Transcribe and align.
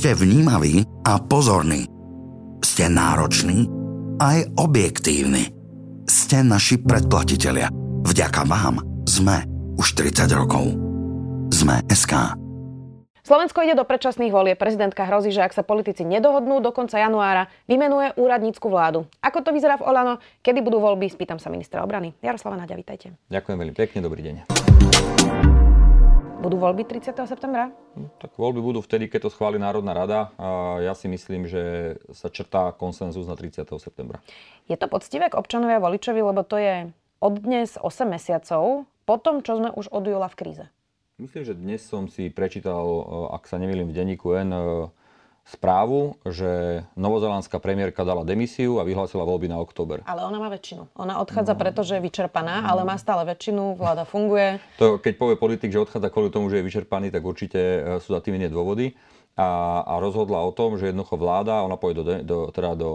ste 0.00 0.16
vnímaví 0.16 0.80
a 1.04 1.20
pozorní. 1.20 1.84
Ste 2.64 2.88
nároční 2.88 3.68
aj 4.16 4.48
objektívni. 4.56 5.52
Ste 6.08 6.40
naši 6.40 6.80
predplatitelia. 6.80 7.68
Vďaka 8.08 8.48
vám 8.48 8.80
sme 9.04 9.44
už 9.76 10.00
30 10.00 10.24
rokov. 10.32 10.72
Sme 11.52 11.84
SK. 11.92 12.32
Slovensko 13.20 13.60
ide 13.60 13.76
do 13.76 13.84
predčasných 13.84 14.32
volie. 14.32 14.56
Prezidentka 14.56 15.04
hrozí, 15.04 15.36
že 15.36 15.44
ak 15.44 15.52
sa 15.52 15.60
politici 15.60 16.00
nedohodnú 16.08 16.64
do 16.64 16.72
konca 16.72 16.96
januára, 16.96 17.52
vymenuje 17.68 18.16
úradnícku 18.16 18.72
vládu. 18.72 19.04
Ako 19.20 19.44
to 19.44 19.52
vyzerá 19.52 19.76
v 19.76 19.84
Olano? 19.84 20.16
Kedy 20.40 20.64
budú 20.64 20.80
voľby? 20.80 21.12
Spýtam 21.12 21.36
sa 21.36 21.52
ministra 21.52 21.84
obrany. 21.84 22.16
Jaroslava 22.24 22.56
Naďa, 22.56 22.72
vítajte. 22.80 23.12
Ďakujem 23.28 23.56
veľmi 23.60 23.76
pekne, 23.76 24.00
dobrý 24.00 24.24
deň. 24.24 24.89
Budú 26.40 26.56
voľby 26.56 26.88
30. 26.88 27.20
septembra? 27.28 27.68
Hm, 28.00 28.16
tak 28.16 28.32
voľby 28.40 28.64
budú 28.64 28.80
vtedy, 28.80 29.12
keď 29.12 29.28
to 29.28 29.34
schváli 29.36 29.60
Národná 29.60 29.92
rada 29.92 30.32
a 30.40 30.80
ja 30.80 30.96
si 30.96 31.04
myslím, 31.04 31.44
že 31.44 31.94
sa 32.16 32.32
črtá 32.32 32.72
konsenzus 32.72 33.28
na 33.28 33.36
30. 33.36 33.68
septembra. 33.76 34.24
Je 34.64 34.72
to 34.80 34.88
poctivé 34.88 35.28
k 35.28 35.36
občanovi 35.36 35.76
a 35.76 35.84
voličovi, 35.84 36.24
lebo 36.24 36.40
to 36.40 36.56
je 36.56 36.88
od 37.20 37.34
dnes 37.44 37.76
8 37.76 38.08
mesiacov 38.08 38.88
po 39.04 39.14
tom, 39.20 39.44
čo 39.44 39.60
sme 39.60 39.68
už 39.68 39.92
od 39.92 40.00
júla 40.08 40.32
v 40.32 40.38
kríze. 40.40 40.64
Myslím, 41.20 41.44
že 41.44 41.52
dnes 41.52 41.84
som 41.84 42.08
si 42.08 42.32
prečítal, 42.32 42.88
ak 43.36 43.44
sa 43.44 43.60
nemýlim 43.60 43.92
v 43.92 43.96
denníku 44.00 44.32
N, 44.40 44.50
správu, 45.50 46.14
že 46.22 46.82
novozelandská 46.94 47.58
premiérka 47.58 48.06
dala 48.06 48.22
demisiu 48.22 48.78
a 48.78 48.86
vyhlásila 48.86 49.26
voľby 49.26 49.50
na 49.50 49.58
október. 49.58 49.98
Ale 50.06 50.22
ona 50.22 50.38
má 50.38 50.46
väčšinu. 50.46 50.86
Ona 50.94 51.18
odchádza, 51.18 51.58
no. 51.58 51.60
pretože 51.60 51.98
je 51.98 52.02
vyčerpaná, 52.02 52.70
ale 52.70 52.86
má 52.86 52.94
stále 52.94 53.26
väčšinu, 53.26 53.74
vláda 53.74 54.06
funguje. 54.06 54.62
To, 54.78 55.02
keď 55.02 55.14
povie 55.18 55.34
politik, 55.34 55.74
že 55.74 55.82
odchádza 55.82 56.08
kvôli 56.14 56.30
tomu, 56.30 56.46
že 56.48 56.62
je 56.62 56.66
vyčerpaný, 56.70 57.10
tak 57.10 57.26
určite 57.26 57.58
e, 57.58 57.78
sú 57.98 58.14
za 58.14 58.22
tým 58.22 58.38
iné 58.38 58.46
dôvody. 58.46 58.94
A, 59.38 59.80
a 59.86 59.94
rozhodla 60.02 60.42
o 60.42 60.52
tom, 60.52 60.76
že 60.76 60.90
jednoducho 60.90 61.16
vláda, 61.16 61.64
ona 61.64 61.78
pôjde 61.78 61.96
do, 61.96 62.04
do, 62.20 62.38
teda 62.52 62.76
do, 62.76 62.90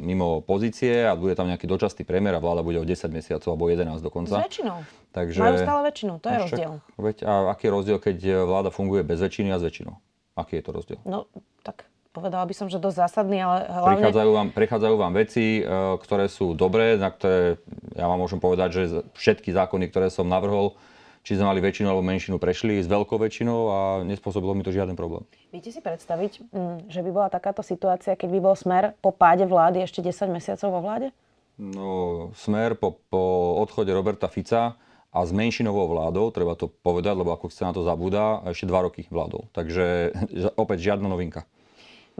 mimo 0.00 0.40
pozície 0.40 1.04
a 1.04 1.12
bude 1.18 1.36
tam 1.36 1.50
nejaký 1.50 1.68
dočasný 1.68 2.06
premiér 2.06 2.38
a 2.38 2.40
vláda 2.40 2.64
bude 2.64 2.80
o 2.80 2.86
10 2.86 3.12
mesiacov 3.12 3.50
alebo 3.50 3.68
11 3.68 4.00
dokonca. 4.00 4.40
S 4.40 4.46
väčšinou. 4.46 4.78
Takže, 5.12 5.38
Majú 5.42 5.58
stále 5.60 5.80
väčšinu, 5.92 6.12
to 6.16 6.26
je 6.30 6.32
však, 6.32 6.48
rozdiel. 6.48 6.72
Veď, 6.96 7.16
a 7.28 7.32
aký 7.52 7.62
je 7.68 7.72
rozdiel, 7.74 7.98
keď 8.00 8.16
vláda 8.46 8.70
funguje 8.72 9.04
bez 9.04 9.20
väčšiny 9.20 9.52
a 9.52 9.60
s 9.60 9.64
väčšinou? 9.68 9.94
Aký 10.32 10.56
je 10.56 10.64
to 10.64 10.72
rozdiel? 10.72 11.00
No, 11.04 11.28
tak 11.60 11.91
povedala 12.12 12.44
by 12.44 12.54
som, 12.54 12.68
že 12.68 12.76
dosť 12.76 13.08
zásadný, 13.08 13.40
ale 13.40 13.64
hlavne... 13.66 14.04
Prichádzajú 14.04 14.30
vám, 14.30 14.48
prichádzajú 14.52 14.94
vám 15.00 15.12
veci, 15.16 15.44
e, 15.58 15.62
ktoré 15.98 16.28
sú 16.28 16.52
dobré, 16.52 17.00
na 17.00 17.08
ktoré 17.08 17.56
ja 17.96 18.06
vám 18.06 18.20
môžem 18.20 18.38
povedať, 18.38 18.68
že 18.76 18.82
všetky 19.16 19.50
zákony, 19.50 19.88
ktoré 19.88 20.12
som 20.12 20.28
navrhol, 20.28 20.76
či 21.24 21.40
sme 21.40 21.48
mali 21.48 21.64
väčšinu 21.64 21.88
alebo 21.88 22.04
menšinu, 22.04 22.36
prešli 22.36 22.84
s 22.84 22.90
veľkou 22.90 23.16
väčšinou 23.16 23.58
a 23.72 23.78
nespôsobilo 24.04 24.52
mi 24.52 24.66
to 24.66 24.74
žiaden 24.74 24.92
problém. 24.92 25.24
Viete 25.54 25.72
si 25.72 25.80
predstaviť, 25.80 26.52
mm, 26.52 26.78
že 26.92 27.00
by 27.00 27.10
bola 27.10 27.28
takáto 27.32 27.64
situácia, 27.64 28.12
keď 28.18 28.28
by 28.28 28.40
bol 28.42 28.54
smer 28.58 28.92
po 29.00 29.14
páde 29.14 29.48
vlády 29.48 29.80
ešte 29.80 30.04
10 30.04 30.28
mesiacov 30.28 30.68
vo 30.68 30.80
vláde? 30.84 31.08
No, 31.56 32.28
smer 32.36 32.74
po, 32.76 32.98
po 33.08 33.56
odchode 33.62 33.94
Roberta 33.94 34.26
Fica 34.26 34.74
a 35.12 35.18
s 35.22 35.30
menšinovou 35.30 35.92
vládou, 35.92 36.32
treba 36.34 36.58
to 36.58 36.66
povedať, 36.66 37.14
lebo 37.14 37.30
ako 37.30 37.52
sa 37.52 37.70
na 37.70 37.76
to 37.76 37.86
zabúda, 37.86 38.42
ešte 38.50 38.66
dva 38.66 38.82
roky 38.84 39.06
vládou. 39.06 39.46
Takže 39.54 40.16
opäť 40.62 40.92
žiadna 40.92 41.06
novinka. 41.06 41.46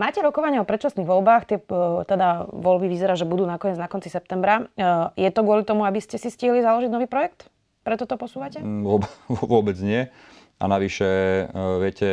Máte 0.00 0.24
rokovanie 0.24 0.56
o 0.56 0.68
predčasných 0.68 1.04
voľbách, 1.04 1.42
tie, 1.44 1.58
e, 1.60 2.04
teda 2.08 2.48
voľby 2.48 2.88
vyzerá, 2.88 3.12
že 3.12 3.28
budú 3.28 3.44
nakoniec 3.44 3.76
na 3.76 3.92
konci 3.92 4.08
septembra. 4.08 4.64
E, 4.72 4.88
je 5.20 5.28
to 5.28 5.44
kvôli 5.44 5.68
tomu, 5.68 5.84
aby 5.84 6.00
ste 6.00 6.16
si 6.16 6.32
stihli 6.32 6.64
založiť 6.64 6.88
nový 6.88 7.04
projekt? 7.04 7.52
Preto 7.84 8.08
to 8.08 8.16
posúvate? 8.16 8.62
Mm, 8.62 9.04
vôbec 9.52 9.76
nie. 9.84 10.08
A 10.56 10.64
navyše, 10.64 11.04
e, 11.04 11.44
viete, 11.82 12.08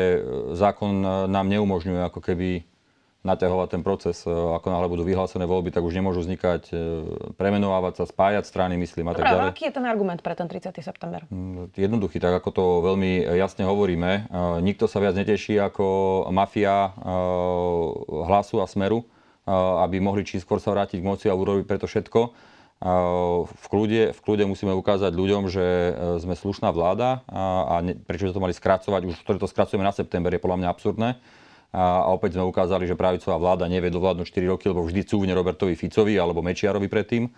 zákon 0.59 0.91
nám 1.31 1.47
neumožňuje 1.47 2.01
ako 2.03 2.19
keby 2.19 2.67
naťahovať 3.29 3.67
ten 3.69 3.81
proces. 3.85 4.25
E, 4.25 4.29
ako 4.29 4.67
náhle 4.73 4.87
budú 4.89 5.03
vyhlásené 5.05 5.45
voľby, 5.45 5.69
tak 5.69 5.85
už 5.85 5.93
nemôžu 5.93 6.25
vznikať, 6.25 6.73
e, 6.73 6.75
premenovávať 7.37 8.01
sa, 8.01 8.03
spájať 8.09 8.49
strany, 8.49 8.73
myslím 8.81 9.09
a 9.09 9.13
tak 9.13 9.29
ďalej. 9.29 9.49
aký 9.53 9.63
je 9.69 9.73
ten 9.77 9.85
argument 9.85 10.19
pre 10.25 10.33
ten 10.33 10.49
30. 10.49 10.81
september? 10.81 11.23
Mm, 11.29 11.69
jednoduchý, 11.77 12.17
tak 12.17 12.41
ako 12.41 12.49
to 12.49 12.63
veľmi 12.81 13.29
jasne 13.37 13.69
hovoríme. 13.69 14.11
E, 14.11 14.21
nikto 14.65 14.89
sa 14.89 14.97
viac 14.97 15.13
neteší 15.13 15.61
ako 15.61 15.85
mafia 16.33 16.91
hlasu 18.29 18.63
a 18.63 18.67
smeru, 18.69 19.03
aby 19.83 19.99
mohli 19.99 20.23
či 20.23 20.39
skôr 20.39 20.61
sa 20.61 20.71
vrátiť 20.71 21.01
k 21.01 21.07
moci 21.07 21.25
a 21.27 21.35
urobiť 21.35 21.65
preto 21.67 21.85
všetko. 21.89 22.19
V 23.43 23.65
kľude, 23.67 24.15
v 24.15 24.19
kľude 24.23 24.47
musíme 24.47 24.71
ukázať 24.71 25.11
ľuďom, 25.11 25.51
že 25.51 25.65
sme 26.23 26.31
slušná 26.31 26.71
vláda 26.71 27.27
a, 27.27 27.43
a 27.67 27.75
prečo 28.07 28.31
to 28.31 28.39
mali 28.39 28.55
skracovať, 28.55 29.01
už 29.03 29.15
ktoré 29.25 29.37
to 29.41 29.51
skracujeme 29.51 29.83
na 29.83 29.91
september, 29.91 30.31
je 30.31 30.39
podľa 30.39 30.59
mňa 30.63 30.69
absurdné 30.71 31.09
a 31.69 32.09
opäť 32.09 32.37
sme 32.37 32.49
ukázali, 32.49 32.89
že 32.89 32.97
pravicová 32.97 33.37
vláda 33.37 33.69
nevie 33.69 33.93
dovládnuť 33.93 34.25
4 34.25 34.53
roky, 34.57 34.65
lebo 34.73 34.81
vždy 34.81 35.05
cúvne 35.05 35.33
Robertovi 35.37 35.77
Ficovi 35.77 36.17
alebo 36.17 36.41
Mečiarovi 36.41 36.89
predtým. 36.89 37.29
E, 37.29 37.31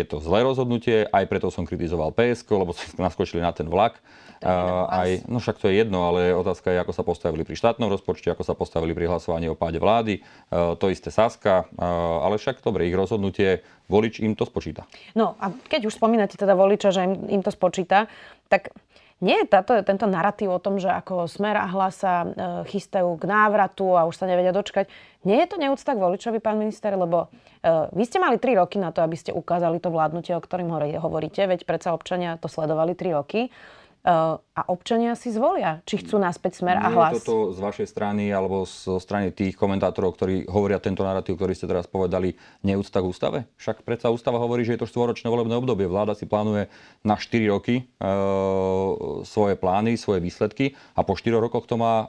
je 0.00 0.04
to 0.08 0.16
zlé 0.24 0.48
rozhodnutie, 0.48 1.04
aj 1.12 1.28
preto 1.28 1.52
som 1.52 1.68
kritizoval 1.68 2.16
PSK, 2.16 2.48
lebo 2.56 2.72
sme 2.72 3.04
naskočili 3.04 3.44
na 3.44 3.52
ten 3.52 3.68
vlak. 3.68 4.00
Uh, 4.44 4.84
aj, 4.92 5.24
no 5.24 5.40
však 5.40 5.56
to 5.56 5.72
je 5.72 5.80
jedno, 5.80 6.04
ale 6.04 6.36
otázka 6.36 6.68
je, 6.68 6.76
ako 6.76 6.92
sa 6.92 7.00
postavili 7.00 7.48
pri 7.48 7.56
štátnom 7.56 7.88
rozpočte, 7.88 8.28
ako 8.28 8.44
sa 8.44 8.52
postavili 8.52 8.92
pri 8.92 9.08
hlasovaní 9.08 9.48
o 9.48 9.56
páde 9.56 9.80
vlády. 9.80 10.20
Uh, 10.52 10.76
to 10.76 10.92
isté 10.92 11.08
Saska, 11.08 11.64
ale 11.80 12.36
však 12.36 12.60
dobre, 12.60 12.84
ich 12.84 12.92
rozhodnutie, 12.92 13.64
volič 13.88 14.20
im 14.20 14.36
to 14.36 14.44
spočíta. 14.44 14.84
No 15.16 15.40
a 15.40 15.48
keď 15.48 15.88
už 15.88 15.96
spomínate 15.96 16.36
teda 16.36 16.52
voliča, 16.52 16.92
že 16.92 17.08
im, 17.08 17.40
im 17.40 17.40
to 17.40 17.48
spočíta, 17.48 18.04
tak 18.52 18.68
nie 19.24 19.40
je 19.40 19.48
tento 19.80 20.04
narratív 20.04 20.52
o 20.52 20.60
tom, 20.60 20.76
že 20.76 20.92
ako 20.92 21.24
Smer 21.24 21.56
a 21.56 21.64
Hlasa 21.64 22.12
e, 22.20 22.26
chystajú 22.68 23.16
k 23.16 23.24
návratu 23.24 23.96
a 23.96 24.04
už 24.04 24.20
sa 24.20 24.28
nevedia 24.28 24.52
dočkať. 24.52 24.92
Nie 25.24 25.40
je 25.44 25.48
to 25.48 25.56
neúcta 25.56 25.96
k 25.96 26.04
voličovi, 26.04 26.44
pán 26.44 26.60
minister? 26.60 26.92
Lebo 26.92 27.32
e, 27.64 27.88
vy 27.96 28.04
ste 28.04 28.20
mali 28.20 28.36
3 28.36 28.60
roky 28.60 28.76
na 28.76 28.92
to, 28.92 29.00
aby 29.00 29.16
ste 29.16 29.32
ukázali 29.32 29.80
to 29.80 29.88
vládnutie, 29.88 30.36
o 30.36 30.44
ktorým 30.44 30.68
hovoríte, 31.00 31.40
veď 31.48 31.64
predsa 31.64 31.96
občania 31.96 32.36
to 32.36 32.52
sledovali 32.52 32.92
3 32.92 33.16
roky 33.16 33.48
a 34.04 34.60
občania 34.68 35.16
si 35.16 35.32
zvolia, 35.32 35.80
či 35.88 36.04
chcú 36.04 36.20
naspäť 36.20 36.60
smer 36.60 36.76
a 36.76 36.92
hlas. 36.92 37.16
Nie 37.16 37.24
je 37.24 37.24
toto 37.24 37.56
z 37.56 37.58
vašej 37.64 37.88
strany 37.88 38.28
alebo 38.28 38.68
zo 38.68 39.00
strany 39.00 39.32
tých 39.32 39.56
komentátorov, 39.56 40.20
ktorí 40.20 40.44
hovoria 40.44 40.76
tento 40.76 41.00
narratív, 41.00 41.40
ktorý 41.40 41.56
ste 41.56 41.64
teraz 41.64 41.88
povedali, 41.88 42.36
neúcta 42.60 43.00
k 43.00 43.08
ústave? 43.08 43.38
Však 43.56 43.80
predsa 43.80 44.12
ústava 44.12 44.36
hovorí, 44.36 44.60
že 44.60 44.76
je 44.76 44.84
to 44.84 44.90
štvoročné 44.92 45.32
volebné 45.32 45.56
obdobie. 45.56 45.88
Vláda 45.88 46.12
si 46.12 46.28
plánuje 46.28 46.68
na 47.00 47.16
4 47.16 47.48
roky 47.48 47.80
e, 47.80 47.84
svoje 49.24 49.56
plány, 49.56 49.96
svoje 49.96 50.20
výsledky 50.20 50.76
a 50.92 51.00
po 51.00 51.16
4 51.16 51.40
rokoch 51.40 51.64
to 51.64 51.80
má 51.80 52.04
e, 52.04 52.06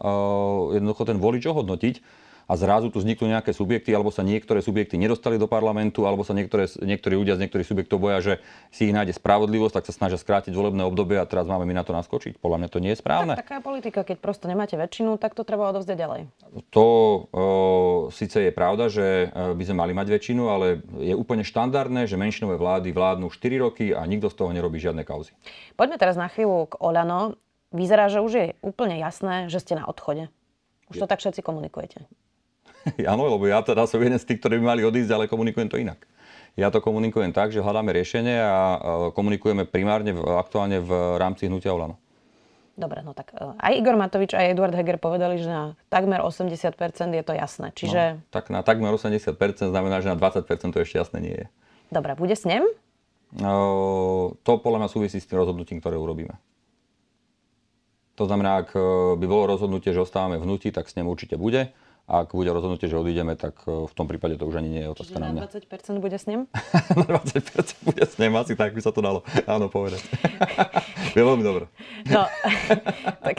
jednoducho 0.76 1.08
ten 1.08 1.16
volič 1.16 1.48
ohodnotiť 1.48 2.25
a 2.46 2.54
zrazu 2.54 2.94
tu 2.94 3.02
vzniknú 3.02 3.30
nejaké 3.30 3.52
subjekty, 3.52 3.90
alebo 3.94 4.14
sa 4.14 4.22
niektoré 4.22 4.62
subjekty 4.62 5.02
nedostali 5.02 5.42
do 5.42 5.50
parlamentu, 5.50 6.06
alebo 6.06 6.22
sa 6.22 6.38
niektoré, 6.38 6.70
niektorí 6.82 7.18
ľudia 7.18 7.36
z 7.38 7.46
niektorých 7.46 7.66
subjektov 7.66 7.98
boja, 7.98 8.22
že 8.22 8.34
si 8.70 8.86
ich 8.90 8.94
nájde 8.94 9.18
spravodlivosť, 9.18 9.82
tak 9.82 9.86
sa 9.90 9.94
snažia 9.94 10.22
skrátiť 10.22 10.54
volebné 10.54 10.86
obdobie 10.86 11.18
a 11.18 11.26
teraz 11.26 11.50
máme 11.50 11.66
my 11.66 11.74
na 11.74 11.84
to 11.84 11.98
naskočiť. 11.98 12.38
Podľa 12.38 12.58
mňa 12.62 12.70
to 12.70 12.80
nie 12.82 12.92
je 12.94 13.02
správne. 13.02 13.34
Tak, 13.34 13.50
taká 13.50 13.60
politika, 13.66 14.06
keď 14.06 14.18
prosto 14.22 14.46
nemáte 14.46 14.78
väčšinu, 14.78 15.18
tak 15.18 15.34
to 15.34 15.42
treba 15.42 15.74
odovzdať 15.74 15.98
ďalej. 15.98 16.22
To 16.70 16.86
o, 16.86 17.46
síce 18.14 18.38
je 18.46 18.52
pravda, 18.54 18.94
že 18.94 19.34
by 19.34 19.64
sme 19.66 19.82
mali 19.82 19.94
mať 19.98 20.08
väčšinu, 20.14 20.44
ale 20.46 20.86
je 21.02 21.18
úplne 21.18 21.42
štandardné, 21.42 22.06
že 22.06 22.16
menšinové 22.16 22.62
vlády 22.62 22.94
vládnu 22.94 23.34
4 23.34 23.66
roky 23.66 23.92
a 23.92 24.06
nikto 24.06 24.30
z 24.30 24.36
toho 24.38 24.54
nerobí 24.54 24.78
žiadne 24.78 25.02
kauzy. 25.02 25.34
Poďme 25.74 25.98
teraz 25.98 26.14
na 26.14 26.30
chvíľu 26.30 26.70
k 26.70 26.78
Olano. 26.78 27.38
Vyzerá, 27.76 28.08
že 28.08 28.24
už 28.24 28.32
je 28.32 28.46
úplne 28.64 28.96
jasné, 29.02 29.52
že 29.52 29.60
ste 29.60 29.76
na 29.76 29.84
odchode. 29.84 30.32
Už 30.88 31.02
to 31.02 31.10
tak 31.10 31.20
všetci 31.20 31.44
komunikujete. 31.44 32.08
Áno, 33.12 33.26
lebo 33.26 33.50
ja 33.50 33.66
teda 33.66 33.90
som 33.90 33.98
jeden 33.98 34.18
z 34.22 34.26
tých, 34.26 34.40
ktorí 34.42 34.62
by 34.62 34.66
mali 34.78 34.82
odísť, 34.86 35.12
ale 35.12 35.32
komunikujem 35.32 35.70
to 35.70 35.82
inak. 35.82 36.06
Ja 36.56 36.72
to 36.72 36.80
komunikujem 36.80 37.36
tak, 37.36 37.52
že 37.52 37.60
hľadáme 37.60 37.92
riešenie 37.92 38.40
a 38.40 38.62
komunikujeme 39.12 39.68
primárne 39.68 40.16
aktuálne 40.16 40.80
v 40.80 41.20
rámci 41.20 41.52
hnutia 41.52 41.76
Olano. 41.76 42.00
Dobre, 42.76 43.04
no 43.04 43.16
tak 43.16 43.32
e, 43.36 43.40
aj 43.40 43.72
Igor 43.76 43.96
Matovič, 43.96 44.36
aj 44.36 44.52
Eduard 44.52 44.76
Heger 44.76 45.00
povedali, 45.00 45.40
že 45.40 45.48
na 45.48 45.64
takmer 45.88 46.20
80% 46.20 46.76
je 47.12 47.24
to 47.24 47.34
jasné. 47.36 47.72
Čiže... 47.72 48.20
No, 48.20 48.32
tak 48.32 48.52
na 48.52 48.68
takmer 48.68 48.92
80% 48.92 49.36
znamená, 49.72 50.04
že 50.04 50.12
na 50.12 50.20
20% 50.20 50.44
to 50.44 50.80
ešte 50.84 50.96
jasné 51.00 51.18
nie 51.24 51.36
je. 51.40 51.46
Dobre, 51.92 52.20
bude 52.20 52.36
s 52.36 52.44
ním? 52.44 52.68
No, 53.32 54.36
to 54.44 54.60
podľa 54.60 54.84
mňa 54.84 54.90
súvisí 54.92 55.24
s 55.24 55.28
tým 55.28 55.40
rozhodnutím, 55.40 55.80
ktoré 55.80 55.96
urobíme. 55.96 56.36
To 58.20 58.28
znamená, 58.28 58.64
ak 58.64 58.76
e, 58.76 58.80
by 59.20 59.26
bolo 59.28 59.56
rozhodnutie, 59.56 59.96
že 59.96 60.04
ostávame 60.04 60.36
v 60.40 60.44
hnutí, 60.44 60.76
tak 60.76 60.92
s 60.92 61.00
ním 61.00 61.08
určite 61.08 61.40
bude 61.40 61.72
ak 62.06 62.38
bude 62.38 62.54
rozhodnutie, 62.54 62.86
že 62.86 63.02
odídeme, 63.02 63.34
tak 63.34 63.66
e, 63.66 63.90
v 63.90 63.94
tom 63.98 64.06
prípade 64.06 64.38
to 64.38 64.46
už 64.46 64.62
ani 64.62 64.70
nie 64.70 64.82
je 64.86 64.90
otázka 64.94 65.18
Čiže 65.18 65.26
na 65.26 65.28
na 65.34 65.42
mňa. 65.42 65.98
20% 65.98 66.06
bude 66.06 66.18
s 66.22 66.26
ním? 66.30 66.42
na 67.10 67.20
20% 67.26 67.82
bude 67.82 68.04
s 68.06 68.16
ním, 68.22 68.32
asi 68.38 68.54
tak 68.54 68.78
by 68.78 68.82
sa 68.86 68.94
to 68.94 69.02
dalo 69.02 69.26
áno 69.50 69.74
povedať. 69.74 70.06
je 71.18 71.24
veľmi 71.26 71.42
dobré. 71.42 71.66
No, 72.06 72.30
tak, 73.26 73.38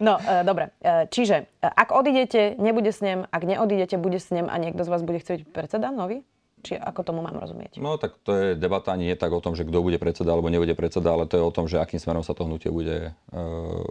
no 0.00 0.16
e, 0.16 0.44
dobre. 0.48 0.72
E, 0.80 1.12
Čiže, 1.12 1.36
e, 1.60 1.68
ak 1.68 1.92
odídete, 1.92 2.56
nebude 2.56 2.88
s 2.88 3.04
ním, 3.04 3.28
ak 3.28 3.42
neodídete, 3.44 4.00
bude 4.00 4.16
s 4.16 4.32
ním 4.32 4.48
a 4.48 4.56
niekto 4.56 4.80
z 4.80 4.88
vás 4.88 5.04
bude 5.04 5.20
chcieť 5.20 5.44
predseda 5.52 5.92
nový? 5.92 6.24
Či 6.60 6.76
ako 6.76 7.00
tomu 7.04 7.20
mám 7.24 7.36
rozumieť? 7.40 7.80
No 7.80 7.96
tak 7.96 8.20
to 8.20 8.36
je 8.36 8.48
debata 8.52 8.92
nie 8.96 9.16
tak 9.16 9.32
o 9.32 9.40
tom, 9.40 9.56
že 9.56 9.64
kto 9.64 9.80
bude 9.80 9.96
predseda 9.96 10.36
alebo 10.36 10.52
nebude 10.52 10.76
predseda, 10.76 11.16
ale 11.16 11.24
to 11.24 11.40
je 11.40 11.44
o 11.44 11.52
tom, 11.52 11.64
že 11.68 11.80
akým 11.80 11.96
smerom 11.96 12.20
sa 12.20 12.36
to 12.36 12.44
hnutie 12.44 12.68
bude 12.68 13.16
uh, 13.32 13.84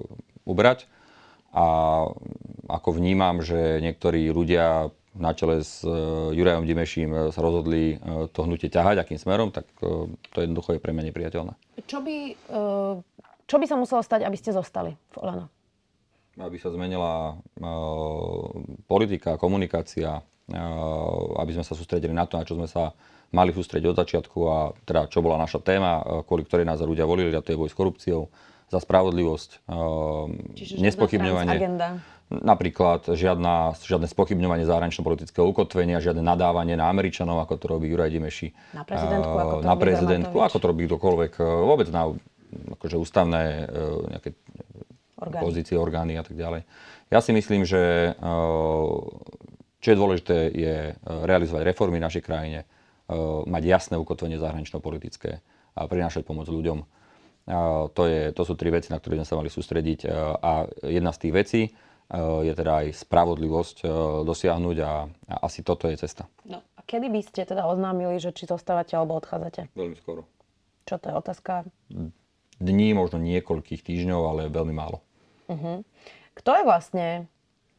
ubrať. 0.46 0.86
A 1.50 1.66
ako 2.69 2.90
vnímam, 3.01 3.42
že 3.42 3.81
niektorí 3.81 4.30
ľudia 4.30 4.94
na 5.18 5.34
čele 5.34 5.66
s 5.66 5.81
uh, 5.81 6.30
Jurajom 6.31 6.69
Dimeším 6.69 7.10
uh, 7.10 7.19
sa 7.34 7.42
rozhodli 7.42 7.98
uh, 7.98 8.30
to 8.30 8.46
hnutie 8.46 8.69
ťahať, 8.69 9.01
akým 9.01 9.18
smerom, 9.18 9.50
tak 9.50 9.66
to 9.81 10.38
jednoducho 10.38 10.78
je 10.78 10.84
pre 10.84 10.94
mňa 10.94 11.10
nepriateľné. 11.10 11.54
Čo 11.90 12.06
by, 12.06 12.38
čo 13.50 13.56
by 13.57 13.66
sa 13.66 13.75
muselo 13.75 14.06
stať, 14.06 14.22
aby 14.28 14.38
ste 14.38 14.54
zostali 14.54 14.94
v 14.94 15.16
Olano? 15.19 15.50
Aby 16.38 16.62
sa 16.62 16.69
zmenila 16.69 17.36
politika, 18.86 19.42
komunikácia, 19.42 20.22
aby 21.36 21.52
sme 21.52 21.66
sa 21.66 21.74
sústredili 21.74 22.13
na 22.13 22.30
to, 22.30 22.38
na 22.38 22.45
čo 22.45 22.56
sme 22.56 22.69
sa 22.69 22.94
mali 23.34 23.52
sústrediť 23.52 23.88
od 23.90 24.00
začiatku 24.00 24.40
a 24.45 24.57
teda 24.86 25.10
čo 25.10 25.25
bola 25.25 25.42
naša 25.42 25.60
téma, 25.60 26.24
kvôli 26.24 26.45
ktorej 26.45 26.68
nás 26.68 26.80
ľudia 26.80 27.10
volili, 27.10 27.34
a 27.34 27.44
to 27.44 27.52
je 27.52 27.60
boj 27.60 27.72
s 27.72 27.75
korupciou, 27.75 28.30
za 28.69 28.80
spravodlivosť, 28.80 29.66
uh, 29.66 30.30
Čiže 30.54 30.80
nespochybňovanie. 30.80 31.57
agenda. 31.57 31.88
Napríklad 32.30 33.10
žiadna, 33.18 33.74
žiadne 33.74 34.06
spochybňovanie 34.06 34.62
zahranično-politického 34.69 35.50
ukotvenia, 35.50 35.98
žiadne 35.98 36.21
nadávanie 36.21 36.77
na 36.77 36.86
Američanov, 36.86 37.42
ako 37.42 37.57
to 37.57 37.66
robí 37.66 37.89
Juraj 37.89 38.13
Dimeši. 38.13 38.54
Na 38.77 38.86
prezidentku, 38.86 39.33
ako 39.33 39.56
to 39.57 39.66
na 39.66 39.74
robí 39.74 39.81
prezidentku, 39.81 40.38
ako 40.38 40.57
to 40.62 40.66
robí 40.69 40.81
kdokoľvek. 40.86 41.31
eh, 41.36 41.45
Vôbec 41.66 41.89
na 41.89 42.13
akože 42.77 43.01
ústavné 43.01 43.66
nejaké 44.10 44.38
Orgány. 45.18 45.42
pozície, 45.42 45.77
orgány 45.77 46.18
a 46.18 46.24
tak 46.25 46.33
ďalej. 46.33 46.66
Ja 47.10 47.21
si 47.21 47.33
myslím, 47.33 47.66
že 47.66 48.13
čo 49.80 49.88
je 49.89 49.98
dôležité, 49.98 50.38
je 50.50 50.75
realizovať 51.06 51.62
reformy 51.66 51.98
v 51.98 52.06
našej 52.06 52.24
krajine, 52.25 52.66
mať 53.45 53.63
jasné 53.66 53.95
ukotvenie 53.98 54.38
zahranično-politické 54.38 55.42
a 55.74 55.81
prinášať 55.86 56.25
pomoc 56.25 56.45
ľuďom. 56.45 56.86
To, 57.50 58.04
je, 58.06 58.30
to 58.30 58.46
sú 58.46 58.54
tri 58.54 58.69
veci, 58.69 58.94
na 58.94 59.01
ktoré 59.01 59.18
sme 59.18 59.25
sa 59.25 59.34
mali 59.34 59.50
sústrediť. 59.50 60.06
eh, 60.06 60.13
A 60.38 60.69
jedna 60.86 61.10
z 61.10 61.19
tých 61.25 61.34
vecí 61.34 61.62
eh, 61.66 61.74
je 62.46 62.54
teda 62.54 62.86
aj 62.86 62.94
spravodlivosť 62.94 63.78
eh, 63.81 63.90
dosiahnuť 64.22 64.78
a, 64.86 65.10
a 65.10 65.36
asi 65.50 65.66
toto 65.66 65.90
je 65.90 65.98
cesta. 65.98 66.30
No, 66.46 66.62
a 66.62 66.80
kedy 66.86 67.10
by 67.10 67.22
ste 67.25 67.50
teda 67.50 67.66
oznámili, 67.66 68.22
že 68.22 68.30
či 68.38 68.46
zostávate 68.46 68.94
alebo 68.94 69.18
odchádzate? 69.18 69.74
Veľmi 69.74 69.98
skoro. 69.98 70.30
Čo 70.86 71.01
to 71.01 71.10
je 71.10 71.16
otázka? 71.18 71.51
Dní, 72.62 72.88
možno 72.94 73.18
niekoľkých 73.18 73.81
týždňov, 73.81 74.22
ale 74.30 74.42
veľmi 74.54 74.74
málo. 74.74 75.02
Kto 76.38 76.50
je 76.54 76.63
vlastne, 76.66 77.25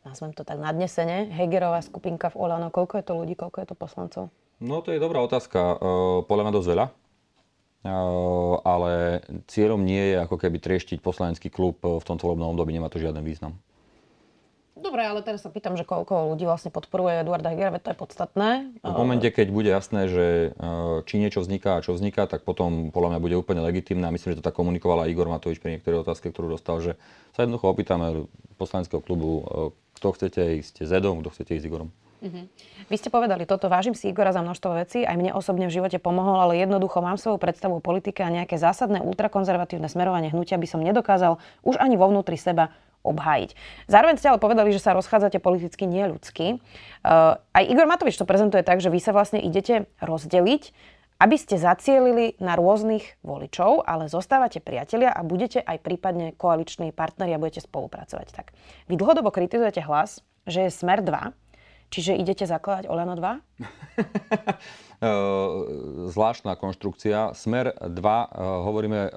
nazvem 0.02 0.34
to 0.34 0.42
tak 0.42 0.58
nadnesene, 0.58 1.30
Hegerová 1.30 1.78
skupinka 1.78 2.26
v 2.34 2.38
Olano? 2.42 2.74
Koľko 2.74 2.98
je 2.98 3.04
to 3.06 3.14
ľudí, 3.14 3.38
koľko 3.38 3.62
je 3.62 3.66
to 3.70 3.76
poslancov? 3.78 4.22
No 4.58 4.82
to 4.82 4.90
je 4.90 4.98
dobrá 4.98 5.22
otázka. 5.22 5.78
Podľa 6.26 6.42
mňa 6.48 6.54
dosť 6.58 6.68
veľa. 6.74 6.86
Ale 7.80 9.24
cieľom 9.48 9.80
nie 9.80 10.12
je 10.12 10.16
ako 10.20 10.36
keby 10.36 10.60
trieštiť 10.60 11.00
poslanecký 11.00 11.48
klub 11.48 11.80
eh, 11.80 11.96
v 11.96 12.04
tomto 12.04 12.28
volebnom 12.28 12.52
období, 12.52 12.76
nemá 12.76 12.92
to 12.92 13.00
žiaden 13.00 13.24
význam. 13.24 13.56
Dobre, 14.80 15.04
ale 15.04 15.20
teraz 15.20 15.44
sa 15.44 15.52
pýtam, 15.52 15.76
že 15.76 15.84
koľko 15.84 16.32
ľudí 16.32 16.48
vlastne 16.48 16.72
podporuje 16.72 17.20
Eduarda 17.20 17.52
Hegera, 17.52 17.68
veď 17.68 17.82
to 17.84 17.92
je 17.92 17.98
podstatné. 18.00 18.48
V 18.80 18.96
momente, 18.96 19.28
keď 19.28 19.52
bude 19.52 19.68
jasné, 19.68 20.08
že 20.08 20.26
eh, 20.52 20.96
či 21.08 21.20
niečo 21.20 21.40
vzniká 21.40 21.80
a 21.80 21.84
čo 21.84 21.96
vzniká, 21.96 22.28
tak 22.28 22.44
potom 22.44 22.92
podľa 22.92 23.16
mňa 23.16 23.20
bude 23.20 23.36
úplne 23.36 23.64
legitimné 23.64 24.08
a 24.08 24.14
myslím, 24.14 24.36
že 24.36 24.40
to 24.40 24.46
tak 24.48 24.56
komunikovala 24.56 25.08
Igor 25.08 25.28
Matovič 25.28 25.60
pri 25.60 25.76
niektorej 25.76 26.04
otázke, 26.04 26.28
ktorú 26.32 26.52
dostal, 26.52 26.80
že 26.84 27.00
sa 27.32 27.44
jednoducho 27.44 27.72
opýtame 27.72 28.28
poslaneckého 28.60 29.00
klubu, 29.00 29.30
eh, 29.40 29.44
kto 29.96 30.08
chcete 30.16 30.42
ísť 30.64 30.74
s 30.84 30.90
Edom, 30.92 31.20
kto 31.24 31.32
chcete 31.32 31.56
ísť 31.56 31.64
s 31.64 31.68
Igorom. 31.68 31.90
Vy 32.92 32.96
ste 33.00 33.08
povedali 33.08 33.48
toto, 33.48 33.72
vážim 33.72 33.96
si 33.96 34.12
Igora 34.12 34.30
za 34.36 34.44
množstvo 34.44 34.70
vecí, 34.76 35.02
aj 35.08 35.16
mne 35.16 35.32
osobne 35.32 35.66
v 35.66 35.74
živote 35.80 35.96
pomohol, 35.96 36.36
ale 36.36 36.60
jednoducho 36.60 37.00
mám 37.00 37.16
svoju 37.16 37.40
predstavu 37.40 37.80
o 37.80 37.84
politike 37.84 38.20
a 38.20 38.28
nejaké 38.28 38.60
zásadné 38.60 39.00
ultrakonzervatívne 39.00 39.88
smerovanie 39.88 40.28
hnutia 40.28 40.60
by 40.60 40.68
som 40.68 40.84
nedokázal 40.84 41.40
už 41.64 41.80
ani 41.80 41.96
vo 41.96 42.12
vnútri 42.12 42.36
seba 42.36 42.72
obhájiť. 43.00 43.56
Zároveň 43.88 44.20
ste 44.20 44.28
ale 44.28 44.42
povedali, 44.42 44.76
že 44.76 44.82
sa 44.84 44.92
rozchádzate 44.92 45.40
politicky 45.40 45.88
nie 45.88 46.04
ľudsky. 46.04 46.60
Uh, 47.00 47.40
aj 47.56 47.64
Igor 47.64 47.88
Matovič 47.88 48.20
to 48.20 48.28
prezentuje 48.28 48.60
tak, 48.60 48.84
že 48.84 48.92
vy 48.92 49.00
sa 49.00 49.16
vlastne 49.16 49.40
idete 49.40 49.88
rozdeliť, 50.04 50.62
aby 51.20 51.36
ste 51.36 51.60
zacielili 51.60 52.36
na 52.40 52.56
rôznych 52.56 53.20
voličov, 53.20 53.84
ale 53.84 54.08
zostávate 54.08 54.60
priatelia 54.60 55.12
a 55.12 55.20
budete 55.20 55.60
aj 55.60 55.80
prípadne 55.84 56.32
koaliční 56.32 56.96
partneri 56.96 57.36
a 57.36 57.40
budete 57.40 57.64
spolupracovať. 57.64 58.28
Tak. 58.32 58.56
Vy 58.88 58.96
dlhodobo 58.96 59.28
kritizujete 59.28 59.84
hlas, 59.84 60.24
že 60.48 60.68
je 60.68 60.70
Smer 60.72 61.04
2, 61.04 61.36
čiže 61.90 62.16
idete 62.16 62.46
zakladať 62.46 62.86
Olano 62.88 63.18
2? 63.18 63.42
Eh, 65.00 65.08
zvláštna 66.12 66.60
konštrukcia. 66.60 67.32
Smer 67.32 67.72
2, 67.72 67.88
eh, 67.88 68.36
hovoríme 68.36 69.08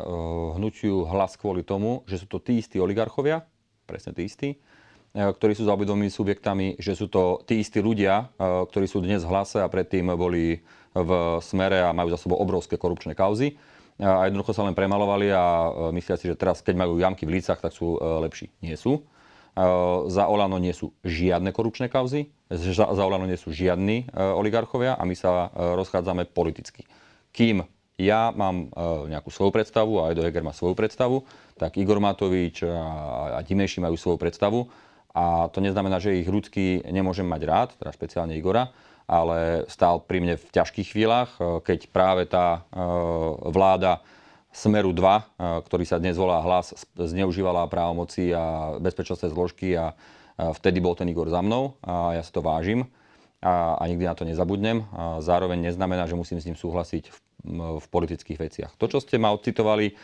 hnutiu 0.55 1.03
hlas 1.03 1.35
kvôli 1.35 1.59
tomu, 1.59 2.07
že 2.07 2.23
sú 2.23 2.31
to 2.31 2.39
tí 2.39 2.55
istí 2.63 2.79
oligarchovia, 2.79 3.43
presne 3.83 4.15
tí 4.15 4.23
istí, 4.23 4.63
ktorí 5.11 5.51
sú 5.51 5.67
záobidovými 5.67 6.07
subjektami, 6.07 6.79
že 6.79 6.95
sú 6.95 7.11
to 7.11 7.43
tí 7.43 7.59
istí 7.59 7.83
ľudia, 7.83 8.31
ktorí 8.39 8.87
sú 8.87 9.03
dnes 9.03 9.27
v 9.27 9.29
hlase 9.35 9.59
a 9.59 9.67
predtým 9.67 10.15
boli 10.15 10.63
v 10.95 11.11
smere 11.43 11.83
a 11.83 11.91
majú 11.91 12.15
za 12.15 12.19
sebou 12.23 12.39
obrovské 12.39 12.79
korupčné 12.79 13.11
kauzy. 13.11 13.59
A 13.99 14.25
jednoducho 14.25 14.55
sa 14.55 14.63
len 14.63 14.73
premalovali 14.73 15.29
a 15.29 15.69
myslia 15.93 16.15
si, 16.15 16.31
že 16.31 16.39
teraz, 16.39 16.65
keď 16.65 16.79
majú 16.79 16.95
jamky 16.95 17.27
v 17.27 17.37
lícach, 17.37 17.59
tak 17.61 17.75
sú 17.75 17.99
lepší. 18.01 18.49
Nie 18.63 18.73
sú. 18.73 19.05
Za 20.09 20.25
Olano 20.25 20.57
nie 20.57 20.73
sú 20.73 20.97
žiadne 21.05 21.53
korupčné 21.53 21.93
kauzy, 21.93 22.33
za, 22.53 22.85
za 22.85 23.03
Olano 23.03 23.25
nie 23.25 23.39
sú 23.39 23.49
žiadni 23.49 24.09
uh, 24.09 24.37
oligarchovia 24.37 24.95
a 24.97 25.03
my 25.03 25.15
sa 25.17 25.49
uh, 25.49 25.73
rozchádzame 25.77 26.29
politicky. 26.29 26.85
Kým 27.33 27.65
ja 27.97 28.33
mám 28.33 28.69
uh, 28.73 29.05
nejakú 29.09 29.29
svoju 29.29 29.53
predstavu 29.53 30.01
a 30.01 30.13
Edo 30.13 30.25
Heger 30.25 30.45
má 30.45 30.53
svoju 30.53 30.73
predstavu, 30.77 31.25
tak 31.57 31.77
Igor 31.77 32.01
Matovič 32.01 32.65
a, 32.65 33.37
a 33.37 33.39
Dimeši 33.45 33.81
majú 33.81 33.97
svoju 33.97 34.17
predstavu 34.17 34.65
a 35.13 35.49
to 35.53 35.61
neznamená, 35.61 36.01
že 36.01 36.17
ich 36.17 36.25
ľudský 36.25 36.81
nemôžem 36.89 37.25
mať 37.25 37.41
rád, 37.45 37.69
teda 37.77 37.93
špeciálne 37.93 38.33
Igora, 38.33 38.73
ale 39.05 39.69
stál 39.69 40.01
pri 40.01 40.25
mne 40.25 40.35
v 40.41 40.47
ťažkých 40.49 40.89
chvíľach, 40.89 41.37
keď 41.61 41.85
práve 41.93 42.25
tá 42.25 42.65
vláda 43.45 44.01
Smeru 44.53 44.93
2, 44.93 45.01
eh, 45.01 45.21
ktorý 45.65 45.83
sa 45.83 45.97
dnes 45.97 46.13
volá 46.13 46.37
hlas, 46.45 46.77
zneužívala 46.93 47.65
právomoci 47.67 48.29
a 48.31 48.77
bezpečnostné 48.77 49.33
zložky 49.33 49.73
a 49.73 49.97
vtedy 50.37 50.81
bol 50.81 50.97
ten 50.97 51.09
Igor 51.09 51.29
za 51.29 51.41
mnou 51.41 51.77
a 51.85 52.17
ja 52.17 52.23
si 52.25 52.33
to 52.33 52.41
vážim 52.41 52.89
a, 53.43 53.75
a 53.75 53.83
nikdy 53.91 54.07
na 54.07 54.15
to 54.15 54.23
nezabudnem. 54.23 54.87
A 54.95 55.19
zároveň 55.19 55.59
neznamená, 55.59 56.07
že 56.07 56.15
musím 56.15 56.39
s 56.39 56.47
ním 56.47 56.55
súhlasiť 56.55 57.11
v, 57.11 57.17
v 57.83 57.85
politických 57.91 58.39
veciach. 58.39 58.71
To, 58.79 58.87
čo 58.87 59.03
ste 59.03 59.19
ma 59.19 59.35
odcitovali, 59.35 59.91
eh, 59.91 59.95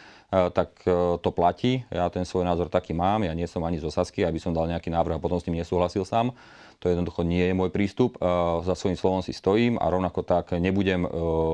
tak 0.51 0.83
eh, 0.83 0.93
to 1.24 1.29
platí. 1.31 1.88
Ja 1.88 2.12
ten 2.12 2.27
svoj 2.27 2.43
názor 2.43 2.67
taký 2.67 2.91
mám. 2.91 3.24
Ja 3.24 3.31
nie 3.31 3.48
som 3.48 3.63
ani 3.63 3.79
zo 3.79 3.88
Sasky, 3.88 4.27
aby 4.27 4.38
som 4.43 4.51
dal 4.51 4.67
nejaký 4.67 4.91
návrh 4.91 5.17
a 5.17 5.24
potom 5.24 5.39
s 5.39 5.48
ním 5.48 5.63
nesúhlasil 5.63 6.03
sám. 6.03 6.36
To 6.79 6.88
jednoducho 6.88 7.27
nie 7.27 7.43
je 7.43 7.55
môj 7.55 7.71
prístup. 7.71 8.19
Eh, 8.19 8.27
Za 8.67 8.75
svojím 8.75 9.00
slovom 9.00 9.24
si 9.24 9.31
stojím 9.31 9.79
a 9.79 9.88
rovnako 9.88 10.27
tak 10.27 10.51
nebudem 10.59 11.07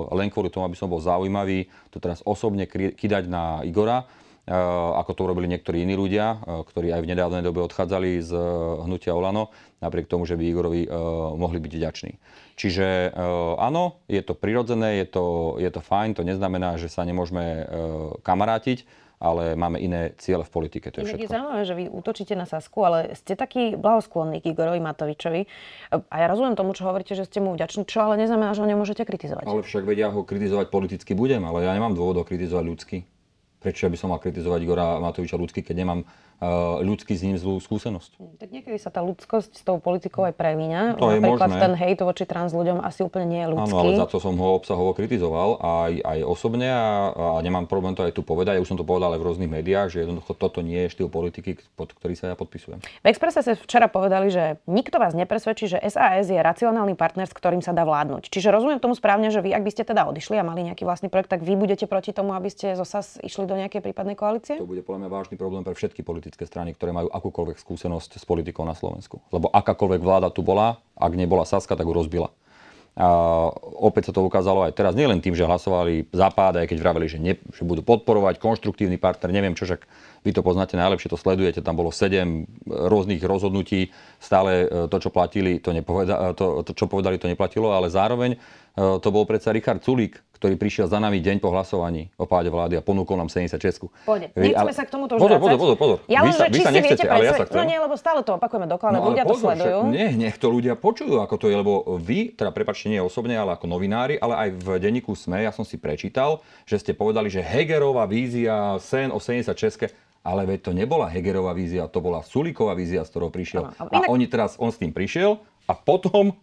len 0.10 0.27
kvôli 0.34 0.50
tomu, 0.50 0.65
aby 0.65 0.77
som 0.77 0.89
bol 0.89 1.00
zaujímavý, 1.00 1.70
to 1.94 2.01
teraz 2.01 2.25
osobne 2.25 2.65
kidať 2.70 3.29
na 3.29 3.62
Igora, 3.62 4.10
ako 4.96 5.12
to 5.18 5.22
urobili 5.25 5.50
niektorí 5.50 5.82
iní 5.82 5.98
ľudia, 5.98 6.38
eh, 6.38 6.62
ktorí 6.62 6.94
aj 6.94 7.02
v 7.02 7.10
nedávnej 7.10 7.42
dobe 7.42 7.66
odchádzali 7.66 8.22
z 8.22 8.32
eh, 8.32 8.46
hnutia 8.86 9.18
Olano, 9.18 9.50
napriek 9.82 10.06
tomu, 10.06 10.25
že 10.25 10.38
by 10.38 10.44
Igorovi 10.46 10.86
eh, 10.86 10.92
mohli 11.36 11.58
byť 11.58 11.74
vďační. 11.74 12.14
Čiže 12.56 12.88
eh, 13.10 13.14
áno, 13.58 14.02
je 14.06 14.22
to 14.22 14.34
prirodzené, 14.34 15.02
je 15.04 15.08
to, 15.10 15.25
je 15.58 15.70
to 15.70 15.82
fajn, 15.82 16.16
to 16.16 16.24
neznamená, 16.24 16.78
že 16.78 16.90
sa 16.90 17.04
nemôžeme 17.04 17.44
eh, 17.44 17.66
kamarátiť, 18.22 18.86
ale 19.16 19.56
máme 19.56 19.80
iné 19.80 20.12
ciele 20.20 20.44
v 20.44 20.52
politike, 20.52 20.92
to 20.92 21.00
je 21.00 21.08
Inak 21.08 21.16
je 21.16 21.18
všetko. 21.24 21.34
zaujímavé, 21.34 21.62
že 21.64 21.74
vy 21.74 21.84
útočíte 21.88 22.36
na 22.36 22.44
Sasku, 22.44 22.84
ale 22.84 23.16
ste 23.16 23.40
taký 23.40 23.80
blahosklonný 23.80 24.44
k 24.44 24.52
Igorovi 24.52 24.84
Matovičovi. 24.84 25.48
A 25.96 26.16
ja 26.20 26.28
rozumiem 26.28 26.60
tomu, 26.60 26.75
čo 26.75 26.84
hovoríte, 26.84 27.16
že 27.16 27.24
ste 27.24 27.40
mu 27.40 27.56
vďační, 27.56 27.88
čo 27.88 28.04
ale 28.04 28.20
neznamená, 28.20 28.52
že 28.52 28.62
ho 28.62 28.68
nemôžete 28.68 29.08
kritizovať. 29.08 29.48
Ale 29.48 29.64
však 29.64 29.88
vedia 29.88 30.12
ho 30.12 30.20
kritizovať 30.28 30.68
politicky 30.68 31.16
budem, 31.16 31.48
ale 31.48 31.64
ja 31.64 31.72
nemám 31.72 31.96
dôvod 31.96 32.22
ho 32.22 32.24
kritizovať 32.28 32.66
ľudsky. 32.68 32.98
Prečo 33.65 33.89
by 33.89 33.98
som 33.98 34.13
mal 34.13 34.22
kritizovať 34.22 34.62
Igora 34.62 35.01
Matoviča 35.01 35.41
ľudsky, 35.41 35.65
keď 35.65 35.81
nemám 35.81 36.05
ľudský 36.84 37.15
s 37.15 37.22
ním 37.24 37.39
zlú 37.39 37.58
skúsenosť. 37.63 38.20
Hm, 38.20 38.36
tak 38.38 38.50
niekedy 38.51 38.77
sa 38.77 38.92
tá 38.92 39.00
ľudskosť 39.00 39.51
s 39.56 39.63
tou 39.63 39.80
politikou 39.80 40.27
aj 40.27 40.36
premíňa. 40.36 41.00
To 41.00 41.15
je 41.15 41.24
Napríklad 41.24 41.51
možné. 41.56 41.63
ten 41.63 41.74
hejt 41.80 42.00
voči 42.04 42.24
trans 42.27 42.51
ľuďom 42.51 42.84
asi 42.84 43.08
úplne 43.08 43.25
nie 43.27 43.42
je 43.44 43.50
ľudský. 43.56 43.72
Áno, 43.72 43.80
ale 43.80 43.92
za 43.96 44.08
to 44.08 44.18
som 44.20 44.36
ho 44.36 44.50
obsahovo 44.60 44.92
kritizoval 44.92 45.63
aj, 45.63 45.94
aj 46.04 46.20
osobne 46.27 46.68
a, 46.68 47.12
a 47.15 47.39
nemám 47.39 47.65
problém 47.72 47.96
to 47.96 48.04
aj 48.04 48.12
tu 48.12 48.22
povedať. 48.22 48.60
Ja 48.60 48.63
už 48.63 48.75
som 48.75 48.80
to 48.80 48.84
povedal 48.84 49.15
aj 49.15 49.20
v 49.24 49.27
rôznych 49.32 49.51
médiách, 49.51 49.96
že 49.96 50.04
jednoducho 50.04 50.36
toto 50.36 50.60
nie 50.60 50.86
je 50.88 50.89
štýl 50.92 51.08
politiky, 51.08 51.56
pod 51.80 51.96
ktorý 51.96 52.13
sa 52.20 52.32
ja 52.32 52.36
podpisujem. 52.36 52.84
V 52.84 53.08
Expresse 53.08 53.39
ste 53.39 53.56
včera 53.56 53.88
povedali, 53.88 54.27
že 54.27 54.60
nikto 54.68 55.00
vás 55.00 55.15
nepresvedčí, 55.15 55.72
že 55.72 55.80
SAS 55.88 56.27
je 56.27 56.39
racionálny 56.39 57.00
partner, 57.00 57.25
s 57.25 57.34
ktorým 57.36 57.63
sa 57.63 57.72
dá 57.72 57.88
vládnuť. 57.88 58.27
Čiže 58.27 58.51
rozumiem 58.51 58.84
tomu 58.84 58.94
správne, 58.94 59.32
že 59.32 59.39
vy, 59.39 59.56
ak 59.56 59.63
by 59.63 59.72
ste 59.72 59.84
teda 59.88 60.04
odišli 60.12 60.36
a 60.36 60.44
mali 60.44 60.68
nejaký 60.68 60.84
vlastný 60.84 61.08
projekt, 61.08 61.32
tak 61.32 61.42
vy 61.42 61.56
budete 61.56 61.88
proti 61.88 62.12
tomu, 62.12 62.36
aby 62.36 62.51
ste 62.51 62.75
zo 62.75 62.84
SAS 62.84 63.18
išli 63.24 63.48
do 63.48 63.56
nejakej 63.56 63.80
prípadnej 63.80 64.20
koalície? 64.20 64.60
To 64.60 64.68
bude 64.68 64.84
podľa 64.84 65.08
mňa 65.08 65.10
vážny 65.10 65.36
problém 65.39 65.63
pre 65.63 65.77
všetky 65.77 66.04
politické 66.25 66.50
strany, 66.50 66.74
ktoré 66.74 66.89
majú 66.89 67.13
akúkoľvek 67.13 67.62
skúsenosť 67.62 68.17
s 68.17 68.25
politikou 68.25 68.65
na 68.65 68.74
Slovensku. 68.74 69.22
Lebo 69.29 69.53
akákoľvek 69.53 70.01
vláda 70.01 70.34
tu 70.34 70.41
bola, 70.41 70.82
ak 70.98 71.13
nebola 71.13 71.46
Saska, 71.46 71.77
tak 71.77 71.86
ju 71.86 71.94
rozbila. 71.94 72.34
A 72.98 73.05
opäť 73.77 74.10
sa 74.10 74.15
to 74.15 74.25
ukázalo 74.25 74.65
aj 74.65 74.74
teraz, 74.74 74.98
nielen 74.98 75.22
tým, 75.22 75.38
že 75.38 75.46
hlasovali 75.46 76.10
západ, 76.10 76.63
aj 76.63 76.67
keď 76.72 76.77
vraveli, 76.82 77.05
že, 77.05 77.20
ne, 77.22 77.38
že 77.53 77.62
budú 77.62 77.86
podporovať 77.86 78.41
konštruktívny 78.41 78.98
partner, 78.98 79.36
neviem 79.36 79.53
čo, 79.53 79.70
však 79.70 79.86
vy 80.25 80.32
to 80.34 80.41
poznáte 80.41 80.79
najlepšie, 80.79 81.12
to 81.12 81.20
sledujete, 81.20 81.62
tam 81.62 81.77
bolo 81.77 81.94
sedem 81.94 82.50
rôznych 82.65 83.20
rozhodnutí, 83.22 83.94
stále 84.17 84.65
e, 84.65 84.88
to, 84.88 84.98
čo 84.98 85.12
platili, 85.12 85.60
to, 85.60 85.75
nepoveda, 85.75 86.34
to, 86.39 86.63
to 86.63 86.72
čo 86.72 86.88
povedali, 86.88 87.20
to 87.20 87.27
neplatilo, 87.27 87.75
ale 87.75 87.91
zároveň 87.91 88.34
e, 88.34 88.38
to 89.03 89.10
bol 89.12 89.27
predsa 89.27 89.51
Richard 89.51 89.84
Sulík, 89.84 90.25
ktorý 90.36 90.60
prišiel 90.60 90.92
za 90.92 91.00
nami 91.00 91.24
deň 91.24 91.39
po 91.39 91.48
hlasovaní 91.48 92.12
o 92.20 92.27
páde 92.27 92.51
vlády 92.51 92.75
a 92.75 92.84
ponúkol 92.84 93.15
nám 93.15 93.32
76. 93.32 93.88
Pôjde. 94.04 94.36
Nechceme 94.36 94.74
sa 94.75 94.84
k 94.84 94.89
tomuto 94.92 95.15
už 95.15 95.24
pozor, 95.24 95.39
pozor, 95.39 95.58
pozor, 95.58 95.77
pozor. 95.80 95.98
Ja 96.12 96.27
vy 96.27 96.36
sa, 96.36 96.51
vy 96.51 96.60
sa 96.60 96.72
nechcete, 96.75 97.08
ale 97.08 97.24
ja 97.24 97.34
sa 97.34 97.48
chcem. 97.48 97.56
No 97.56 97.63
nie, 97.63 97.80
lebo 97.80 97.96
stále 97.96 98.20
to 98.22 98.36
opakujeme 98.36 98.68
dokola, 98.68 98.92
No, 98.92 99.00
ale 99.00 99.08
ľudia 99.15 99.24
to 99.24 99.32
pozor, 99.32 99.48
však 99.48 99.58
sledujú. 99.58 99.80
Nie, 99.89 100.08
nech 100.12 100.36
to 100.36 100.48
ľudia 100.51 100.75
počujú, 100.75 101.24
ako 101.24 101.36
to 101.39 101.46
je, 101.48 101.56
lebo 101.56 101.74
vy, 101.98 102.36
teda 102.36 102.51
prepačte, 102.51 102.92
nie 102.92 103.00
osobne, 103.00 103.34
ale 103.34 103.56
ako 103.56 103.65
novinári, 103.65 104.20
ale 104.20 104.34
aj 104.36 104.50
v 104.60 104.68
denníku 104.77 105.15
SME, 105.15 105.42
ja 105.42 105.56
som 105.56 105.63
si 105.63 105.80
prečítal, 105.80 106.44
že 106.68 106.77
ste 106.77 106.92
povedali, 106.92 107.32
že 107.32 107.39
Hegerová 107.39 108.04
vízia, 108.04 108.75
sen 108.84 109.10
o 109.10 109.18
76 109.18 109.96
ale 110.25 110.42
veď 110.50 110.60
to 110.60 110.72
nebola 110.74 111.06
Hegerová 111.06 111.54
vízia, 111.54 111.86
to 111.86 112.01
bola 112.01 112.25
Sulíková 112.25 112.74
vízia, 112.74 113.06
z 113.06 113.13
ktorou 113.13 113.30
prišiel. 113.30 113.70
Áno, 113.70 113.77
ale 113.77 113.89
A 113.94 113.98
inak- 114.01 114.10
oni 114.10 114.25
teraz, 114.25 114.58
on 114.58 114.74
s 114.74 114.82
tým 114.82 114.89
prišiel 114.89 115.38
a 115.70 115.77
potom 115.77 116.34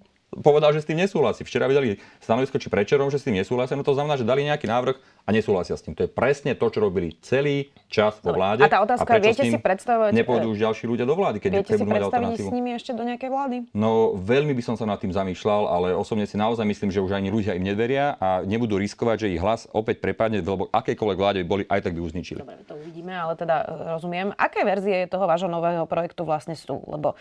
povedal, 0.41 0.73
že 0.73 0.81
s 0.81 0.89
tým 0.89 0.97
nesúhlasí. 0.97 1.45
Včera 1.45 1.69
vydali 1.69 2.01
stanovisko 2.25 2.57
či 2.57 2.73
prečerom, 2.73 3.13
že 3.13 3.21
s 3.21 3.29
tým 3.29 3.37
nesúhlasia, 3.37 3.77
no 3.77 3.85
to 3.85 3.93
znamená, 3.93 4.17
že 4.17 4.25
dali 4.25 4.49
nejaký 4.49 4.65
návrh 4.65 4.97
a 5.23 5.31
nesúhlasia 5.31 5.77
s 5.77 5.85
tým. 5.85 5.93
To 5.93 6.09
je 6.09 6.11
presne 6.11 6.57
to, 6.57 6.67
čo 6.73 6.81
robili 6.81 7.15
celý 7.21 7.69
čas 7.93 8.17
vo 8.25 8.33
vláde. 8.33 8.65
A 8.65 8.73
tá 8.73 8.81
otázka, 8.81 9.07
prečo 9.07 9.25
viete 9.29 9.45
si 9.53 9.59
predstavovať, 9.61 10.11
Nepôjdu 10.17 10.49
e, 10.49 10.53
už 10.57 10.59
ďalší 10.65 10.85
ľudia 10.89 11.05
do 11.05 11.15
vlády, 11.15 11.39
keď 11.39 11.51
Viete 11.61 11.77
si 11.77 11.85
predstaviť 11.85 12.37
s 12.41 12.51
nimi 12.51 12.71
ešte 12.73 12.97
do 12.97 13.05
nejakej 13.05 13.29
vlády? 13.29 13.57
No, 13.77 14.17
veľmi 14.17 14.57
by 14.57 14.63
som 14.65 14.75
sa 14.75 14.89
nad 14.89 14.99
tým 14.99 15.13
zamýšľal, 15.13 15.63
ale 15.69 15.89
osobne 15.93 16.25
si 16.25 16.41
naozaj 16.41 16.65
myslím, 16.65 16.91
že 16.91 17.05
už 17.05 17.13
ani 17.13 17.29
ľudia 17.29 17.55
im 17.55 17.63
neveria 17.63 18.17
a 18.17 18.43
nebudú 18.43 18.81
riskovať, 18.81 19.29
že 19.29 19.33
ich 19.37 19.41
hlas 19.43 19.69
opäť 19.71 20.01
prepadne, 20.01 20.41
lebo 20.41 20.73
akejkoľvek 20.73 21.19
vláde 21.21 21.39
by 21.45 21.47
boli, 21.47 21.63
aj 21.69 21.81
tak 21.85 21.93
by 21.93 22.01
ju 22.03 22.09
zničili. 22.09 22.41
Dobre, 22.41 22.65
to 22.65 22.75
uvidíme, 22.75 23.13
ale 23.13 23.37
teda 23.37 23.57
e, 23.63 23.65
rozumiem. 23.99 24.33
Aké 24.35 24.65
verzie 24.65 25.05
toho 25.07 25.29
vášho 25.29 25.51
nového 25.53 25.85
projektu 25.85 26.25
vlastne 26.25 26.57
sú? 26.57 26.81
Lebo 26.89 27.15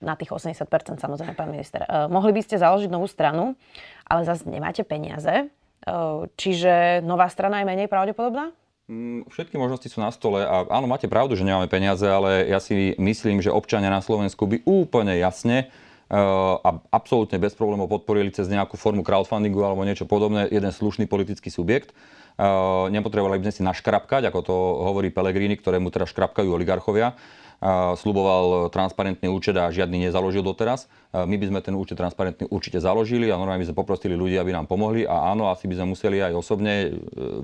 na 0.00 0.16
tých 0.16 0.32
80% 0.32 0.64
samozrejme, 0.96 1.36
pán 1.36 1.52
minister. 1.52 1.84
E, 1.84 2.08
mohli 2.08 2.32
by 2.32 2.40
ste 2.40 2.56
založiť 2.56 2.88
novú 2.88 3.06
stranu, 3.06 3.54
ale 4.08 4.24
zase 4.24 4.48
nemáte 4.48 4.80
peniaze. 4.82 5.46
E, 5.46 5.46
čiže 6.40 7.04
nová 7.04 7.28
strana 7.28 7.60
je 7.60 7.68
menej 7.68 7.88
pravdepodobná? 7.88 8.56
Mm, 8.90 9.30
Všetky 9.30 9.54
možnosti 9.54 9.86
sú 9.86 10.02
na 10.02 10.10
stole 10.10 10.42
a 10.42 10.66
áno, 10.66 10.90
máte 10.90 11.06
pravdu, 11.06 11.38
že 11.38 11.46
nemáme 11.46 11.70
peniaze, 11.70 12.02
ale 12.02 12.50
ja 12.50 12.58
si 12.58 12.98
myslím, 12.98 13.38
že 13.38 13.54
občania 13.54 13.86
na 13.86 14.02
Slovensku 14.02 14.50
by 14.50 14.66
úplne 14.66 15.14
jasne 15.14 15.70
eh, 15.70 16.16
a 16.58 16.70
absolútne 16.90 17.38
bez 17.38 17.54
problémov 17.54 17.86
podporili 17.86 18.34
cez 18.34 18.50
nejakú 18.50 18.74
formu 18.74 19.06
crowdfundingu 19.06 19.62
alebo 19.62 19.86
niečo 19.86 20.10
podobné 20.10 20.50
jeden 20.50 20.74
slušný 20.74 21.06
politický 21.06 21.54
subjekt. 21.54 21.94
Eh, 21.94 22.84
Nepotrebovali 22.90 23.38
by 23.38 23.46
sme 23.46 23.54
si 23.54 23.62
naškrapkať, 23.62 24.26
ako 24.26 24.40
to 24.42 24.54
hovorí 24.90 25.14
Pelegrini, 25.14 25.54
ktorému 25.54 25.94
teda 25.94 26.10
škrapkajú 26.10 26.50
oligarchovia. 26.50 27.14
Sluboval 28.00 28.72
transparentný 28.72 29.28
účet 29.28 29.52
a 29.52 29.68
žiadny 29.68 30.08
nezaložil 30.08 30.40
doteraz. 30.40 30.88
My 31.12 31.36
by 31.36 31.46
sme 31.52 31.60
ten 31.60 31.76
účet 31.76 32.00
transparentný 32.00 32.48
určite 32.48 32.80
založili 32.80 33.28
a 33.28 33.36
normálne 33.36 33.60
by 33.60 33.68
sme 33.68 33.76
poprosili 33.76 34.16
ľudí, 34.16 34.40
aby 34.40 34.48
nám 34.56 34.64
pomohli. 34.64 35.04
A 35.04 35.28
áno, 35.36 35.52
asi 35.52 35.68
by 35.68 35.76
sme 35.76 35.92
museli 35.92 36.24
aj 36.24 36.32
osobne 36.32 36.88
e, 36.88 36.90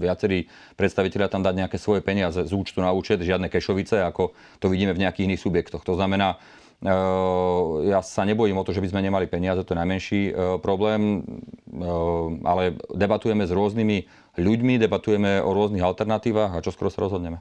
viacerí 0.01 0.49
predstavitelia 0.73 1.29
tam 1.29 1.45
dať 1.45 1.55
nejaké 1.61 1.77
svoje 1.77 2.01
peniaze 2.01 2.41
z 2.41 2.53
účtu 2.57 2.81
na 2.81 2.97
účet, 2.97 3.21
žiadne 3.21 3.53
kešovice, 3.53 4.01
ako 4.09 4.33
to 4.57 4.73
vidíme 4.73 4.97
v 4.97 5.05
nejakých 5.05 5.29
iných 5.29 5.43
subjektoch. 5.45 5.85
To 5.85 6.01
znamená, 6.01 6.41
ja 7.89 8.01
sa 8.05 8.23
nebojím 8.29 8.61
o 8.61 8.65
to, 8.67 8.77
že 8.77 8.85
by 8.85 8.93
sme 8.93 9.01
nemali 9.01 9.25
peniaze, 9.25 9.65
to 9.65 9.73
je 9.73 9.81
najmenší 9.81 10.21
e, 10.29 10.33
problém, 10.61 11.25
E, 11.77 11.93
ale 12.47 12.63
debatujeme 12.97 13.45
s 13.45 13.53
rôznymi 13.53 13.97
ľuďmi, 14.37 14.81
debatujeme 14.81 15.41
o 15.45 15.51
rôznych 15.53 15.81
alternatívach 15.81 16.57
a 16.57 16.65
čo 16.65 16.73
skoro 16.73 16.93
sa 16.93 17.05
rozhodneme. 17.05 17.41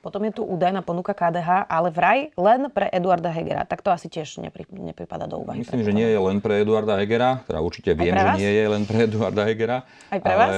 Potom 0.00 0.24
je 0.28 0.32
tu 0.32 0.42
údajná 0.44 0.80
ponuka 0.80 1.12
KDH, 1.12 1.68
ale 1.68 1.88
vraj 1.92 2.32
len 2.36 2.72
pre 2.72 2.88
Eduarda 2.88 3.32
Hegera. 3.32 3.68
Tak 3.68 3.84
to 3.84 3.92
asi 3.92 4.08
tiež 4.08 4.40
nepri, 4.40 4.64
nepripada 4.72 5.28
do 5.28 5.44
úvahy. 5.44 5.60
Myslím, 5.60 5.84
že 5.84 5.92
nie 5.92 6.08
je 6.08 6.20
len 6.20 6.40
pre 6.40 6.64
Eduarda 6.64 6.96
Hegera, 7.00 7.44
teda 7.44 7.60
určite 7.60 7.92
viem, 7.96 8.16
že 8.16 8.28
nie 8.40 8.52
je 8.52 8.64
len 8.64 8.82
pre 8.88 9.08
Eduarda 9.08 9.44
Hegera. 9.44 9.84
Aj 10.08 10.20
pre 10.20 10.32
ale 10.32 10.40
vás? 10.40 10.52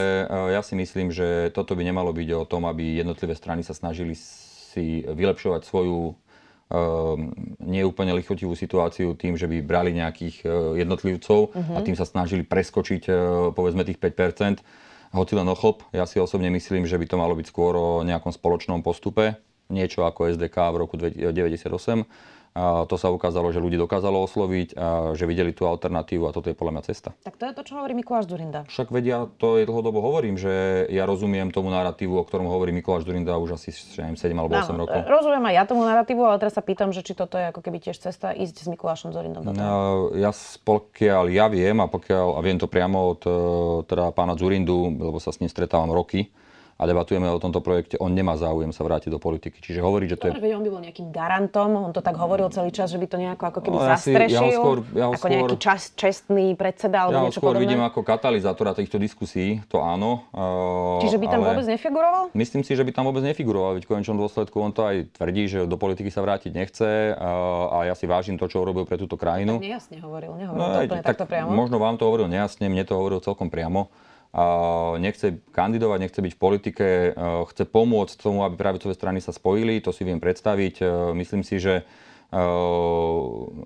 ja 0.54 0.61
si 0.62 0.75
myslím, 0.78 1.11
že 1.11 1.50
toto 1.50 1.75
by 1.75 1.83
nemalo 1.87 2.14
byť 2.14 2.28
o 2.38 2.44
tom, 2.47 2.66
aby 2.71 3.02
jednotlivé 3.02 3.35
strany 3.35 3.66
sa 3.66 3.75
snažili 3.75 4.14
si 4.18 5.06
vylepšovať 5.06 5.66
svoju 5.66 6.18
neúplne 7.61 8.12
lichotivú 8.16 8.56
situáciu 8.56 9.14
tým, 9.14 9.37
že 9.37 9.44
by 9.44 9.61
brali 9.61 9.92
nejakých 9.92 10.37
e, 10.42 10.47
jednotlivcov 10.80 11.52
a 11.52 11.78
tým 11.85 11.94
sa 11.94 12.09
snažili 12.09 12.42
preskočiť 12.42 13.02
e, 13.06 13.12
povedzme 13.52 13.85
tých 13.85 14.00
5 14.00 14.64
hoci 15.14 15.33
len 15.38 15.47
o 15.47 15.54
chlop. 15.54 15.87
Ja 15.94 16.09
si 16.09 16.18
osobne 16.18 16.50
myslím, 16.50 16.88
že 16.88 16.99
by 16.99 17.06
to 17.06 17.21
malo 17.21 17.37
byť 17.38 17.47
skôr 17.47 17.76
o 17.78 17.88
nejakom 18.02 18.35
spoločnom 18.35 18.83
postupe, 18.83 19.38
niečo 19.71 20.02
ako 20.02 20.35
SDK 20.35 20.56
v 20.75 20.76
roku 20.80 20.94
1998. 20.99 22.09
A 22.55 22.87
to 22.87 22.95
sa 22.95 23.11
ukázalo, 23.11 23.51
že 23.51 23.59
ľudí 23.59 23.75
dokázalo 23.75 24.23
osloviť 24.31 24.79
a 24.79 25.11
že 25.19 25.27
videli 25.27 25.51
tú 25.51 25.67
alternatívu 25.67 26.23
a 26.23 26.31
toto 26.31 26.47
je 26.47 26.55
podľa 26.55 26.79
mňa 26.79 26.83
cesta. 26.87 27.11
Tak 27.27 27.35
to 27.35 27.51
je 27.51 27.53
to, 27.59 27.67
čo 27.67 27.83
hovorí 27.83 27.99
Mikuláš 27.99 28.31
Zurinda. 28.31 28.63
Však 28.71 28.95
vedia, 28.95 29.27
to 29.43 29.59
je 29.59 29.67
dlhodobo 29.67 29.99
hovorím, 29.99 30.39
že 30.39 30.87
ja 30.87 31.03
rozumiem 31.03 31.51
tomu 31.51 31.75
narratívu, 31.75 32.15
o 32.15 32.23
ktorom 32.23 32.47
hovorí 32.47 32.71
Mikuláš 32.71 33.11
Durinda 33.11 33.35
už 33.43 33.59
asi 33.59 33.75
že 33.75 34.07
neviem, 34.07 34.15
7 34.15 34.39
alebo 34.39 34.55
8 34.55 34.71
Áno, 34.71 34.87
rokov. 34.87 35.03
e, 35.03 35.11
Rozumiem 35.11 35.45
aj 35.51 35.55
ja 35.59 35.65
tomu 35.67 35.83
narratívu, 35.83 36.23
ale 36.23 36.39
teraz 36.39 36.55
sa 36.55 36.63
pýtam, 36.63 36.95
že 36.95 37.03
či 37.03 37.19
toto 37.19 37.35
je 37.43 37.51
ako 37.51 37.59
keby 37.59 37.83
tiež 37.83 37.99
cesta 37.99 38.31
ísť 38.31 38.57
s 38.63 38.69
Mikulášom 38.71 39.11
Zorindom 39.11 39.43
do 39.43 39.51
toho. 39.51 39.59
No, 39.59 39.75
ja 40.15 40.31
pokiaľ 40.63 41.35
ja 41.35 41.51
viem 41.51 41.75
a 41.83 41.91
pokiaľ 41.91 42.39
a 42.39 42.41
viem 42.41 42.63
to 42.63 42.71
priamo 42.71 43.19
od 43.19 43.23
e, 43.27 43.31
teda 43.91 44.15
pána 44.15 44.39
Zurindu, 44.39 44.95
lebo 44.95 45.19
sa 45.19 45.35
s 45.35 45.43
ním 45.43 45.51
stretávam 45.51 45.91
roky 45.91 46.31
a 46.75 46.83
debatujeme 46.83 47.25
o 47.25 47.38
tomto 47.38 47.59
projekte, 47.59 47.95
on 47.97 48.11
nemá 48.11 48.35
záujem 48.35 48.69
sa 48.69 48.83
vrátiť 48.83 49.09
do 49.09 49.16
politiky. 49.16 49.59
Čiže 49.59 49.78
hovorí, 49.78 50.04
že 50.04 50.14
to 50.14 50.26
je 50.26 50.33
Dobre, 50.33 50.43
veď 50.43 50.52
on 50.52 50.62
by 50.62 50.71
bol 50.71 50.83
nejakým 50.83 51.09
garantom, 51.09 51.71
on 51.81 51.90
to 51.90 52.00
tak 52.00 52.14
hovoril 52.14 52.49
celý 52.49 52.69
čas, 52.69 52.88
že 52.88 52.97
by 52.97 53.07
to 53.07 53.16
nejako 53.16 53.45
ako 53.47 53.59
keby 53.61 53.75
No, 53.75 53.83
ja 53.85 53.95
si- 53.95 54.11
ja 54.11 54.19
ho 54.19 54.26
zastrešil, 54.26 54.50
skôr- 54.52 54.85
ja 54.93 55.04
ho 55.04 55.12
ako 55.12 55.19
skôr- 55.21 55.33
nejaký 55.33 55.57
čas, 55.57 55.81
čestný 55.95 56.47
predseda 56.52 56.99
alebo 57.00 57.12
Ja 57.12 57.21
ho 57.21 57.26
niečo 57.26 57.38
skôr 57.38 57.52
podobné. 57.52 57.62
vidím 57.64 57.81
ako 57.81 58.00
katalizátora 58.00 58.73
týchto 58.73 58.97
diskusí, 58.97 59.62
to 59.66 59.78
áno. 59.78 60.26
e, 60.31 61.02
Čiže 61.02 61.16
by 61.16 61.26
tam 61.28 61.40
ale 61.40 61.49
vôbec 61.52 61.66
nefiguroval? 61.69 62.23
Myslím 62.33 62.62
si, 62.62 62.73
že 62.73 62.83
by 62.83 62.90
tam 62.90 63.04
vôbec 63.04 63.23
nefiguroval, 63.23 63.75
veď 63.75 63.83
v 63.85 63.90
konečnom 63.90 64.19
dôsledku 64.19 64.57
on 64.57 64.71
to 64.71 64.83
aj 64.83 64.97
tvrdí, 65.12 65.47
že 65.47 65.59
do 65.62 65.76
politiky 65.76 66.09
sa 66.09 66.21
vrátiť 66.21 66.50
nechce 66.50 66.88
a, 67.12 67.31
a 67.71 67.78
ja 67.85 67.95
si 67.95 68.04
vážim 68.04 68.35
to, 68.35 68.45
čo 68.45 68.59
urobil 68.59 68.83
pre 68.83 68.97
túto 68.97 69.14
krajinu. 69.14 69.57
Nejasne 69.57 70.00
hovoril, 70.00 70.35
nehovoril 70.35 70.59
No, 70.59 70.66
to 70.75 70.87
úplne 70.87 71.00
tak 71.00 71.14
takto 71.14 71.25
priamo. 71.25 71.50
Možno 71.50 71.76
vám 71.76 71.95
to 71.95 72.04
hovoril 72.04 72.26
nejasne, 72.26 72.66
mne 72.66 72.83
to 72.83 72.93
hovoril 72.93 73.19
celkom 73.19 73.47
priamo. 73.47 73.87
Nechce 74.99 75.47
kandidovať, 75.55 75.99
nechce 76.03 76.19
byť 76.19 76.33
v 76.35 76.43
politike, 76.43 76.87
e, 76.87 77.11
chce 77.55 77.71
pomôcť 77.71 78.19
tomu, 78.19 78.43
aby 78.43 78.59
pravicové 78.59 78.91
strany 78.91 79.23
sa 79.23 79.31
spojili, 79.31 79.79
to 79.79 79.95
si 79.95 80.03
viem 80.03 80.19
predstaviť. 80.19 80.75
E, 80.83 80.85
Myslím 81.14 81.47
si, 81.47 81.62
že 81.62 81.87
e, 82.35 82.43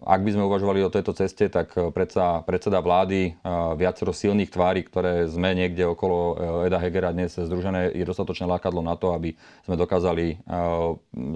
ak 0.04 0.20
by 0.20 0.30
sme 0.36 0.44
uvažovali 0.44 0.84
o 0.84 0.92
tejto 0.92 1.16
ceste, 1.16 1.48
tak 1.48 1.72
predsa, 1.72 2.44
predseda 2.44 2.84
vlády, 2.84 3.40
viacero 3.80 4.12
silných 4.12 4.52
tvári, 4.52 4.84
ktoré 4.84 5.24
sme 5.24 5.56
niekde 5.56 5.88
okolo 5.88 6.36
Eda 6.68 6.76
Hegera 6.76 7.16
dnes 7.16 7.32
združené, 7.32 7.96
je 7.96 8.04
dostatočné 8.04 8.44
lákadlo 8.44 8.84
na 8.84 8.92
to, 9.00 9.16
aby 9.16 9.32
sme 9.64 9.72
dokázali 9.72 10.36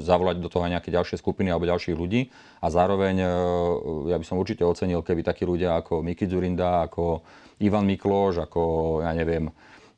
zavolať 0.04 0.44
do 0.44 0.52
toho 0.52 0.68
aj 0.68 0.76
nejaké 0.76 0.92
ďalšie 0.92 1.16
skupiny 1.16 1.48
alebo 1.48 1.72
ďalších 1.72 1.96
ľudí. 1.96 2.28
A 2.60 2.68
zároveň 2.68 3.24
ja 4.12 4.16
by 4.20 4.24
som 4.28 4.36
určite 4.36 4.60
ocenil, 4.60 5.00
keby 5.00 5.24
takí 5.24 5.48
ľudia 5.48 5.80
ako 5.80 6.04
Miki 6.04 6.28
Zurinda, 6.28 6.84
ako 6.84 7.24
Ivan 7.62 7.86
Mikloš, 7.86 8.42
ako 8.44 8.60
ja 9.06 9.14
neviem, 9.14 9.48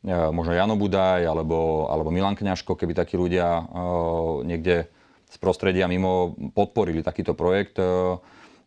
e, 0.05 0.15
možno 0.31 0.53
Jano 0.53 0.77
Budaj 0.77 1.25
alebo, 1.25 1.89
alebo 1.89 2.13
Milan 2.13 2.37
Kňažko, 2.37 2.77
keby 2.77 2.93
takí 2.93 3.17
ľudia 3.17 3.61
e, 3.61 3.63
niekde 4.45 4.93
z 5.33 5.37
prostredia 5.43 5.91
mimo 5.91 6.37
podporili 6.55 7.03
takýto 7.03 7.35
projekt. 7.35 7.75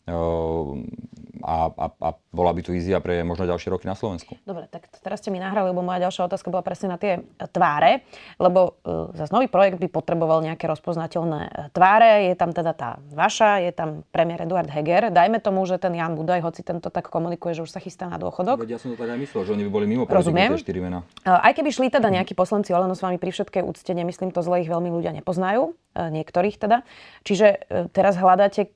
E, 0.07 0.13
e, 0.13 1.15
A 1.47 1.69
a, 1.69 1.87
a 2.01 2.09
bola 2.33 2.51
by 2.51 2.65
tu 2.65 2.73
vízia 2.73 2.97
pre 2.97 3.21
možno 3.21 3.45
ďalšie 3.45 3.69
roky 3.69 3.85
na 3.85 3.93
Slovensku. 3.93 4.35
Dobre, 4.41 4.65
tak 4.67 4.89
teraz 5.05 5.21
ste 5.21 5.29
mi 5.29 5.37
nahrali, 5.37 5.69
lebo 5.69 5.85
moja 5.85 6.09
ďalšia 6.09 6.25
otázka 6.27 6.49
bola 6.49 6.65
presne 6.65 6.89
na 6.89 6.97
tie 6.97 7.23
tváre, 7.53 8.03
lebo 8.41 8.73
uh, 8.83 9.13
zase 9.13 9.31
nový 9.31 9.45
projekt 9.45 9.77
by 9.77 9.87
potreboval 9.87 10.41
nejaké 10.41 10.65
rozpoznateľné 10.65 11.71
tváre. 11.77 12.33
Je 12.33 12.35
tam 12.35 12.51
teda 12.51 12.73
tá 12.73 12.89
vaša, 13.13 13.61
je 13.63 13.71
tam 13.71 14.01
premiér 14.09 14.49
Eduard 14.49 14.65
Heger. 14.67 15.13
Dajme 15.13 15.37
tomu, 15.37 15.63
že 15.69 15.77
ten 15.77 15.93
Jan 15.93 16.17
Budaj, 16.17 16.41
hoci 16.41 16.65
tento 16.65 16.89
tak 16.89 17.05
komunikuje, 17.07 17.53
že 17.53 17.63
už 17.63 17.71
sa 17.71 17.79
chystá 17.79 18.09
na 18.09 18.17
dôchodok. 18.17 18.65
Veď 18.65 18.75
ja 18.75 18.79
som 18.81 18.91
to 18.91 18.97
tak 18.97 19.13
aj 19.13 19.19
myslel, 19.21 19.41
že 19.45 19.51
oni 19.53 19.63
by 19.69 19.71
boli 19.71 19.85
mimo 19.85 20.03
Rozumiem. 20.09 20.57
tie 20.57 20.65
štyri 20.65 20.81
mená. 20.81 21.05
Uh, 21.21 21.37
aj 21.37 21.53
keby 21.53 21.69
šli 21.69 21.87
teda 21.93 22.09
nejakí 22.09 22.33
poslanci 22.33 22.73
Oleno 22.73 22.97
s 22.97 23.05
vami 23.05 23.21
pri 23.21 23.29
všetkej 23.29 23.61
úcte, 23.61 23.93
nemyslím 23.93 24.33
to 24.33 24.41
zle, 24.41 24.57
ich 24.59 24.67
veľmi 24.73 24.89
ľudia 24.89 25.13
nepoznajú, 25.13 25.69
uh, 25.69 26.09
niektorých 26.09 26.57
teda. 26.57 26.81
Čiže 27.23 27.69
teraz 27.93 28.17
hľadáte 28.17 28.73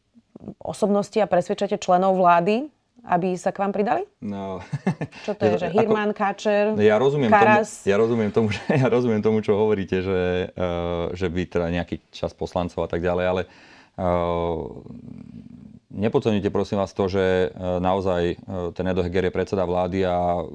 osobnosti 0.61 1.17
a 1.21 1.29
presvedčate 1.29 1.77
členov 1.77 2.17
vlády, 2.17 2.69
aby 3.07 3.33
sa 3.33 3.49
k 3.49 3.65
vám 3.65 3.73
pridali? 3.73 4.05
No. 4.21 4.61
Čo 5.25 5.33
to 5.33 5.43
je, 5.49 5.55
že 5.65 5.67
Hirman, 5.73 6.13
Káčer, 6.13 6.77
ja 6.77 7.01
rozumiem 7.01 7.33
Karas? 7.33 7.81
Tomu, 7.81 7.89
ja, 7.89 7.95
rozumiem 7.97 8.31
tomu, 8.31 8.47
že, 8.55 8.61
ja 8.69 8.87
rozumiem 8.87 9.21
tomu, 9.21 9.37
čo 9.41 9.57
hovoríte, 9.57 10.05
že, 10.05 10.53
uh, 10.53 11.09
že 11.17 11.27
by 11.29 11.41
teda 11.49 11.67
nejaký 11.73 12.01
čas 12.13 12.33
poslancov 12.37 12.85
a 12.85 12.89
tak 12.89 13.01
ďalej, 13.01 13.25
ale 13.25 13.41
uh, 13.97 14.69
nepodceňujte 15.91 16.53
prosím 16.53 16.77
vás 16.77 16.93
to, 16.93 17.09
že 17.09 17.49
uh, 17.51 17.81
naozaj 17.81 18.37
uh, 18.37 18.69
ten 18.77 18.85
Edo 18.85 19.01
Heger 19.01 19.27
je 19.29 19.33
predseda 19.33 19.65
vlády 19.65 20.05
a 20.05 20.45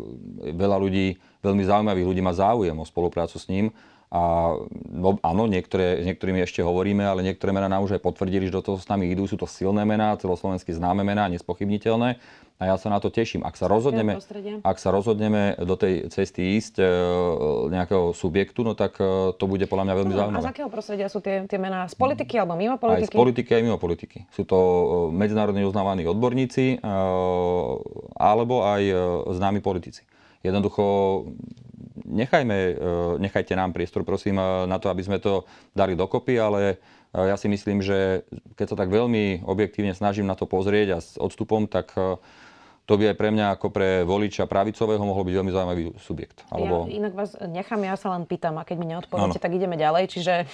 veľa 0.54 0.76
ľudí, 0.78 1.18
veľmi 1.42 1.62
zaujímavých 1.66 2.06
ľudí 2.06 2.22
má 2.22 2.30
záujem 2.30 2.74
o 2.78 2.86
spoluprácu 2.86 3.36
s 3.42 3.50
ním 3.50 3.74
a 4.16 4.20
no, 4.88 5.20
áno, 5.20 5.44
niektoré, 5.44 6.00
s 6.00 6.04
niektorými 6.08 6.40
ešte 6.40 6.64
hovoríme, 6.64 7.04
ale 7.04 7.20
niektoré 7.20 7.52
mená 7.52 7.68
nám 7.68 7.84
už 7.84 8.00
aj 8.00 8.02
potvrdili, 8.02 8.48
že 8.48 8.56
do 8.56 8.64
toho 8.64 8.76
s 8.80 8.88
nami 8.88 9.12
idú. 9.12 9.28
Sú 9.28 9.36
to 9.36 9.44
silné 9.44 9.84
mená, 9.84 10.16
celoslovensky 10.16 10.72
známe 10.72 11.04
mená, 11.04 11.28
nespochybniteľné. 11.28 12.16
A 12.56 12.72
ja 12.72 12.80
sa 12.80 12.88
na 12.88 12.96
to 12.96 13.12
teším. 13.12 13.44
Ak 13.44 13.52
sa 13.60 13.68
rozhodneme, 13.68 14.16
ak 14.64 14.78
sa 14.80 14.88
rozhodneme 14.88 15.60
do 15.60 15.76
tej 15.76 16.08
cesty 16.08 16.56
ísť 16.56 16.80
e, 16.80 16.88
nejakého 17.68 18.16
subjektu, 18.16 18.64
no 18.64 18.72
tak 18.72 18.96
e, 18.96 19.36
to 19.36 19.44
bude 19.44 19.68
podľa 19.68 19.84
mňa 19.84 19.94
veľmi 20.00 20.12
no, 20.16 20.18
zaujímavé. 20.24 20.40
A 20.40 20.46
z 20.48 20.52
akého 20.56 20.70
prostredia 20.72 21.12
sú 21.12 21.20
tie, 21.20 21.44
tie 21.44 21.60
mená? 21.60 21.84
Z 21.84 21.92
politiky 22.00 22.40
alebo 22.40 22.56
mimo 22.56 22.80
politiky? 22.80 23.12
Aj 23.12 23.20
z 23.20 23.20
politiky, 23.20 23.50
aj 23.52 23.62
mimo 23.68 23.76
politiky. 23.76 24.24
Sú 24.32 24.48
to 24.48 24.56
e, 24.56 24.84
medzinárodne 25.12 25.68
uznávaní 25.68 26.08
odborníci 26.08 26.80
e, 26.80 26.92
alebo 28.16 28.64
aj 28.64 28.82
e, 28.88 28.96
známi 29.36 29.60
politici. 29.60 30.08
Jednoducho 30.46 30.84
nechajme, 32.06 32.54
e, 32.54 32.74
nechajte 33.18 33.58
nám 33.58 33.74
priestor, 33.74 34.06
prosím, 34.06 34.38
e, 34.38 34.70
na 34.70 34.78
to, 34.78 34.86
aby 34.88 35.02
sme 35.02 35.18
to 35.18 35.42
dali 35.74 35.98
dokopy, 35.98 36.38
ale 36.38 36.60
e, 36.70 36.76
ja 37.18 37.34
si 37.34 37.50
myslím, 37.50 37.82
že 37.82 38.22
keď 38.54 38.66
sa 38.72 38.76
tak 38.78 38.94
veľmi 38.94 39.42
objektívne 39.42 39.92
snažím 39.92 40.30
na 40.30 40.38
to 40.38 40.46
pozrieť 40.46 40.88
a 40.94 40.98
s 41.02 41.18
odstupom, 41.18 41.66
tak 41.66 41.92
to 42.86 42.94
by 42.94 43.10
aj 43.10 43.16
pre 43.18 43.34
mňa 43.34 43.58
ako 43.58 43.74
pre 43.74 44.06
voliča 44.06 44.46
pravicového 44.46 45.02
mohol 45.02 45.26
byť 45.26 45.34
veľmi 45.34 45.50
zaujímavý 45.50 45.84
subjekt. 45.98 46.46
Alebo... 46.54 46.86
Ja 46.86 47.02
inak 47.02 47.18
vás 47.18 47.34
nechám, 47.34 47.82
ja 47.82 47.98
sa 47.98 48.14
len 48.14 48.30
pýtam 48.30 48.54
a 48.56 48.62
keď 48.62 48.76
mi 48.78 48.86
neodpoviete, 48.94 49.42
tak 49.42 49.58
ideme 49.58 49.74
ďalej. 49.74 50.06
Čiže 50.14 50.46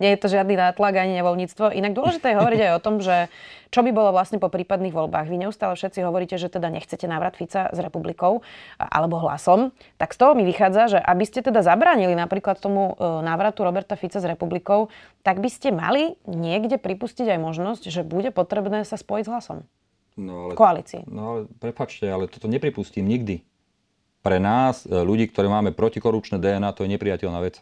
nie 0.00 0.16
je 0.16 0.18
to 0.18 0.32
žiadny 0.32 0.56
nátlak 0.56 0.96
ani 0.96 1.20
nevoľníctvo. 1.20 1.76
Inak 1.76 1.92
dôležité 1.92 2.32
je 2.32 2.40
hovoriť 2.40 2.60
aj 2.64 2.72
o 2.72 2.80
tom, 2.80 3.04
že 3.04 3.28
čo 3.68 3.84
by 3.84 3.92
bolo 3.92 4.16
vlastne 4.16 4.40
po 4.40 4.48
prípadných 4.48 4.96
voľbách. 4.96 5.28
Vy 5.28 5.44
neustále 5.44 5.76
všetci 5.76 6.00
hovoríte, 6.08 6.40
že 6.40 6.48
teda 6.48 6.72
nechcete 6.72 7.04
návrat 7.04 7.36
Fica 7.36 7.68
s 7.68 7.78
republikou 7.82 8.40
alebo 8.80 9.20
hlasom. 9.20 9.76
Tak 10.00 10.16
z 10.16 10.18
toho 10.24 10.32
mi 10.32 10.48
vychádza, 10.48 10.96
že 10.96 10.98
aby 11.04 11.28
ste 11.28 11.44
teda 11.44 11.60
zabránili 11.60 12.16
napríklad 12.16 12.56
tomu 12.64 12.96
e, 12.96 13.20
návratu 13.20 13.60
Roberta 13.60 13.92
Fica 13.98 14.22
s 14.22 14.24
republikou, 14.24 14.88
tak 15.20 15.42
by 15.42 15.52
ste 15.52 15.68
mali 15.68 16.16
niekde 16.24 16.80
pripustiť 16.80 17.28
aj 17.34 17.38
možnosť, 17.44 17.82
že 17.92 18.06
bude 18.06 18.32
potrebné 18.32 18.88
sa 18.88 18.96
spojiť 18.96 19.24
s 19.26 19.32
hlasom. 19.34 19.58
No 20.14 20.50
ale, 20.50 20.52
koalícii. 20.54 21.02
No 21.10 21.22
ale 21.26 21.40
prepačte, 21.58 22.06
ale 22.06 22.30
toto 22.30 22.46
nepripustím 22.46 23.06
nikdy. 23.06 23.42
Pre 24.22 24.38
nás, 24.38 24.86
e, 24.86 24.94
ľudí, 24.94 25.28
ktorí 25.28 25.50
máme 25.50 25.74
protikorupčné 25.74 26.38
DNA, 26.38 26.70
to 26.72 26.86
je 26.86 26.92
nepriateľná 26.94 27.38
vec. 27.42 27.60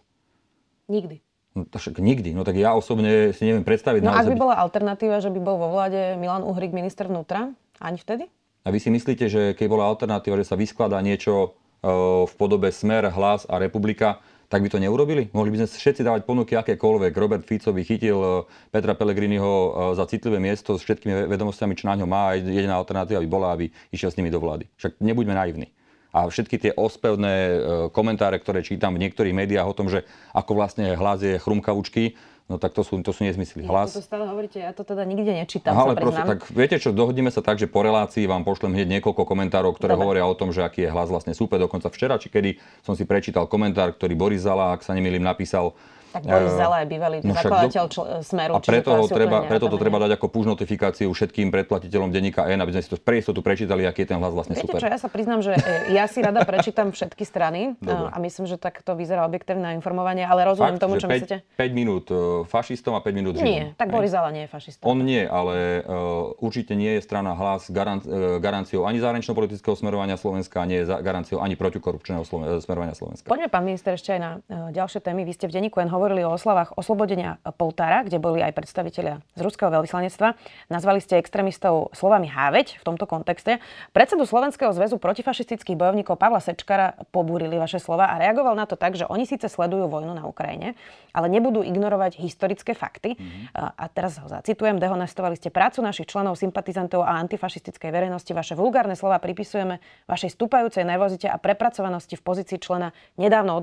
Nikdy. 0.92 1.24
No 1.52 1.68
však 1.68 2.00
nikdy. 2.00 2.32
No 2.32 2.44
tak 2.48 2.56
ja 2.56 2.72
osobne 2.72 3.36
si 3.36 3.42
neviem 3.44 3.64
predstaviť. 3.64 4.00
No 4.04 4.12
ak 4.12 4.28
by 4.28 4.36
bola 4.36 4.56
alternatíva, 4.60 5.20
že 5.20 5.28
by 5.28 5.40
bol 5.40 5.56
vo 5.60 5.68
vláde 5.72 6.16
Milan 6.16 6.44
Uhrik 6.44 6.72
minister 6.72 7.08
vnútra, 7.08 7.52
ani 7.76 8.00
vtedy? 8.00 8.28
A 8.62 8.70
vy 8.70 8.78
si 8.78 8.88
myslíte, 8.88 9.26
že 9.26 9.42
keď 9.52 9.66
bola 9.68 9.84
alternatíva, 9.90 10.38
že 10.40 10.48
sa 10.48 10.56
vyskladá 10.56 10.96
niečo 11.04 11.56
e, 11.82 11.88
v 12.24 12.32
podobe 12.40 12.72
Smer, 12.72 13.10
Hlas 13.12 13.44
a 13.48 13.60
Republika, 13.60 14.22
tak 14.52 14.60
by 14.60 14.68
to 14.68 14.76
neurobili? 14.76 15.32
Mohli 15.32 15.56
by 15.56 15.56
sme 15.64 15.80
všetci 15.80 16.04
dávať 16.04 16.28
ponuky 16.28 16.52
akékoľvek. 16.60 17.16
Robert 17.16 17.48
Fico 17.48 17.72
by 17.72 17.80
chytil 17.88 18.20
e, 18.20 18.28
Petra 18.68 18.92
Pellegriniho 18.92 19.48
e, 19.48 19.70
za 19.96 20.04
citlivé 20.04 20.36
miesto 20.36 20.76
s 20.76 20.84
všetkými 20.84 21.24
vedomostiami, 21.24 21.72
čo 21.72 21.88
na 21.88 21.96
ňo 21.96 22.04
má 22.04 22.36
a 22.36 22.36
jediná 22.36 22.76
alternatíva 22.76 23.24
by 23.24 23.30
bola, 23.32 23.56
aby 23.56 23.72
išiel 23.88 24.12
s 24.12 24.20
nimi 24.20 24.28
do 24.28 24.36
vlády. 24.36 24.68
Však 24.76 25.00
nebuďme 25.00 25.32
naivní. 25.32 25.72
A 26.12 26.28
všetky 26.28 26.60
tie 26.60 26.72
ospevné 26.76 27.32
e, 27.32 27.56
komentáre, 27.96 28.36
ktoré 28.36 28.60
čítam 28.60 28.92
v 28.92 29.08
niektorých 29.08 29.32
médiách 29.32 29.64
o 29.64 29.72
tom, 29.72 29.88
že 29.88 30.04
ako 30.36 30.52
vlastne 30.60 30.92
hlas 31.00 31.24
je 31.24 31.40
chrumkavučky, 31.40 32.20
No 32.50 32.58
tak 32.58 32.74
to 32.74 32.82
sú, 32.82 32.98
to 33.00 33.14
sú 33.14 33.22
nezmysly. 33.22 33.64
Hlas. 33.64 33.94
Ja 33.94 34.02
to 34.02 34.04
stále 34.04 34.24
hovoríte, 34.26 34.58
ja 34.58 34.74
to 34.74 34.82
teda 34.82 35.06
nikde 35.06 35.30
nečítam, 35.30 35.72
Aha, 35.72 35.82
ale 35.88 35.94
proste, 35.94 36.22
tak 36.26 36.40
viete 36.50 36.76
čo, 36.76 36.90
dohodneme 36.90 37.30
sa 37.30 37.40
tak, 37.40 37.56
že 37.56 37.70
po 37.70 37.86
relácii 37.86 38.26
vám 38.26 38.42
pošlem 38.42 38.74
hneď 38.74 38.98
niekoľko 38.98 39.22
komentárov, 39.22 39.72
ktoré 39.78 39.94
Dobre. 39.94 40.02
hovoria 40.02 40.24
o 40.26 40.34
tom, 40.34 40.50
že 40.50 40.60
aký 40.60 40.84
je 40.84 40.90
hlas 40.90 41.08
vlastne 41.08 41.32
súpe. 41.32 41.56
Dokonca 41.56 41.88
včera, 41.88 42.18
či 42.18 42.28
kedy 42.28 42.58
som 42.82 42.98
si 42.98 43.06
prečítal 43.06 43.46
komentár, 43.46 43.94
ktorý 43.94 44.18
Boris 44.18 44.42
Zala, 44.42 44.74
ak 44.74 44.82
sa 44.82 44.92
nemýlim, 44.92 45.22
napísal 45.22 45.72
tak 46.12 46.22
Boris 46.28 46.52
Zala 46.52 46.84
je 46.84 46.86
bývalý 46.92 47.16
no 47.24 47.32
zakladateľ 47.32 47.84
čl- 47.88 48.08
Smeru. 48.20 48.52
A 48.54 48.60
preto, 48.60 48.92
ho 48.92 49.08
treba, 49.08 49.48
preto 49.48 49.66
to 49.72 49.76
treba 49.80 49.96
dať 49.96 50.20
ako 50.20 50.26
push 50.28 50.44
notifikáciu 50.46 51.08
všetkým 51.08 51.48
predplatiteľom 51.48 52.12
denníka 52.12 52.44
N, 52.52 52.60
aby 52.60 52.76
sme 52.76 52.82
si 52.84 52.90
to 52.92 53.00
pre 53.00 53.18
istotu 53.18 53.40
prečítali, 53.40 53.88
aký 53.88 54.04
je 54.04 54.08
ten 54.12 54.18
hlas 54.20 54.32
vlastne 54.36 54.54
Viete 54.54 54.68
super. 54.68 54.80
čo, 54.84 54.88
ja 54.92 54.98
sa 55.00 55.08
priznám, 55.08 55.40
že 55.40 55.56
e, 55.56 55.96
ja 55.96 56.04
si 56.04 56.20
rada 56.20 56.44
prečítam 56.44 56.92
všetky 56.92 57.24
strany 57.24 57.74
Dobre. 57.80 58.12
a 58.12 58.16
myslím, 58.20 58.44
že 58.44 58.60
tak 58.60 58.84
to 58.84 58.92
vyzerá 58.92 59.24
objektívne 59.24 59.72
informovanie, 59.74 60.28
ale 60.28 60.44
rozumiem 60.44 60.76
Fakt, 60.76 60.84
tomu, 60.84 61.00
čo 61.00 61.08
5, 61.08 61.12
myslíte. 61.16 61.36
5 61.56 61.72
minút 61.72 62.04
fašistom 62.46 62.92
a 62.92 63.00
5 63.00 63.16
minút 63.16 63.32
Židom. 63.40 63.48
Nie, 63.48 63.62
tak 63.80 63.88
Boris 63.88 64.12
Zala 64.12 64.28
nie 64.28 64.44
je 64.44 64.50
fašista. 64.52 64.82
On 64.84 64.98
nie, 65.00 65.24
ale 65.24 65.80
uh, 65.80 66.36
určite 66.44 66.76
nie 66.76 66.98
je 66.98 67.00
strana 67.00 67.32
hlas 67.32 67.72
garan- 67.72 68.04
garanciou 68.42 68.84
ani 68.84 69.00
zahranično-politického 69.00 69.72
smerovania 69.72 70.20
Slovenska, 70.20 70.60
nie 70.68 70.84
je 70.84 70.92
garanciou 71.00 71.40
ani 71.40 71.56
protikorupčného 71.56 72.22
smerovania 72.60 72.92
Slovenska. 72.92 73.24
Poďme, 73.24 73.48
pán 73.48 73.64
minister, 73.64 73.96
ešte 73.96 74.12
aj 74.12 74.20
na 74.20 74.30
uh, 74.36 74.68
ďalšie 74.74 75.00
témy. 75.00 75.24
Vy 75.24 75.32
ste 75.38 75.46
v 75.48 75.56
denníku 75.56 75.80
N 75.80 75.88
hovorili 76.02 76.26
o 76.26 76.34
oslavách 76.34 76.74
oslobodenia 76.74 77.38
Poltára, 77.54 78.02
kde 78.02 78.18
boli 78.18 78.42
aj 78.42 78.58
predstavitelia 78.58 79.22
z 79.38 79.40
ruského 79.46 79.70
veľvyslanectva. 79.70 80.34
Nazvali 80.66 80.98
ste 80.98 81.22
extrémistov 81.22 81.94
slovami 81.94 82.26
háveť 82.26 82.82
v 82.82 82.82
tomto 82.82 83.06
kontexte. 83.06 83.62
Predsedu 83.94 84.26
Slovenského 84.26 84.74
zväzu 84.74 84.98
protifašistických 84.98 85.78
bojovníkov 85.78 86.18
Pavla 86.18 86.42
Sečkara 86.42 86.98
pobúrili 87.14 87.54
vaše 87.54 87.78
slova 87.78 88.10
a 88.10 88.18
reagoval 88.18 88.58
na 88.58 88.66
to 88.66 88.74
tak, 88.74 88.98
že 88.98 89.06
oni 89.06 89.30
síce 89.30 89.46
sledujú 89.46 89.86
vojnu 89.86 90.10
na 90.10 90.26
Ukrajine, 90.26 90.74
ale 91.14 91.30
nebudú 91.30 91.62
ignorovať 91.62 92.18
historické 92.18 92.74
fakty. 92.74 93.14
Mm-hmm. 93.14 93.78
A 93.78 93.84
teraz 93.86 94.18
ho 94.18 94.26
zacitujem. 94.26 94.82
Dehonestovali 94.82 95.38
ste 95.38 95.54
prácu 95.54 95.86
našich 95.86 96.10
členov, 96.10 96.34
sympatizantov 96.34 97.06
a 97.06 97.14
antifašistickej 97.22 97.94
verejnosti. 97.94 98.34
Vaše 98.34 98.58
vulgárne 98.58 98.98
slova 98.98 99.22
pripisujeme 99.22 99.78
vašej 100.10 100.34
stúpajúcej 100.34 100.82
nervozite 100.82 101.30
a 101.30 101.38
prepracovanosti 101.38 102.18
v 102.18 102.24
pozícii 102.26 102.58
člena 102.58 102.90
nedávno 103.20 103.60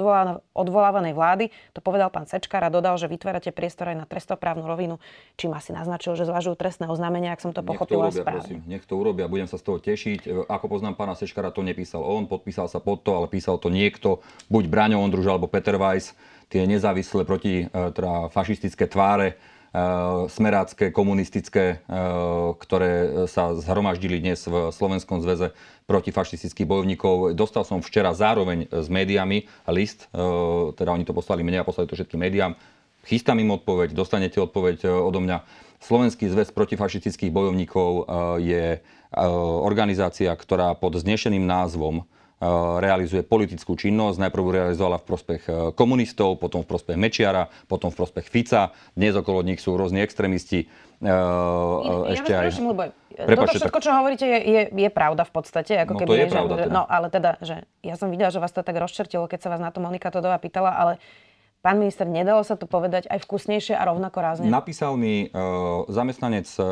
odvolávanej 0.54 1.18
vlády. 1.18 1.50
To 1.74 1.82
povedal 1.82 2.14
pán 2.14 2.29
Sečkar 2.30 2.62
a 2.62 2.70
dodal, 2.70 2.94
že 3.02 3.10
vytvárate 3.10 3.50
priestor 3.50 3.90
aj 3.90 3.98
na 3.98 4.06
trestoprávnu 4.06 4.62
rovinu, 4.70 5.02
čím 5.34 5.58
asi 5.58 5.74
naznačil, 5.74 6.14
že 6.14 6.30
zvažujú 6.30 6.54
trestné 6.54 6.86
oznámenia, 6.86 7.34
ak 7.34 7.42
som 7.42 7.50
to 7.50 7.66
pochopila 7.66 8.14
urobia, 8.14 8.22
správne. 8.22 8.46
Prosím, 8.46 8.60
nech 8.70 8.86
to 8.86 8.94
urobia, 8.94 9.26
budem 9.26 9.50
sa 9.50 9.58
z 9.58 9.66
toho 9.66 9.82
tešiť. 9.82 10.20
E, 10.30 10.46
ako 10.46 10.66
poznám 10.70 10.94
pána 10.94 11.18
Sečkara, 11.18 11.50
to 11.50 11.66
nepísal 11.66 12.06
on, 12.06 12.30
podpísal 12.30 12.70
sa 12.70 12.78
pod 12.78 13.02
to, 13.02 13.18
ale 13.18 13.26
písal 13.26 13.58
to 13.58 13.74
niekto, 13.74 14.22
buď 14.54 14.70
Braňo 14.70 15.02
Ondruž 15.02 15.26
alebo 15.26 15.50
Peter 15.50 15.82
Weiss, 15.82 16.14
tie 16.54 16.70
nezávislé 16.70 17.26
proti 17.26 17.66
e, 17.66 17.74
teda 17.74 18.30
fašistické 18.30 18.86
tváre 18.86 19.42
smerácké, 20.28 20.90
komunistické, 20.90 21.86
ktoré 22.58 23.26
sa 23.30 23.54
zhromaždili 23.54 24.18
dnes 24.18 24.42
v 24.50 24.74
Slovenskom 24.74 25.22
zväze 25.22 25.54
protifašistických 25.86 26.66
bojovníkov. 26.66 27.38
Dostal 27.38 27.66
som 27.66 27.86
včera 27.86 28.14
zároveň 28.18 28.66
s 28.70 28.90
médiami 28.90 29.46
list, 29.70 30.10
teda 30.74 30.90
oni 30.90 31.06
to 31.06 31.14
poslali 31.14 31.46
mne 31.46 31.62
a 31.62 31.68
poslali 31.68 31.86
to 31.86 31.98
všetkým 31.98 32.22
médiám, 32.22 32.58
Chystám 33.08 33.40
im 33.40 33.56
odpoveď, 33.56 33.96
dostanete 33.96 34.44
odpoveď 34.44 34.84
odo 35.08 35.24
mňa. 35.24 35.48
Slovenský 35.80 36.28
zväz 36.28 36.52
protifašistických 36.52 37.32
bojovníkov 37.32 38.12
je 38.44 38.84
organizácia, 39.64 40.36
ktorá 40.36 40.76
pod 40.76 41.00
znešeným 41.00 41.48
názvom 41.48 42.04
realizuje 42.80 43.20
politickú 43.22 43.76
činnosť. 43.76 44.24
Najprv 44.24 44.46
realizovala 44.48 44.98
v 45.00 45.06
prospech 45.06 45.42
komunistov, 45.76 46.40
potom 46.40 46.64
v 46.64 46.72
prospech 46.72 46.96
Mečiara, 46.96 47.52
potom 47.68 47.92
v 47.92 48.00
prospech 48.00 48.26
Fica. 48.32 48.72
Dnes 48.96 49.12
okolo 49.14 49.44
nich 49.44 49.60
sú 49.60 49.76
rôzni 49.76 50.00
extrémisti. 50.00 50.72
Ja 51.04 51.20
ešte 52.12 52.32
aj... 52.32 52.48
Prosím, 52.52 52.72
lebo 52.72 52.82
Prepačte, 53.20 53.60
toto 53.60 53.60
všetko, 53.68 53.80
čo 53.84 53.92
hovoríte, 53.92 54.24
je, 54.24 54.40
je, 54.40 54.62
je 54.72 54.90
pravda 54.96 55.28
v 55.28 55.32
podstate. 55.36 55.76
Ako 55.84 55.92
no, 55.92 56.00
keby, 56.00 56.08
to 56.08 56.16
je 56.16 56.28
že, 56.28 56.32
pravda. 56.32 56.54
Teda. 56.56 56.72
No, 56.72 56.82
ale 56.88 57.08
teda, 57.12 57.36
že 57.44 57.68
ja 57.84 58.00
som 58.00 58.08
videla, 58.08 58.32
že 58.32 58.40
vás 58.40 58.56
to 58.56 58.64
tak 58.64 58.80
rozčertilo, 58.80 59.28
keď 59.28 59.40
sa 59.44 59.50
vás 59.52 59.60
na 59.60 59.76
to 59.76 59.84
Monika 59.84 60.08
Todová 60.08 60.40
pýtala, 60.40 60.72
ale 60.72 61.04
Pán 61.60 61.76
minister, 61.76 62.08
nedalo 62.08 62.40
sa 62.48 62.56
to 62.56 62.64
povedať 62.72 63.12
aj 63.12 63.20
vkusnejšie 63.28 63.76
a 63.76 63.84
rovnako 63.92 64.18
rázne? 64.24 64.48
Napísal 64.48 64.96
mi 64.96 65.28
uh, 65.28 65.84
zamestnanec 65.92 66.48
uh, 66.56 66.64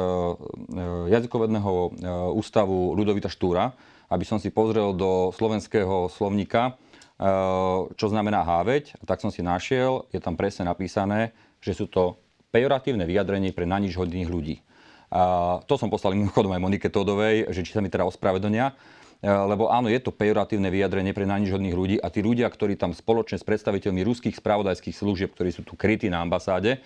jazykovedného 1.12 1.72
uh, 1.76 1.92
ústavu 2.32 2.96
Ľudovita 2.96 3.28
Štúra, 3.28 3.76
aby 4.08 4.24
som 4.24 4.40
si 4.40 4.52
pozrel 4.52 4.96
do 4.96 5.32
slovenského 5.36 6.08
slovníka, 6.12 6.76
uh, 6.76 7.88
čo 7.96 8.08
znamená 8.08 8.44
háveť. 8.44 9.00
Tak 9.04 9.20
som 9.20 9.32
si 9.32 9.44
našiel, 9.44 10.08
je 10.12 10.20
tam 10.24 10.40
presne 10.40 10.68
napísané, 10.68 11.36
že 11.60 11.76
sú 11.76 11.86
to 11.88 12.20
pejoratívne 12.52 13.04
vyjadrenie 13.04 13.52
pre 13.52 13.68
na 13.68 13.78
nič 13.78 14.00
hodných 14.00 14.30
ľudí. 14.32 14.64
Uh, 15.08 15.64
to 15.68 15.80
som 15.80 15.88
poslal 15.88 16.16
mimochodom 16.16 16.52
aj 16.52 16.64
Monike 16.64 16.90
Todovej, 16.92 17.52
že 17.52 17.64
či 17.64 17.72
sa 17.76 17.84
mi 17.84 17.88
teda 17.88 18.04
ospravedlnia. 18.08 18.76
E, 19.18 19.26
lebo 19.26 19.74
áno, 19.74 19.90
je 19.90 19.98
to 19.98 20.14
pejoratívne 20.14 20.70
vyjadrenie 20.70 21.10
pre 21.10 21.26
najnižhodných 21.26 21.74
ľudí 21.74 21.96
a 21.98 22.08
tí 22.14 22.22
ľudia, 22.22 22.46
ktorí 22.46 22.78
tam 22.78 22.94
spoločne 22.94 23.42
s 23.42 23.46
predstaviteľmi 23.46 24.06
ruských 24.06 24.38
spravodajských 24.38 24.94
služieb, 24.94 25.34
ktorí 25.34 25.50
sú 25.50 25.66
tu 25.66 25.74
krytí 25.74 26.06
na 26.06 26.22
ambasáde, 26.22 26.78
e, 26.78 26.80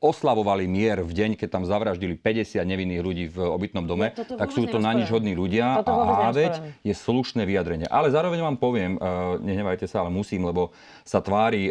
oslavovali 0.00 0.64
mier 0.64 1.04
v 1.04 1.12
deň, 1.12 1.30
keď 1.36 1.48
tam 1.60 1.64
zavraždili 1.68 2.16
50 2.16 2.56
nevinných 2.64 3.04
ľudí 3.04 3.24
v 3.28 3.38
obytnom 3.44 3.84
dome, 3.84 4.16
ja, 4.16 4.24
tak 4.24 4.48
sú 4.48 4.64
to 4.64 4.80
najnižhodní 4.80 5.36
ľudia 5.36 5.84
toto 5.84 5.92
a 5.92 6.28
háveť 6.28 6.64
je 6.80 6.94
slušné 6.96 7.44
vyjadrenie. 7.44 7.84
Ale 7.84 8.08
zároveň 8.08 8.40
vám 8.40 8.56
poviem, 8.56 8.96
e, 8.96 9.00
nehnevajte 9.44 9.84
sa, 9.84 10.00
ale 10.04 10.10
musím, 10.12 10.48
lebo 10.48 10.72
sa 11.04 11.20
tvári 11.20 11.68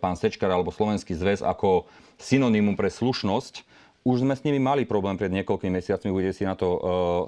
pán 0.00 0.16
Sečkar 0.16 0.48
alebo 0.48 0.72
Slovenský 0.72 1.12
zväz 1.16 1.44
ako 1.44 1.84
synonymum 2.16 2.76
pre 2.76 2.88
slušnosť 2.88 3.73
už 4.04 4.20
sme 4.20 4.36
s 4.36 4.44
nimi 4.44 4.60
mali 4.60 4.84
problém 4.84 5.16
pred 5.16 5.32
niekoľkými 5.32 5.80
mesiacmi, 5.80 6.12
budete 6.12 6.36
si 6.36 6.44
na 6.44 6.52
to 6.52 6.68
uh, 6.68 6.80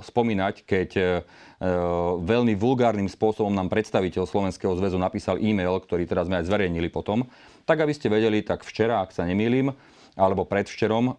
spomínať, 0.05 0.55
keď 0.69 0.91
uh, 1.01 1.05
veľmi 2.21 2.53
vulgárnym 2.53 3.09
spôsobom 3.09 3.49
nám 3.49 3.73
predstaviteľ 3.73 4.29
Slovenského 4.29 4.77
zväzu 4.77 5.01
napísal 5.01 5.41
e-mail, 5.41 5.81
ktorý 5.81 6.05
teraz 6.05 6.29
sme 6.29 6.37
aj 6.37 6.53
zverejnili 6.53 6.93
potom. 6.93 7.25
Tak 7.65 7.81
aby 7.81 7.97
ste 7.97 8.13
vedeli, 8.13 8.45
tak 8.45 8.61
včera, 8.61 9.01
ak 9.01 9.17
sa 9.17 9.25
nemýlim, 9.25 9.73
alebo 10.17 10.49
predvčerom 10.49 11.05
e, 11.05 11.13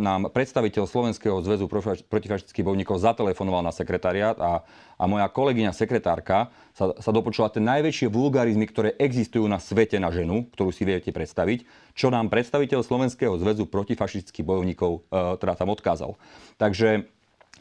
nám 0.00 0.32
predstaviteľ 0.32 0.88
Slovenského 0.88 1.44
zväzu 1.44 1.68
protifašistických 2.08 2.64
bojovníkov 2.64 2.96
zatelefonoval 2.96 3.60
na 3.60 3.70
sekretariát 3.70 4.40
a, 4.40 4.64
a 4.96 5.04
moja 5.04 5.28
kolegyňa 5.28 5.76
sekretárka 5.76 6.48
sa, 6.72 6.96
sa 6.96 7.10
dopočula 7.12 7.52
tie 7.52 7.60
najväčšie 7.60 8.08
vulgarizmy, 8.08 8.64
ktoré 8.64 8.96
existujú 8.96 9.44
na 9.44 9.60
svete 9.60 10.00
na 10.00 10.08
ženu, 10.08 10.48
ktorú 10.56 10.72
si 10.72 10.88
viete 10.88 11.12
predstaviť, 11.12 11.68
čo 11.92 12.08
nám 12.08 12.32
predstaviteľ 12.32 12.80
Slovenského 12.80 13.36
zväzu 13.36 13.68
protifašistických 13.68 14.48
bojovníkov 14.48 14.90
e, 15.12 15.36
teda 15.36 15.54
tam 15.60 15.68
odkázal. 15.76 16.16
Takže 16.56 17.19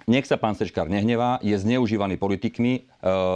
nech 0.10 0.26
sa 0.26 0.42
pán 0.42 0.58
Sečkár 0.58 0.90
nehnevá, 0.90 1.38
je 1.46 1.54
zneužívaný 1.54 2.18
politikmi, 2.18 2.74
e, 2.74 2.82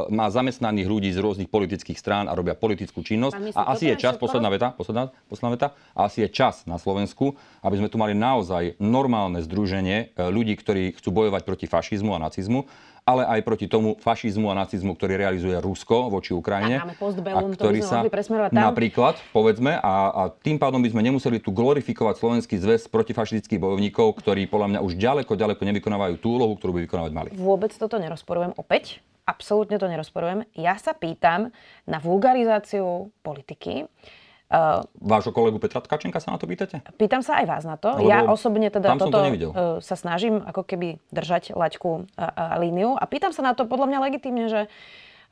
má 0.10 0.26
zamestnaných 0.34 0.89
ľudí 0.89 1.10
z 1.13 1.22
rôznych 1.22 1.46
politických 1.46 2.02
strán 2.02 2.26
a 2.26 2.34
robia 2.34 2.58
politickú 2.58 3.06
činnosť. 3.06 3.54
A 3.54 3.78
asi 3.78 3.94
je 3.94 3.96
čas, 4.02 4.18
posledná 4.18 4.50
veta, 4.50 4.74
posledná, 4.74 5.13
posledná 5.30 5.52
veta, 5.54 5.68
a 5.94 6.10
asi 6.10 6.26
je 6.26 6.34
čas 6.34 6.66
na 6.66 6.82
Slovensku, 6.82 7.38
aby 7.62 7.78
sme 7.78 7.94
tu 7.94 8.02
mali 8.02 8.18
naozaj 8.18 8.82
normálne 8.82 9.46
združenie 9.46 10.18
e, 10.18 10.26
ľudí, 10.34 10.58
ktorí 10.58 10.98
chcú 10.98 11.13
bojovať 11.13 11.46
proti 11.46 11.70
fašizmu 11.70 12.18
a 12.18 12.24
nacizmu 12.26 12.66
ale 13.04 13.28
aj 13.28 13.39
proti 13.44 13.68
tomu 13.68 14.00
fašizmu 14.00 14.48
a 14.48 14.56
nacizmu, 14.56 14.96
ktorý 14.96 15.20
realizuje 15.20 15.56
Rusko 15.60 16.08
voči 16.08 16.32
Ukrajine. 16.32 16.80
A 16.80 16.88
máme 16.88 16.96
postbellum, 16.96 17.52
a 17.52 17.56
ktorý 17.56 17.80
sa 17.84 18.00
napríklad, 18.52 19.20
povedzme, 19.36 19.76
a, 19.76 19.94
a 20.12 20.22
tým 20.32 20.56
pádom 20.56 20.80
by 20.80 20.89
sme 20.96 21.04
nemuseli 21.04 21.44
tu 21.44 21.52
glorifikovať 21.52 22.16
Slovenský 22.20 22.56
zväz 22.56 22.88
protifašistických 22.88 23.60
bojovníkov, 23.60 24.24
ktorí 24.24 24.48
podľa 24.48 24.76
mňa 24.76 24.80
už 24.80 24.96
ďaleko, 24.96 25.36
ďaleko 25.36 25.62
nevykonávajú 25.62 26.16
tú 26.24 26.39
úlohu, 26.39 26.56
ktorú 26.56 26.80
by 26.80 26.82
vykonávať 26.88 27.12
mali. 27.12 27.30
Vôbec 27.36 27.76
toto 27.76 28.00
nerozporujem 28.00 28.56
opäť. 28.56 29.04
Absolútne 29.24 29.80
to 29.80 29.88
nerozporujem. 29.88 30.44
Ja 30.56 30.76
sa 30.76 30.92
pýtam 30.92 31.56
na 31.88 32.00
vulgarizáciu 32.00 33.08
politiky. 33.24 33.88
Uh, 34.54 34.86
Vášho 35.02 35.34
kolegu 35.34 35.58
Petra 35.58 35.82
Tkačenka 35.82 36.22
sa 36.22 36.30
na 36.30 36.38
to 36.38 36.46
pýtate? 36.46 36.86
Pýtam 37.02 37.26
sa 37.26 37.42
aj 37.42 37.46
vás 37.50 37.63
na 37.66 37.74
to. 37.74 37.89
Lebo 37.98 38.06
ja 38.06 38.22
osobne 38.30 38.70
teda 38.70 38.94
toto 38.94 39.10
to 39.10 39.50
uh, 39.50 39.82
sa 39.82 39.98
snažím 39.98 40.46
ako 40.46 40.62
keby 40.62 41.02
držať 41.10 41.58
laťku 41.58 42.06
a, 42.13 42.54
a 42.54 42.62
líniu 42.62 42.94
a 42.94 43.02
pýtam 43.10 43.34
sa 43.34 43.42
na 43.42 43.58
to 43.58 43.66
podľa 43.66 43.89
mňa 43.89 44.00
legitímne, 44.06 44.46
že... 44.54 44.70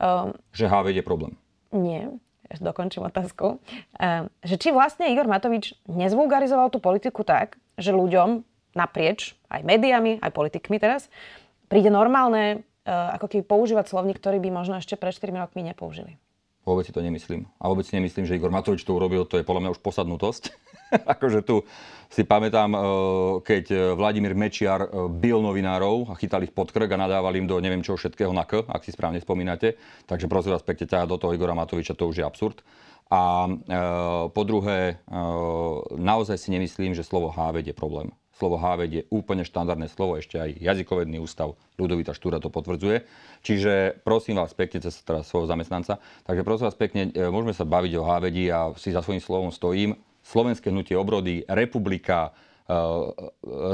Uh, 0.01 0.33
že 0.49 0.65
HV 0.65 0.89
je 0.97 1.05
problém. 1.05 1.37
Nie, 1.69 2.09
dokončím 2.57 3.05
otázku. 3.05 3.61
Uh, 4.01 4.25
že 4.41 4.57
či 4.57 4.73
vlastne 4.73 5.05
Igor 5.13 5.29
Matovič 5.29 5.77
nezvulgarizoval 5.85 6.73
tú 6.73 6.81
politiku 6.81 7.21
tak, 7.21 7.61
že 7.77 7.93
ľuďom 7.93 8.41
naprieč, 8.73 9.37
aj 9.53 9.61
médiami, 9.61 10.17
aj 10.17 10.33
politikmi 10.33 10.81
teraz, 10.81 11.13
príde 11.69 11.93
normálne 11.93 12.65
uh, 12.89 13.13
ako 13.21 13.37
keby 13.37 13.43
používať 13.45 13.85
slovník, 13.85 14.17
ktorý 14.17 14.41
by 14.41 14.49
možno 14.49 14.81
ešte 14.81 14.97
pred 14.97 15.13
4 15.13 15.29
rokmi 15.45 15.61
nepoužili. 15.61 16.17
Vôbec 16.61 16.85
si 16.85 16.93
to 16.93 17.01
nemyslím. 17.01 17.49
A 17.57 17.73
vôbec 17.73 17.89
si 17.89 17.97
nemyslím, 17.97 18.29
že 18.29 18.37
Igor 18.37 18.53
Matovič 18.53 18.85
to 18.85 18.93
urobil, 18.93 19.25
to 19.25 19.41
je 19.41 19.47
podľa 19.47 19.61
mňa 19.65 19.73
už 19.73 19.81
posadnutosť. 19.81 20.43
akože 21.17 21.41
tu 21.41 21.65
si 22.11 22.21
pamätám, 22.21 22.69
e, 22.75 22.79
keď 23.41 23.97
Vladimír 23.97 24.37
Mečiar 24.37 24.85
e, 24.85 24.89
bil 25.09 25.41
novinárov 25.41 26.11
a 26.11 26.17
chytal 26.19 26.45
ich 26.45 26.53
pod 26.53 26.69
krk 26.69 26.91
a 26.91 27.01
nadával 27.01 27.33
im 27.33 27.49
do 27.49 27.57
neviem 27.57 27.81
čo 27.81 27.97
všetkého 27.97 28.29
na 28.29 28.45
K, 28.45 28.61
ak 28.69 28.85
si 28.85 28.93
správne 28.93 29.17
spomínate. 29.17 29.79
Takže 30.05 30.29
prosím 30.29 30.53
vás 30.53 30.61
pekne 30.61 30.85
ťahať 30.85 31.07
do 31.09 31.17
toho 31.17 31.33
Igora 31.33 31.57
Matoviča, 31.57 31.97
to 31.97 32.05
už 32.05 32.21
je 32.21 32.27
absurd. 32.27 32.61
A 33.09 33.49
e, 33.49 33.51
po 34.31 34.41
druhé, 34.47 35.03
naozaj 35.97 36.37
si 36.39 36.53
nemyslím, 36.53 36.95
že 36.95 37.03
slovo 37.03 37.33
háveť 37.33 37.73
je 37.73 37.75
problém 37.75 38.13
slovo 38.41 38.57
háveť 38.57 38.89
je 38.89 39.03
úplne 39.13 39.45
štandardné 39.45 39.85
slovo, 39.93 40.17
ešte 40.17 40.41
aj 40.41 40.57
jazykovedný 40.57 41.21
ústav 41.21 41.53
Ľudovita 41.77 42.17
Štúra 42.17 42.41
to 42.41 42.49
potvrdzuje. 42.49 43.05
Čiže 43.45 44.01
prosím 44.01 44.41
vás 44.41 44.57
pekne, 44.57 44.81
cez 44.81 44.97
teraz 45.05 45.29
svojho 45.29 45.45
zamestnanca, 45.45 46.01
takže 46.25 46.41
prosím 46.41 46.65
vás 46.73 46.77
pekne, 46.81 47.13
e, 47.13 47.29
môžeme 47.29 47.53
sa 47.53 47.69
baviť 47.69 47.93
o 48.01 48.07
hávedi 48.09 48.49
a 48.49 48.73
si 48.81 48.89
za 48.89 49.05
svojím 49.05 49.21
slovom 49.21 49.53
stojím. 49.53 49.93
Slovenské 50.25 50.73
hnutie 50.73 50.93
obrody, 50.93 51.41
republika, 51.49 52.29
uh, 52.29 53.09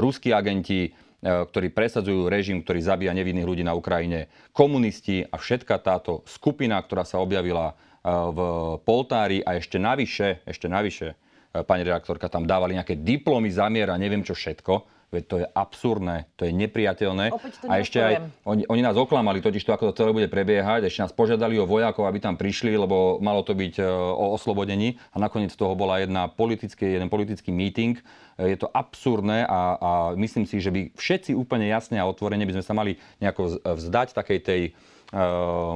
ruskí 0.00 0.32
agenti, 0.32 0.96
ktorí 1.20 1.68
presadzujú 1.76 2.24
režim, 2.24 2.64
ktorý 2.64 2.80
zabíja 2.80 3.12
nevinných 3.12 3.44
ľudí 3.44 3.60
na 3.60 3.76
Ukrajine, 3.76 4.32
komunisti 4.56 5.28
a 5.28 5.36
všetka 5.36 5.76
táto 5.84 6.24
skupina, 6.24 6.80
ktorá 6.80 7.04
sa 7.04 7.20
objavila 7.20 7.76
v 8.08 8.38
Poltári 8.80 9.44
a 9.44 9.60
ešte 9.60 9.76
navyše, 9.76 10.40
ešte 10.48 10.72
navyše 10.72 11.20
E, 11.27 11.27
pani 11.64 11.82
redaktorka, 11.86 12.30
tam 12.30 12.44
dávali 12.44 12.76
nejaké 12.76 12.98
diplomy 12.98 13.48
zamier 13.48 13.88
a 13.88 14.00
neviem 14.00 14.22
čo 14.22 14.34
všetko. 14.34 14.98
Veď 15.08 15.24
to 15.24 15.36
je 15.40 15.46
absurdné, 15.56 16.28
to 16.36 16.44
je 16.44 16.52
nepriateľné. 16.52 17.32
a 17.64 17.72
ešte 17.80 17.96
aj, 17.96 18.28
oni, 18.44 18.68
oni 18.68 18.82
nás 18.84 18.92
oklamali 18.92 19.40
totiž 19.40 19.64
to, 19.64 19.72
ako 19.72 19.88
to 19.88 19.96
celé 19.96 20.12
bude 20.12 20.28
prebiehať. 20.28 20.84
Ešte 20.84 21.00
nás 21.00 21.16
požiadali 21.16 21.56
o 21.56 21.64
vojakov, 21.64 22.04
aby 22.04 22.20
tam 22.20 22.36
prišli, 22.36 22.76
lebo 22.76 23.16
malo 23.16 23.40
to 23.40 23.56
byť 23.56 23.80
e, 23.80 23.88
o 23.88 24.36
oslobodení. 24.36 25.00
A 25.16 25.24
nakoniec 25.24 25.56
toho 25.56 25.72
bola 25.72 26.04
jedna 26.04 26.28
politický, 26.28 27.00
jeden 27.00 27.08
politický 27.08 27.48
meeting. 27.48 27.96
E, 28.36 28.52
je 28.52 28.60
to 28.60 28.68
absurdné 28.68 29.48
a, 29.48 29.60
a 29.80 29.90
myslím 30.20 30.44
si, 30.44 30.60
že 30.60 30.68
by 30.68 30.92
všetci 30.92 31.32
úplne 31.32 31.72
jasne 31.72 31.96
a 31.96 32.04
otvorene 32.04 32.44
by 32.44 32.60
sme 32.60 32.64
sa 32.68 32.76
mali 32.76 33.00
nejako 33.24 33.64
vzdať 33.64 34.12
takej 34.12 34.38
tej 34.44 34.62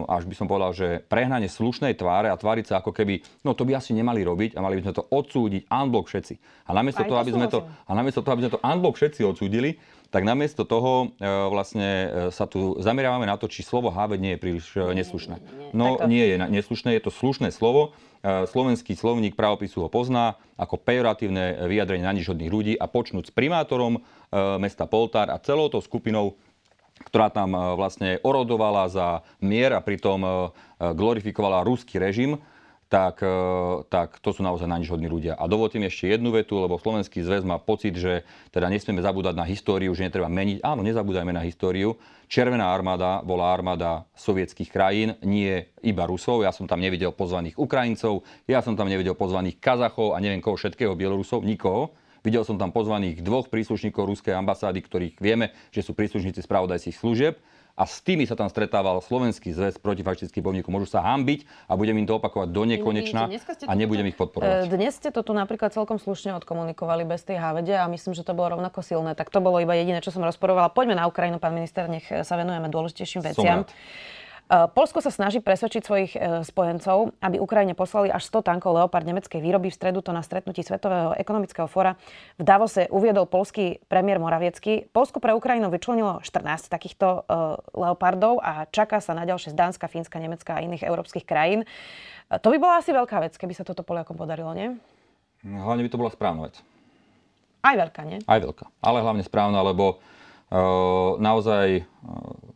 až 0.08 0.28
by 0.28 0.34
som 0.36 0.44
povedal, 0.44 0.76
že 0.76 1.00
prehnanie 1.08 1.48
slušnej 1.48 1.96
tváre 1.96 2.28
a 2.28 2.36
tváriť 2.36 2.68
sa 2.68 2.74
ako 2.84 2.92
keby, 2.92 3.24
no 3.48 3.56
to 3.56 3.64
by 3.64 3.80
asi 3.80 3.96
nemali 3.96 4.20
robiť 4.20 4.56
a 4.56 4.60
mali 4.60 4.76
by 4.76 4.84
sme 4.84 4.94
to 5.00 5.08
odsúdiť 5.08 5.72
unblock 5.72 6.04
všetci. 6.04 6.34
A 6.68 6.76
namiesto, 6.76 7.00
toho, 7.08 7.16
aby 7.16 7.32
sme 7.32 7.48
to, 7.48 7.64
a 7.64 7.92
namiesto 7.96 8.20
toho, 8.20 8.32
aby 8.36 8.44
sme 8.44 8.54
to 8.56 8.60
unblock 8.60 8.94
všetci 9.00 9.20
odsúdili, 9.24 9.80
tak 10.12 10.28
namiesto 10.28 10.68
toho 10.68 11.16
e, 11.16 11.24
vlastne 11.48 11.88
e, 11.88 12.06
sa 12.28 12.44
tu 12.44 12.76
zameriavame 12.76 13.24
na 13.24 13.40
to, 13.40 13.48
či 13.48 13.64
slovo 13.64 13.88
háveť 13.88 14.20
nie 14.20 14.36
je 14.36 14.42
príliš 14.44 14.66
e, 14.76 14.84
neslušné. 14.92 15.40
No 15.72 15.96
nie 16.04 16.28
je 16.28 16.36
neslušné, 16.36 16.92
je 17.00 17.08
to 17.08 17.12
slušné 17.12 17.48
slovo. 17.48 17.96
Slovenský 18.22 18.94
slovník 18.94 19.34
pravopisu 19.34 19.82
ho 19.82 19.90
pozná 19.90 20.38
ako 20.54 20.78
pejoratívne 20.78 21.66
vyjadrenie 21.66 22.06
na 22.06 22.14
nič 22.14 22.30
ľudí 22.30 22.78
a 22.78 22.86
počnúť 22.86 23.26
s 23.26 23.34
primátorom 23.34 23.98
mesta 24.62 24.86
Poltár 24.86 25.26
a 25.26 25.42
celou 25.42 25.66
tou 25.66 25.82
skupinou 25.82 26.38
ktorá 27.06 27.28
tam 27.28 27.54
e, 27.54 27.60
vlastne 27.74 28.18
orodovala 28.22 28.88
za 28.88 29.26
mier 29.42 29.74
a 29.74 29.84
pritom 29.84 30.20
e, 30.22 30.30
glorifikovala 30.80 31.66
ruský 31.66 31.98
režim, 31.98 32.38
tak, 32.92 33.24
e, 33.24 33.36
tak 33.88 34.20
to 34.20 34.36
sú 34.36 34.44
naozaj 34.44 34.68
na 34.68 34.76
ľudia. 34.84 35.32
A 35.40 35.48
dovolte 35.48 35.80
mi 35.80 35.88
ešte 35.88 36.12
jednu 36.12 36.28
vetu, 36.28 36.60
lebo 36.60 36.76
Slovenský 36.76 37.24
zväz 37.24 37.40
má 37.40 37.56
pocit, 37.56 37.96
že 37.96 38.28
teda 38.52 38.68
nesmieme 38.68 39.00
zabúdať 39.00 39.32
na 39.32 39.48
históriu, 39.48 39.96
že 39.96 40.04
netreba 40.04 40.28
meniť. 40.28 40.60
Áno, 40.60 40.84
nezabúdajme 40.84 41.32
na 41.32 41.40
históriu. 41.40 41.96
Červená 42.28 42.68
armáda 42.68 43.24
bola 43.24 43.48
armáda 43.48 44.04
sovietských 44.12 44.68
krajín, 44.68 45.16
nie 45.24 45.72
iba 45.80 46.04
Rusov. 46.04 46.44
Ja 46.44 46.52
som 46.52 46.68
tam 46.68 46.84
nevidel 46.84 47.16
pozvaných 47.16 47.56
Ukrajincov, 47.56 48.28
ja 48.44 48.60
som 48.60 48.76
tam 48.76 48.92
nevidel 48.92 49.16
pozvaných 49.16 49.56
Kazachov 49.56 50.12
a 50.12 50.20
neviem 50.20 50.44
koho 50.44 50.60
všetkého, 50.60 50.92
Bielorusov, 50.92 51.40
nikoho. 51.48 51.96
Videl 52.22 52.46
som 52.46 52.54
tam 52.54 52.70
pozvaných 52.70 53.18
dvoch 53.18 53.50
príslušníkov 53.50 54.06
ruskej 54.06 54.38
ambasády, 54.38 54.78
ktorých 54.78 55.14
vieme, 55.18 55.50
že 55.74 55.82
sú 55.82 55.90
príslušníci 55.90 56.38
spravodajských 56.38 56.94
služieb 56.94 57.34
a 57.72 57.82
s 57.88 58.04
tými 58.04 58.28
sa 58.28 58.36
tam 58.36 58.46
stretával 58.52 59.00
Slovenský 59.02 59.50
zväz 59.50 59.80
protifašistických 59.80 60.44
bojovníkov. 60.44 60.70
Môžu 60.70 60.88
sa 60.92 61.02
hambiť 61.02 61.48
a 61.66 61.74
budem 61.74 61.98
im 61.98 62.06
to 62.06 62.20
opakovať 62.20 62.52
do 62.52 62.62
nekonečna 62.68 63.32
a 63.66 63.72
nebudem 63.72 64.12
ich 64.12 64.16
podporovať. 64.20 64.68
E, 64.68 64.70
dnes 64.70 64.92
ste 64.92 65.08
to 65.08 65.24
tu 65.24 65.32
napríklad 65.32 65.72
celkom 65.72 65.96
slušne 65.96 66.36
odkomunikovali 66.38 67.08
bez 67.08 67.24
tej 67.24 67.40
hávede 67.40 67.74
a 67.74 67.88
myslím, 67.88 68.12
že 68.12 68.22
to 68.22 68.36
bolo 68.36 68.60
rovnako 68.60 68.84
silné. 68.84 69.16
Tak 69.16 69.32
to 69.32 69.40
bolo 69.40 69.58
iba 69.58 69.72
jediné, 69.72 70.04
čo 70.04 70.12
som 70.12 70.20
rozporovala. 70.20 70.70
Poďme 70.70 71.00
na 71.00 71.08
Ukrajinu, 71.08 71.40
pán 71.40 71.56
minister, 71.56 71.88
nech 71.88 72.04
sa 72.06 72.34
venujeme 72.36 72.68
dôležitejším 72.68 73.20
veciam. 73.32 73.64
Polsko 74.50 75.00
sa 75.00 75.08
snaží 75.08 75.40
presvedčiť 75.40 75.80
svojich 75.80 76.12
e, 76.12 76.18
spojencov, 76.44 77.16
aby 77.24 77.40
Ukrajine 77.40 77.72
poslali 77.72 78.12
až 78.12 78.28
100 78.28 78.52
tankov 78.52 78.76
Leopard 78.76 79.08
nemeckej 79.08 79.40
výroby. 79.40 79.72
V 79.72 79.78
stredu 79.80 80.04
to 80.04 80.12
na 80.12 80.20
stretnutí 80.20 80.60
Svetového 80.60 81.16
ekonomického 81.16 81.64
fóra 81.64 81.96
v 82.36 82.44
Davose 82.44 82.84
uviedol 82.92 83.24
polský 83.24 83.80
premiér 83.88 84.20
Moraviecky. 84.20 84.92
Polsko 84.92 85.24
pre 85.24 85.32
Ukrajinu 85.32 85.72
vyčlenilo 85.72 86.20
14 86.20 86.68
takýchto 86.68 87.24
Leopardov 87.72 88.44
a 88.44 88.68
čaká 88.68 89.00
sa 89.00 89.16
na 89.16 89.24
ďalšie 89.24 89.52
z 89.52 89.56
Dánska, 89.56 89.88
Fínska, 89.88 90.20
Nemecka 90.20 90.60
a 90.60 90.60
iných 90.60 90.84
európskych 90.84 91.24
krajín. 91.24 91.64
To 92.28 92.48
by 92.52 92.56
bola 92.60 92.84
asi 92.84 92.92
veľká 92.92 93.24
vec, 93.24 93.32
keby 93.40 93.56
sa 93.56 93.64
toto 93.64 93.80
Poliakom 93.80 94.20
podarilo, 94.20 94.52
nie? 94.52 94.76
Hlavne 95.44 95.80
by 95.80 95.90
to 95.90 96.00
bola 96.00 96.12
správna 96.12 96.52
vec. 96.52 96.60
Aj 97.62 97.74
veľká, 97.78 98.02
nie? 98.04 98.18
Aj 98.26 98.40
veľká. 98.42 98.66
Ale 98.82 99.00
hlavne 99.00 99.22
správna, 99.22 99.62
lebo 99.62 99.96
uh, 99.96 101.14
naozaj 101.22 101.82
uh, 101.82 102.51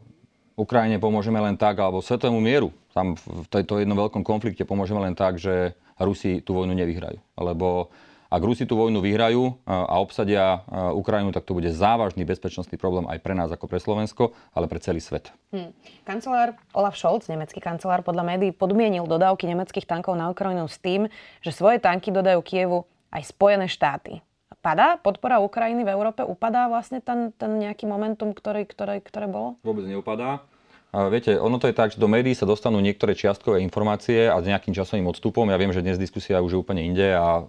Ukrajine 0.57 0.97
pomôžeme 0.97 1.37
len 1.37 1.61
tak, 1.61 1.77
alebo 1.77 2.01
svetovému 2.01 2.41
mieru, 2.41 2.73
tam 2.97 3.13
v 3.13 3.47
tejto 3.53 3.77
jednom 3.77 3.97
veľkom 4.01 4.25
konflikte 4.25 4.65
pomôžeme 4.65 5.05
len 5.05 5.13
tak, 5.13 5.37
že 5.37 5.77
Rusi 6.01 6.41
tú 6.41 6.57
vojnu 6.57 6.73
nevyhrajú. 6.73 7.21
Lebo 7.37 7.93
ak 8.33 8.41
Rusi 8.41 8.65
tú 8.65 8.75
vojnu 8.81 9.05
vyhrajú 9.05 9.55
a 9.69 10.01
obsadia 10.01 10.65
Ukrajinu, 10.97 11.31
tak 11.31 11.45
to 11.45 11.53
bude 11.53 11.69
závažný 11.71 12.25
bezpečnostný 12.25 12.81
problém 12.81 13.05
aj 13.07 13.21
pre 13.21 13.37
nás 13.37 13.53
ako 13.53 13.69
pre 13.69 13.79
Slovensko, 13.79 14.33
ale 14.57 14.67
pre 14.67 14.81
celý 14.81 14.99
svet. 14.99 15.29
Hmm. 15.53 15.77
Kancelár 16.09 16.57
Olaf 16.73 16.97
Scholz, 16.97 17.29
nemecký 17.29 17.61
kancelár, 17.61 18.01
podľa 18.01 18.25
médií 18.25 18.51
podmienil 18.51 19.05
dodávky 19.05 19.47
nemeckých 19.47 19.85
tankov 19.85 20.17
na 20.17 20.33
Ukrajinu 20.33 20.67
s 20.67 20.81
tým, 20.81 21.07
že 21.45 21.53
svoje 21.53 21.79
tanky 21.79 22.11
dodajú 22.11 22.41
Kievu 22.43 22.89
aj 23.13 23.29
Spojené 23.29 23.69
štáty. 23.69 24.25
Padá 24.67 24.99
podpora 24.99 25.39
Ukrajiny 25.39 25.87
v 25.87 25.95
Európe? 25.95 26.27
Upadá 26.27 26.67
vlastne 26.67 26.99
ten, 26.99 27.31
ten 27.39 27.55
nejaký 27.55 27.87
momentum, 27.87 28.35
ktorý, 28.35 28.67
ktoré, 28.67 28.99
ktoré 28.99 29.31
bolo? 29.31 29.63
Vôbec 29.63 29.87
neupadá. 29.87 30.43
Viete, 30.91 31.39
ono 31.39 31.63
to 31.63 31.71
je 31.71 31.77
tak, 31.77 31.95
že 31.95 32.03
do 32.03 32.11
médií 32.11 32.35
sa 32.35 32.51
dostanú 32.51 32.83
niektoré 32.83 33.15
čiastkové 33.15 33.63
informácie 33.63 34.27
a 34.27 34.35
s 34.43 34.49
nejakým 34.51 34.75
časovým 34.75 35.07
odstupom. 35.07 35.47
Ja 35.47 35.61
viem, 35.61 35.71
že 35.71 35.87
dnes 35.87 36.03
diskusia 36.03 36.43
už 36.43 36.51
je 36.51 36.59
úplne 36.59 36.83
inde 36.83 37.15
a 37.15 37.39
e, 37.39 37.43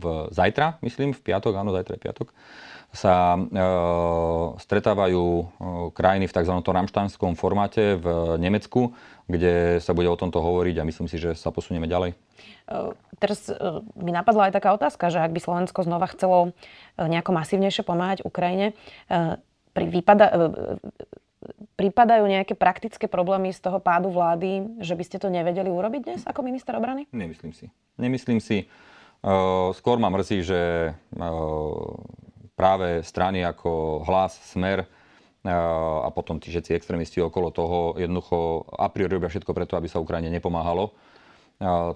v, 0.00 0.04
zajtra, 0.32 0.80
myslím, 0.80 1.12
v 1.12 1.20
piatok, 1.20 1.52
áno, 1.60 1.76
zajtra 1.76 1.98
je 1.98 2.04
piatok, 2.08 2.32
sa 2.92 3.40
e, 3.40 3.40
stretávajú 4.60 5.24
e, 5.24 5.44
krajiny 5.96 6.28
v 6.28 6.34
tzv. 6.36 6.56
ramštánskom 6.60 7.40
formáte 7.40 7.96
v 7.96 8.36
Nemecku, 8.36 8.92
kde 9.32 9.80
sa 9.80 9.96
bude 9.96 10.12
o 10.12 10.20
tomto 10.20 10.44
hovoriť 10.44 10.76
a 10.76 10.86
myslím 10.86 11.08
si, 11.08 11.16
že 11.16 11.32
sa 11.32 11.48
posunieme 11.48 11.88
ďalej. 11.88 12.12
E, 12.12 12.16
teraz 13.16 13.48
e, 13.48 13.56
mi 13.96 14.12
napadla 14.12 14.52
aj 14.52 14.60
taká 14.60 14.76
otázka, 14.76 15.08
že 15.08 15.24
ak 15.24 15.32
by 15.32 15.40
Slovensko 15.40 15.88
znova 15.88 16.04
chcelo 16.12 16.52
nejako 17.00 17.32
masívnejšie 17.32 17.80
pomáhať 17.80 18.28
Ukrajine, 18.28 18.76
pri 19.72 19.88
výpada, 19.88 20.28
prípadajú 21.80 22.28
nejaké 22.28 22.52
praktické 22.52 23.08
problémy 23.08 23.56
z 23.56 23.64
toho 23.64 23.80
pádu 23.80 24.12
vlády, 24.12 24.84
že 24.84 24.92
by 24.92 25.04
ste 25.08 25.16
to 25.16 25.32
nevedeli 25.32 25.72
urobiť 25.72 26.00
dnes 26.04 26.22
ako 26.28 26.44
minister 26.44 26.76
obrany? 26.76 27.08
Nemyslím 27.08 27.56
si. 27.56 27.72
Nemyslím 27.96 28.38
si. 28.44 28.68
Skôr 29.72 29.96
ma 29.96 30.12
mrzí, 30.12 30.44
že 30.44 30.92
práve 32.54 33.00
strany 33.06 33.42
ako 33.42 34.02
Hlas, 34.04 34.36
Smer 34.52 34.84
a 35.42 36.06
potom 36.14 36.38
tí 36.38 36.54
všetci 36.54 36.78
extrémisti 36.78 37.18
okolo 37.18 37.50
toho 37.50 37.98
jednoducho 37.98 38.62
a 38.78 38.86
priori 38.94 39.18
robia 39.18 39.26
všetko 39.26 39.50
preto, 39.50 39.74
aby 39.74 39.90
sa 39.90 39.98
Ukrajine 39.98 40.30
nepomáhalo. 40.30 40.94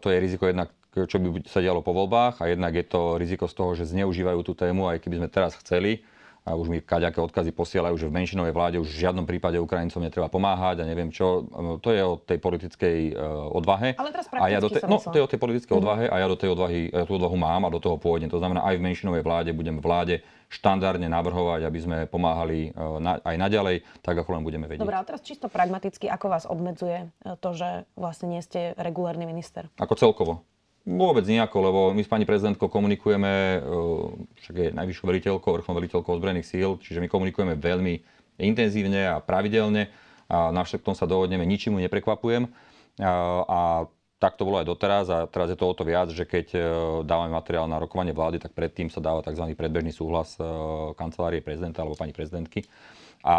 To 0.03 0.07
je 0.11 0.19
riziko 0.19 0.51
jednak, 0.51 0.75
čo 0.91 1.23
by 1.23 1.47
sa 1.47 1.63
dialo 1.63 1.79
po 1.79 1.95
voľbách 1.95 2.43
a 2.43 2.51
jednak 2.51 2.75
je 2.75 2.87
to 2.91 3.21
riziko 3.21 3.47
z 3.47 3.55
toho, 3.55 3.71
že 3.79 3.87
zneužívajú 3.87 4.41
tú 4.43 4.59
tému, 4.59 4.91
aj 4.91 4.99
keby 4.99 5.23
sme 5.23 5.29
teraz 5.31 5.55
chceli, 5.63 6.03
a 6.47 6.55
už 6.55 6.71
mi 6.71 6.79
kaďaké 6.79 7.19
odkazy 7.19 7.51
posielajú, 7.51 7.99
že 7.99 8.07
v 8.07 8.23
menšinovej 8.23 8.55
vláde 8.55 8.77
už 8.79 8.87
v 8.87 9.03
žiadnom 9.03 9.27
prípade 9.27 9.59
Ukrajincom 9.59 9.99
netreba 9.99 10.31
pomáhať 10.31 10.81
a 10.81 10.85
neviem 10.87 11.11
čo. 11.11 11.43
To 11.83 11.89
je 11.91 12.01
o 12.07 12.23
tej 12.23 12.39
politickej 12.39 12.99
uh, 13.19 13.51
odvahe. 13.51 13.99
Ale 13.99 14.15
teraz 14.15 14.31
a 14.31 14.47
ja 14.47 14.63
do 14.63 14.71
te, 14.71 14.79
no, 14.87 15.03
to 15.03 15.19
je 15.19 15.27
o 15.27 15.31
tej 15.31 15.43
politickej 15.43 15.75
mm. 15.75 15.81
odvahe 15.83 16.05
a 16.07 16.17
ja 16.23 16.27
do 16.31 16.39
tej 16.39 16.55
odvahy, 16.55 16.87
ja 16.95 17.03
tú 17.03 17.19
odvahu 17.19 17.35
mám 17.35 17.67
a 17.67 17.75
do 17.75 17.83
toho 17.83 17.99
pôjdem. 17.99 18.31
To 18.31 18.39
znamená, 18.39 18.63
aj 18.63 18.79
v 18.79 18.83
menšinovej 18.87 19.27
vláde 19.27 19.51
budem 19.51 19.83
vláde 19.83 20.23
štandardne 20.47 21.11
navrhovať, 21.11 21.67
aby 21.67 21.79
sme 21.83 21.99
pomáhali 22.07 22.71
na, 23.03 23.19
aj 23.19 23.35
naďalej, 23.35 23.83
tak 23.99 24.15
ako 24.15 24.39
len 24.39 24.47
budeme 24.47 24.71
vedieť. 24.71 24.87
Dobre, 24.87 24.95
ale 24.95 25.09
teraz 25.09 25.27
čisto 25.27 25.51
pragmaticky, 25.51 26.07
ako 26.07 26.27
vás 26.31 26.47
obmedzuje 26.47 27.11
e, 27.11 27.35
to, 27.43 27.51
že 27.51 27.83
vlastne 27.99 28.31
nie 28.31 28.39
ste 28.47 28.79
regulárny 28.79 29.27
minister? 29.27 29.67
Ako 29.83 29.99
celkovo. 29.99 30.47
Vôbec 30.87 31.27
nejako, 31.27 31.59
lebo 31.67 31.81
my 31.91 31.99
s 31.99 32.07
pani 32.07 32.23
prezidentkou 32.23 32.71
komunikujeme, 32.71 33.59
e, 33.59 33.59
však 34.39 34.55
je 34.55 34.69
najvyššou 34.71 35.07
veliteľkou, 35.11 35.51
vrcholnou 35.59 35.83
veliteľkou 35.83 36.15
ozbrojených 36.15 36.47
síl, 36.47 36.79
čiže 36.79 37.03
my 37.03 37.11
komunikujeme 37.11 37.59
veľmi 37.59 37.95
intenzívne 38.39 39.11
a 39.11 39.19
pravidelne 39.19 39.91
a 40.31 40.55
na 40.55 40.63
všetkom 40.63 40.95
sa 40.95 41.11
dohodneme, 41.11 41.43
ničimu 41.43 41.83
neprekvapujem. 41.83 42.47
A, 43.03 43.13
a 43.43 43.61
tak 44.23 44.39
to 44.39 44.47
bolo 44.47 44.63
aj 44.63 44.67
doteraz 44.71 45.07
a 45.11 45.27
teraz 45.27 45.51
je 45.51 45.59
to 45.59 45.67
o 45.67 45.75
to 45.75 45.83
viac, 45.83 46.07
že 46.15 46.23
keď 46.23 46.47
e, 46.55 46.59
dávame 47.03 47.35
materiál 47.35 47.67
na 47.67 47.83
rokovanie 47.83 48.15
vlády, 48.15 48.39
tak 48.39 48.55
predtým 48.55 48.87
sa 48.87 49.03
dáva 49.03 49.27
tzv. 49.27 49.43
predbežný 49.59 49.91
súhlas 49.91 50.39
e, 50.39 50.47
kancelárie 50.95 51.43
prezidenta 51.43 51.83
alebo 51.83 51.99
pani 51.99 52.15
prezidentky. 52.15 52.63
A 53.27 53.37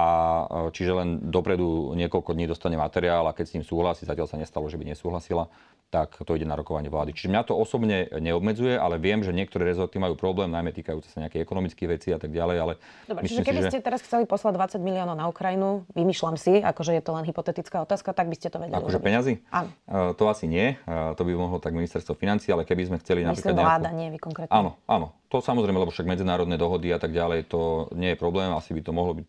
čiže 0.75 0.91
len 0.91 1.31
dopredu 1.31 1.95
niekoľko 1.95 2.35
dní 2.35 2.43
dostane 2.43 2.75
materiál 2.75 3.23
a 3.23 3.31
keď 3.31 3.45
s 3.47 3.53
ním 3.55 3.63
súhlasí, 3.63 4.03
zatiaľ 4.03 4.27
sa 4.27 4.35
nestalo, 4.35 4.67
že 4.67 4.75
by 4.75 4.83
nesúhlasila, 4.83 5.47
tak 5.87 6.19
to 6.19 6.35
ide 6.35 6.43
na 6.43 6.59
rokovanie 6.59 6.91
vlády. 6.91 7.15
Čiže 7.15 7.31
mňa 7.31 7.41
to 7.47 7.55
osobne 7.55 8.11
neobmedzuje, 8.11 8.75
ale 8.75 8.99
viem, 8.99 9.23
že 9.23 9.31
niektoré 9.31 9.71
rezorty 9.71 10.03
majú 10.03 10.19
problém, 10.19 10.51
najmä 10.51 10.75
týkajúce 10.75 11.07
sa 11.07 11.23
nejakých 11.23 11.47
ekonomických 11.47 11.87
vecí 11.87 12.09
a 12.11 12.19
tak 12.19 12.35
ďalej. 12.35 12.57
Ale 12.59 12.73
Dobre, 13.07 13.23
čiže 13.23 13.47
keby 13.47 13.61
si, 13.63 13.71
ste 13.71 13.79
teraz 13.79 14.03
chceli 14.03 14.27
poslať 14.27 14.75
20 14.75 14.83
miliónov 14.83 15.15
na 15.15 15.31
Ukrajinu, 15.31 15.87
vymýšľam 15.95 16.35
si, 16.35 16.59
akože 16.59 16.91
je 16.91 17.03
to 17.03 17.11
len 17.15 17.23
hypotetická 17.23 17.87
otázka, 17.87 18.11
tak 18.11 18.27
by 18.27 18.35
ste 18.35 18.51
to 18.51 18.59
vedeli. 18.59 18.83
Akože 18.83 18.99
peňazí? 18.99 19.39
Áno. 19.47 19.71
Uh, 19.87 20.11
to 20.11 20.27
asi 20.27 20.51
nie, 20.51 20.75
uh, 20.83 21.15
to 21.15 21.23
by 21.23 21.31
mohlo 21.31 21.63
tak 21.63 21.71
ministerstvo 21.71 22.19
financí, 22.19 22.51
ale 22.51 22.67
keby 22.67 22.91
sme 22.91 22.97
chceli 22.99 23.23
Myslím 23.23 23.55
napríklad... 23.55 23.55
vláda, 23.55 23.89
nejakú... 23.95 23.99
nie 24.03 24.07
vy 24.11 24.19
konkrétne. 24.19 24.51
Áno, 24.51 24.75
áno. 24.91 25.15
To 25.31 25.39
samozrejme, 25.39 25.79
lebo 25.79 25.91
však 25.91 26.07
medzinárodné 26.07 26.59
dohody 26.59 26.91
a 26.91 26.99
tak 26.99 27.15
ďalej, 27.15 27.47
to 27.47 27.91
nie 27.95 28.15
je 28.15 28.17
problém, 28.19 28.51
asi 28.51 28.75
by 28.75 28.81
to 28.83 28.91
mohlo 28.91 29.15
byť, 29.23 29.27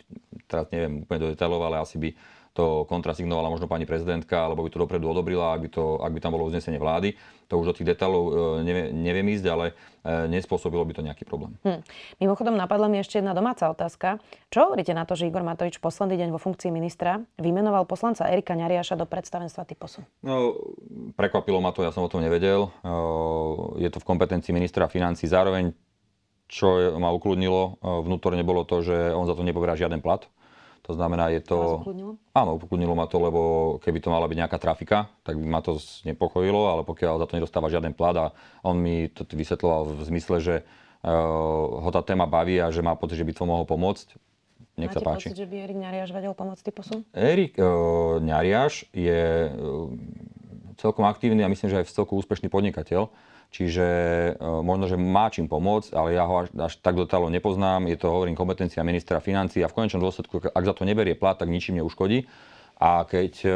teraz 0.51 0.67
neviem 0.75 1.07
úplne 1.07 1.21
do 1.23 1.29
detailov, 1.31 1.63
ale 1.63 1.83
asi 1.83 2.03
by 2.03 2.11
to 2.59 2.83
kontrasignovala 2.91 3.55
možno 3.55 3.71
pani 3.71 3.87
prezidentka, 3.87 4.35
alebo 4.35 4.67
by 4.67 4.71
to 4.75 4.83
dopredu 4.83 5.07
odobrila, 5.07 5.55
ak 5.55 5.61
by, 5.63 5.69
to, 5.71 6.03
ak 6.03 6.11
by 6.11 6.19
tam 6.19 6.35
bolo 6.35 6.51
uznesenie 6.51 6.83
vlády. 6.83 7.15
To 7.47 7.55
už 7.63 7.71
do 7.71 7.75
tých 7.79 7.95
detailov 7.95 8.23
e, 8.27 8.67
nevie, 8.67 8.85
neviem 8.91 9.31
ísť, 9.31 9.47
ale 9.47 9.67
e, 9.71 10.27
nespôsobilo 10.27 10.83
by 10.83 10.93
to 10.99 11.07
nejaký 11.07 11.23
problém. 11.23 11.55
Hm. 11.63 11.87
Mimochodom 12.19 12.59
napadla 12.59 12.91
mi 12.91 12.99
ešte 12.99 13.23
jedna 13.23 13.31
domáca 13.31 13.71
otázka. 13.71 14.19
Čo 14.51 14.69
hovoríte 14.69 14.91
na 14.91 15.07
to, 15.07 15.15
že 15.15 15.31
Igor 15.31 15.47
Matovič 15.47 15.79
posledný 15.79 16.19
deň 16.19 16.35
vo 16.35 16.43
funkcii 16.43 16.75
ministra 16.75 17.23
vymenoval 17.39 17.87
poslanca 17.87 18.27
Erika 18.27 18.59
Ňariaša 18.59 18.99
do 18.99 19.07
predstavenstva 19.07 19.63
Typosu? 19.63 20.03
No, 20.27 20.59
prekvapilo 21.15 21.63
ma 21.63 21.71
to, 21.71 21.87
ja 21.87 21.95
som 21.95 22.03
o 22.03 22.11
tom 22.11 22.27
nevedel. 22.27 22.67
E, 22.67 22.91
je 23.87 23.89
to 23.95 24.03
v 24.03 24.09
kompetencii 24.11 24.51
ministra 24.51 24.91
financí. 24.91 25.31
Zároveň, 25.31 25.79
čo 26.51 26.99
ma 26.99 27.15
ukludnilo 27.15 27.79
vnútorne, 28.03 28.43
bolo 28.43 28.67
to, 28.67 28.83
že 28.83 29.15
on 29.15 29.31
za 29.31 29.39
to 29.39 29.47
nepoberá 29.47 29.79
žiaden 29.79 30.03
plat. 30.03 30.27
To 30.89 30.97
znamená, 30.97 31.29
je 31.29 31.45
to... 31.45 31.85
Áno, 32.33 32.57
upokludnilo 32.57 32.97
ma 32.97 33.05
to, 33.05 33.21
lebo 33.21 33.41
keby 33.85 34.01
to 34.01 34.09
mala 34.09 34.25
byť 34.25 34.39
nejaká 34.41 34.57
trafika, 34.57 35.13
tak 35.21 35.37
by 35.37 35.45
ma 35.45 35.61
to 35.61 35.77
znepokojilo, 35.77 36.65
ale 36.65 36.83
pokiaľ 36.89 37.21
za 37.21 37.27
to 37.29 37.37
nedostáva 37.37 37.69
žiaden 37.69 37.93
plat 37.93 38.17
a 38.17 38.27
on 38.65 38.81
mi 38.81 39.13
to 39.13 39.29
vysvetloval 39.29 39.93
v 39.93 40.01
zmysle, 40.09 40.41
že 40.41 40.55
uh, 40.65 41.85
ho 41.85 41.91
tá 41.93 42.01
téma 42.01 42.25
baví 42.25 42.57
a 42.57 42.73
že 42.73 42.81
má 42.81 42.97
pocit, 42.97 43.21
že 43.21 43.29
by 43.29 43.37
to 43.37 43.45
mohol 43.45 43.69
pomôcť, 43.69 44.17
nech 44.81 44.89
Máte 44.89 44.97
sa 44.97 45.05
páči. 45.05 45.29
pocit, 45.29 45.45
že 45.45 45.49
by 45.51 45.57
Erik 45.61 45.77
Ňariáš 45.77 46.11
vedel 46.17 46.33
pomôcť 46.33 46.63
typosu? 46.65 47.05
Erik 47.13 47.61
uh, 47.61 48.17
Ňariáš 48.25 48.89
je 48.97 49.53
uh, 49.53 49.93
celkom 50.81 51.05
aktívny 51.05 51.45
a 51.45 51.53
myslím, 51.53 51.69
že 51.69 51.85
aj 51.85 51.93
celkom 51.93 52.17
úspešný 52.17 52.49
podnikateľ. 52.49 53.13
Čiže 53.49 53.87
e, 53.87 54.31
možno, 54.61 54.85
že 54.93 55.01
má 55.01 55.33
čím 55.33 55.49
pomôcť, 55.49 55.97
ale 55.97 56.13
ja 56.13 56.29
ho 56.29 56.45
až, 56.45 56.49
až 56.53 56.77
tak 56.85 57.01
detailov 57.01 57.33
nepoznám. 57.33 57.89
Je 57.89 57.97
to, 57.97 58.13
hovorím, 58.13 58.37
kompetencia 58.37 58.85
ministra 58.85 59.25
financí 59.25 59.65
a 59.65 59.73
v 59.73 59.77
konečnom 59.77 60.05
dôsledku, 60.05 60.53
ak 60.53 60.65
za 60.69 60.75
to 60.77 60.85
neberie 60.85 61.17
plat, 61.17 61.41
tak 61.41 61.49
ničím 61.49 61.81
neuškodí. 61.81 62.29
A 62.79 63.09
keď 63.09 63.33
e, 63.49 63.51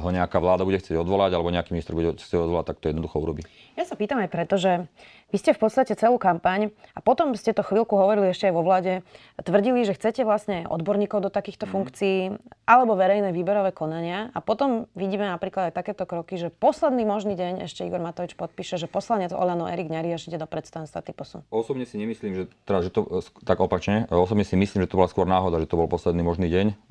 ho 0.00 0.08
nejaká 0.08 0.38
vláda 0.38 0.62
bude 0.62 0.78
chcieť 0.78 1.02
odvolať, 1.02 1.34
alebo 1.34 1.52
nejaký 1.52 1.74
minister 1.74 1.92
bude 1.98 2.14
chcieť 2.14 2.46
odvolať, 2.46 2.72
tak 2.72 2.78
to 2.78 2.94
jednoducho 2.94 3.18
urobí. 3.18 3.42
Ja 3.78 3.86
sa 3.86 3.94
pýtam 3.94 4.18
aj 4.18 4.30
preto, 4.30 4.58
že 4.58 4.90
vy 5.30 5.36
ste 5.38 5.54
v 5.54 5.62
podstate 5.62 5.94
celú 5.94 6.18
kampaň 6.18 6.74
a 6.92 6.98
potom 6.98 7.38
ste 7.38 7.54
to 7.54 7.62
chvíľku 7.62 7.94
hovorili 7.94 8.34
ešte 8.34 8.50
aj 8.50 8.54
vo 8.54 8.66
vlade, 8.66 9.06
tvrdili, 9.38 9.86
že 9.86 9.94
chcete 9.94 10.26
vlastne 10.26 10.66
odborníkov 10.66 11.22
do 11.22 11.30
takýchto 11.30 11.70
mm. 11.70 11.70
funkcií 11.70 12.18
alebo 12.66 12.98
verejné 12.98 13.30
výberové 13.30 13.70
konania 13.70 14.34
a 14.34 14.42
potom 14.42 14.90
vidíme 14.98 15.30
napríklad 15.30 15.70
aj 15.70 15.74
takéto 15.78 16.02
kroky, 16.02 16.34
že 16.34 16.50
posledný 16.50 17.06
možný 17.06 17.38
deň 17.38 17.70
ešte 17.70 17.86
Igor 17.86 18.02
Matovič 18.02 18.34
podpíše, 18.34 18.74
že 18.74 18.90
poslanec 18.90 19.30
Olano 19.30 19.70
Erik 19.70 19.86
Ňariaš 19.86 20.26
ide 20.26 20.42
do 20.42 20.50
predstavenstva 20.50 21.06
typosu. 21.06 21.46
Osobne 21.54 21.86
si 21.86 21.94
nemyslím, 21.94 22.34
že, 22.34 22.44
teda, 22.66 22.86
že 22.86 22.90
to, 22.90 23.22
tak 23.46 23.62
opačne, 23.62 24.10
osobne 24.10 24.42
si 24.42 24.58
myslím, 24.58 24.82
že 24.82 24.90
to 24.90 24.98
bola 24.98 25.06
skôr 25.06 25.30
náhoda, 25.30 25.62
že 25.62 25.70
to 25.70 25.78
bol 25.78 25.86
posledný 25.86 26.26
možný 26.26 26.50
deň, 26.50 26.90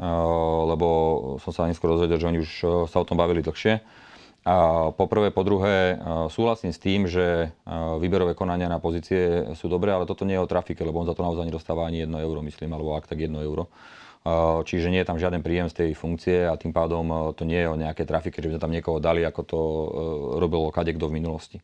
lebo 0.73 0.87
som 1.43 1.51
sa 1.51 1.67
neskôr 1.67 1.91
dozvedel, 1.91 2.15
že 2.15 2.29
oni 2.31 2.39
už 2.39 2.51
sa 2.87 2.97
o 3.03 3.07
tom 3.07 3.19
bavili 3.19 3.43
dlhšie. 3.43 3.83
A 4.49 4.89
poprvé, 4.97 5.29
po 5.29 5.45
druhé, 5.45 6.01
súhlasím 6.33 6.73
s 6.73 6.81
tým, 6.81 7.05
že 7.05 7.53
výberové 8.01 8.33
konania 8.33 8.65
na 8.65 8.81
pozície 8.81 9.53
sú 9.53 9.69
dobré, 9.69 9.93
ale 9.93 10.09
toto 10.09 10.25
nie 10.25 10.33
je 10.33 10.41
o 10.41 10.49
trafike, 10.49 10.81
lebo 10.81 10.97
on 10.97 11.05
za 11.05 11.13
to 11.13 11.21
naozaj 11.21 11.45
nedostáva 11.45 11.85
ani 11.85 12.09
1 12.09 12.09
euro, 12.17 12.41
myslím, 12.41 12.73
alebo 12.73 12.97
ak 12.97 13.05
tak 13.05 13.21
1 13.21 13.29
euro. 13.45 13.69
Čiže 14.65 14.89
nie 14.89 15.05
je 15.05 15.07
tam 15.07 15.21
žiaden 15.21 15.45
príjem 15.45 15.69
z 15.69 15.85
tej 15.85 15.89
funkcie 15.93 16.49
a 16.49 16.57
tým 16.57 16.73
pádom 16.73 17.29
to 17.37 17.45
nie 17.45 17.61
je 17.61 17.69
o 17.69 17.77
nejaké 17.77 18.09
trafike, 18.09 18.41
že 18.41 18.49
by 18.49 18.57
sme 18.57 18.63
tam 18.65 18.73
niekoho 18.73 18.97
dali, 18.97 19.21
ako 19.21 19.41
to 19.45 19.59
robil 20.41 20.73
kadekto 20.73 21.13
v 21.13 21.21
minulosti. 21.21 21.61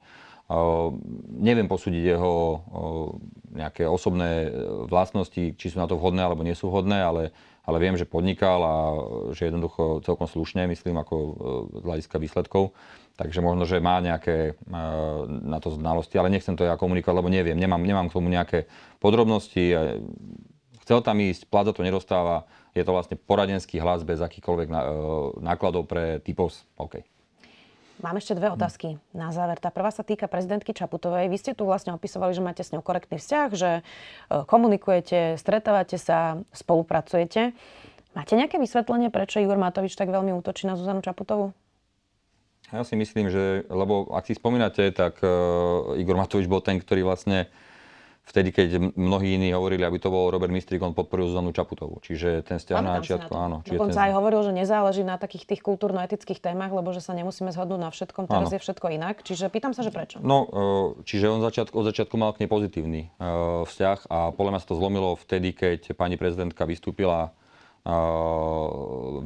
Neviem 1.41 1.65
posúdiť 1.65 2.03
jeho 2.05 2.61
nejaké 3.49 3.89
osobné 3.89 4.53
vlastnosti, 4.85 5.57
či 5.57 5.65
sú 5.73 5.81
na 5.81 5.89
to 5.89 5.97
vhodné 5.97 6.21
alebo 6.21 6.45
nie 6.45 6.53
sú 6.53 6.69
vhodné, 6.69 7.01
ale, 7.01 7.33
ale 7.65 7.77
viem, 7.81 7.97
že 7.97 8.05
podnikal 8.05 8.59
a 8.61 8.75
že 9.33 9.49
jednoducho 9.49 10.05
celkom 10.05 10.29
slušne, 10.29 10.69
myslím, 10.69 11.01
ako 11.01 11.15
z 11.81 11.83
hľadiska 11.83 12.17
výsledkov. 12.21 12.77
Takže 13.15 13.39
možno, 13.39 13.63
že 13.65 13.79
má 13.79 13.97
nejaké 14.03 14.59
na 15.27 15.57
to 15.63 15.71
znalosti, 15.73 16.19
ale 16.19 16.29
nechcem 16.29 16.53
to 16.53 16.67
ja 16.67 16.75
komunikovať, 16.75 17.15
lebo 17.15 17.31
neviem, 17.31 17.55
nemám, 17.55 17.79
nemám 17.79 18.11
k 18.11 18.15
tomu 18.15 18.27
nejaké 18.27 18.67
podrobnosti 18.99 19.71
chcel 20.85 21.01
tam 21.01 21.17
ísť, 21.17 21.49
plat 21.49 21.65
za 21.65 21.73
to 21.73 21.81
nedostáva, 21.81 22.45
je 22.77 22.85
to 22.85 22.93
vlastne 22.93 23.17
poradenský 23.17 23.81
hlas 23.81 24.05
bez 24.05 24.21
akýchkoľvek 24.21 24.69
e, 24.69 24.75
nákladov 25.41 25.89
pre 25.89 26.21
typos. 26.21 26.61
OK. 26.77 27.01
Mám 28.03 28.19
ešte 28.19 28.35
dve 28.35 28.51
otázky 28.51 28.99
na 29.15 29.31
záver. 29.31 29.55
Tá 29.55 29.71
prvá 29.71 29.87
sa 29.87 30.03
týka 30.03 30.27
prezidentky 30.27 30.75
Čaputovej. 30.75 31.31
Vy 31.31 31.37
ste 31.39 31.51
tu 31.55 31.63
vlastne 31.63 31.95
opisovali, 31.95 32.35
že 32.35 32.43
máte 32.43 32.63
s 32.63 32.75
ňou 32.75 32.83
korektný 32.83 33.15
vzťah, 33.15 33.49
že 33.55 33.71
e, 33.79 33.81
komunikujete, 34.43 35.39
stretávate 35.39 35.95
sa, 35.95 36.43
spolupracujete. 36.51 37.55
Máte 38.11 38.33
nejaké 38.35 38.59
vysvetlenie, 38.59 39.07
prečo 39.07 39.39
Igor 39.39 39.55
Matovič 39.55 39.95
tak 39.95 40.11
veľmi 40.11 40.35
útočí 40.35 40.67
na 40.67 40.75
Zuzanu 40.75 40.99
Čaputovú? 40.99 41.55
Ja 42.71 42.83
si 42.83 42.99
myslím, 42.99 43.31
že, 43.31 43.63
lebo 43.71 44.11
ak 44.11 44.27
si 44.27 44.35
spomínate, 44.35 44.91
tak 44.91 45.23
uh, 45.23 45.95
Igor 45.95 46.19
Matovič 46.19 46.51
bol 46.51 46.59
ten, 46.59 46.81
ktorý 46.81 47.05
vlastne 47.05 47.47
uh, 47.47 47.74
vtedy, 48.25 48.49
keď 48.49 48.97
mnohí 48.97 49.37
iní 49.37 49.53
hovorili, 49.53 49.85
aby 49.85 50.01
to 50.01 50.09
bol 50.09 50.33
Robert 50.33 50.49
Mistrik, 50.49 50.81
on 50.81 50.97
podporil 50.97 51.29
Zuzanu 51.29 51.53
Čaputovú. 51.53 52.01
Čiže 52.01 52.41
ten 52.41 52.57
vzťah 52.57 52.77
na 52.81 52.97
začiatku, 52.99 53.31
áno. 53.31 53.61
Čiže 53.61 53.77
Dokonca 53.77 53.99
ten... 54.01 54.05
aj 54.09 54.11
hovoril, 54.17 54.41
že 54.41 54.51
nezáleží 54.51 55.03
na 55.05 55.15
takých 55.21 55.45
tých 55.45 55.61
kultúrno-etických 55.61 56.41
témach, 56.41 56.73
lebo 56.73 56.89
že 56.89 57.05
sa 57.05 57.13
nemusíme 57.13 57.53
zhodnúť 57.53 57.81
na 57.85 57.89
všetkom, 57.93 58.25
teraz 58.25 58.49
áno. 58.49 58.55
je 58.57 58.59
všetko 58.65 58.85
inak. 58.97 59.15
Čiže 59.21 59.53
pýtam 59.53 59.77
sa, 59.77 59.85
že 59.85 59.93
prečo? 59.93 60.17
No, 60.25 60.49
e, 60.49 61.05
čiže 61.05 61.29
on 61.29 61.45
začiatku, 61.45 61.77
od 61.77 61.85
začiatku 61.85 62.17
mal 62.17 62.33
k 62.33 62.43
nej 62.43 62.49
pozitívny 62.49 63.01
e, 63.13 63.27
vzťah 63.69 64.09
a 64.09 64.33
podľa 64.33 64.51
mňa 64.57 64.61
sa 64.65 64.67
to 64.73 64.75
zlomilo 64.81 65.13
vtedy, 65.21 65.53
keď 65.53 65.93
pani 65.93 66.17
prezidentka 66.17 66.65
vystúpila 66.65 67.37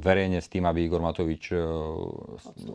verejne 0.04 0.44
s 0.44 0.52
tým, 0.52 0.68
aby 0.68 0.84
Igor 0.84 1.00
Matovič 1.00 1.56
e, 1.56 1.64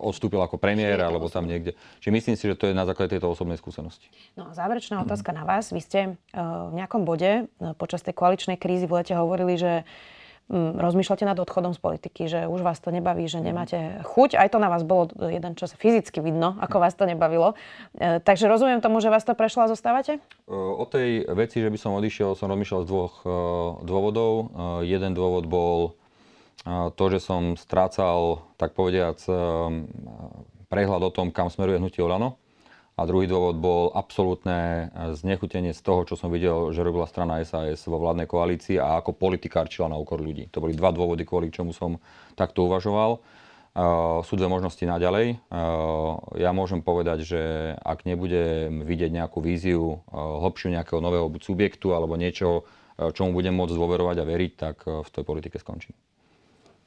odstúpil 0.01 0.41
ako 0.41 0.57
premiér 0.57 1.05
alebo 1.05 1.29
tam 1.29 1.45
niekde. 1.45 1.77
Čiže 2.01 2.13
myslím 2.17 2.35
si, 2.41 2.45
že 2.49 2.57
to 2.57 2.73
je 2.73 2.75
na 2.75 2.89
základe 2.89 3.13
tejto 3.13 3.29
osobnej 3.29 3.61
skúsenosti. 3.61 4.09
No 4.33 4.49
a 4.49 4.57
záverečná 4.57 5.05
otázka 5.05 5.37
na 5.37 5.45
vás. 5.45 5.69
Vy 5.69 5.81
ste 5.85 6.01
e, 6.01 6.11
v 6.41 6.73
nejakom 6.81 7.05
bode 7.05 7.45
e, 7.45 7.77
počas 7.77 8.01
tej 8.01 8.17
koaličnej 8.17 8.57
krízy 8.57 8.89
v 8.89 9.05
lete 9.05 9.13
hovorili, 9.13 9.61
že 9.61 9.85
rozmýšľate 10.53 11.25
nad 11.25 11.41
odchodom 11.41 11.73
z 11.73 11.81
politiky, 11.81 12.29
že 12.29 12.45
už 12.45 12.61
vás 12.61 12.77
to 12.77 12.93
nebaví, 12.93 13.25
že 13.25 13.41
nemáte 13.41 14.05
chuť. 14.05 14.37
Aj 14.37 14.49
to 14.53 14.61
na 14.61 14.69
vás 14.69 14.85
bolo 14.85 15.09
jeden 15.17 15.57
čas 15.57 15.73
fyzicky 15.73 16.21
vidno, 16.21 16.61
ako 16.61 16.85
vás 16.85 16.93
to 16.93 17.09
nebavilo. 17.09 17.57
E, 17.97 18.21
takže 18.21 18.45
rozumiem 18.45 18.85
tomu, 18.85 19.01
že 19.01 19.09
vás 19.09 19.25
to 19.25 19.33
prešlo 19.33 19.65
a 19.65 19.73
zostávate? 19.73 20.21
E, 20.21 20.53
o 20.53 20.85
tej 20.85 21.25
veci, 21.33 21.65
že 21.65 21.73
by 21.73 21.79
som 21.81 21.97
odišiel, 21.97 22.37
som 22.37 22.53
rozmýšľal 22.53 22.85
z 22.85 22.89
dvoch 22.89 23.15
e, 23.25 23.29
dôvodov. 23.89 24.33
Jeden 24.85 25.17
dôvod 25.17 25.49
bol 25.49 25.97
to, 26.97 27.05
že 27.13 27.21
som 27.21 27.61
strácal, 27.61 28.41
tak 28.57 28.73
povediac, 28.73 29.21
prehľad 30.73 31.03
o 31.05 31.13
tom, 31.13 31.29
kam 31.29 31.53
smeruje 31.53 31.77
hnutie 31.77 32.01
Olano. 32.01 32.41
A 32.95 33.11
druhý 33.11 33.27
dôvod 33.27 33.59
bol 33.59 33.91
absolútne 33.91 34.87
znechutenie 35.19 35.75
z 35.75 35.83
toho, 35.83 36.07
čo 36.07 36.15
som 36.15 36.31
videl, 36.31 36.71
že 36.71 36.87
robila 36.87 37.11
strana 37.11 37.43
SAS 37.43 37.91
vo 37.91 37.99
vládnej 37.99 38.31
koalícii 38.31 38.79
a 38.79 39.03
ako 39.03 39.19
politikárčila 39.19 39.91
na 39.91 39.99
úkor 39.99 40.23
ľudí. 40.23 40.47
To 40.55 40.63
boli 40.63 40.79
dva 40.79 40.95
dôvody, 40.95 41.27
kvôli 41.27 41.51
čomu 41.51 41.75
som 41.75 41.99
takto 42.39 42.71
uvažoval. 42.71 43.19
Uh, 43.75 44.23
sú 44.23 44.39
dve 44.39 44.47
možnosti 44.47 44.87
naďalej. 44.87 45.43
Uh, 45.51 46.23
ja 46.39 46.55
môžem 46.55 46.79
povedať, 46.79 47.27
že 47.27 47.43
ak 47.83 48.07
nebudem 48.07 48.87
vidieť 48.87 49.11
nejakú 49.11 49.43
víziu, 49.43 49.99
uh, 49.99 50.39
hlbšiu 50.47 50.71
nejakého 50.79 51.03
nového 51.03 51.27
subjektu 51.43 51.91
alebo 51.91 52.15
niečo, 52.15 52.63
uh, 52.63 53.11
čomu 53.11 53.35
budem 53.35 53.51
môcť 53.51 53.75
dôverovať 53.75 54.23
a 54.23 54.29
veriť, 54.31 54.53
tak 54.55 54.87
uh, 54.87 55.03
v 55.03 55.11
tej 55.11 55.25
politike 55.27 55.59
skončím. 55.59 55.99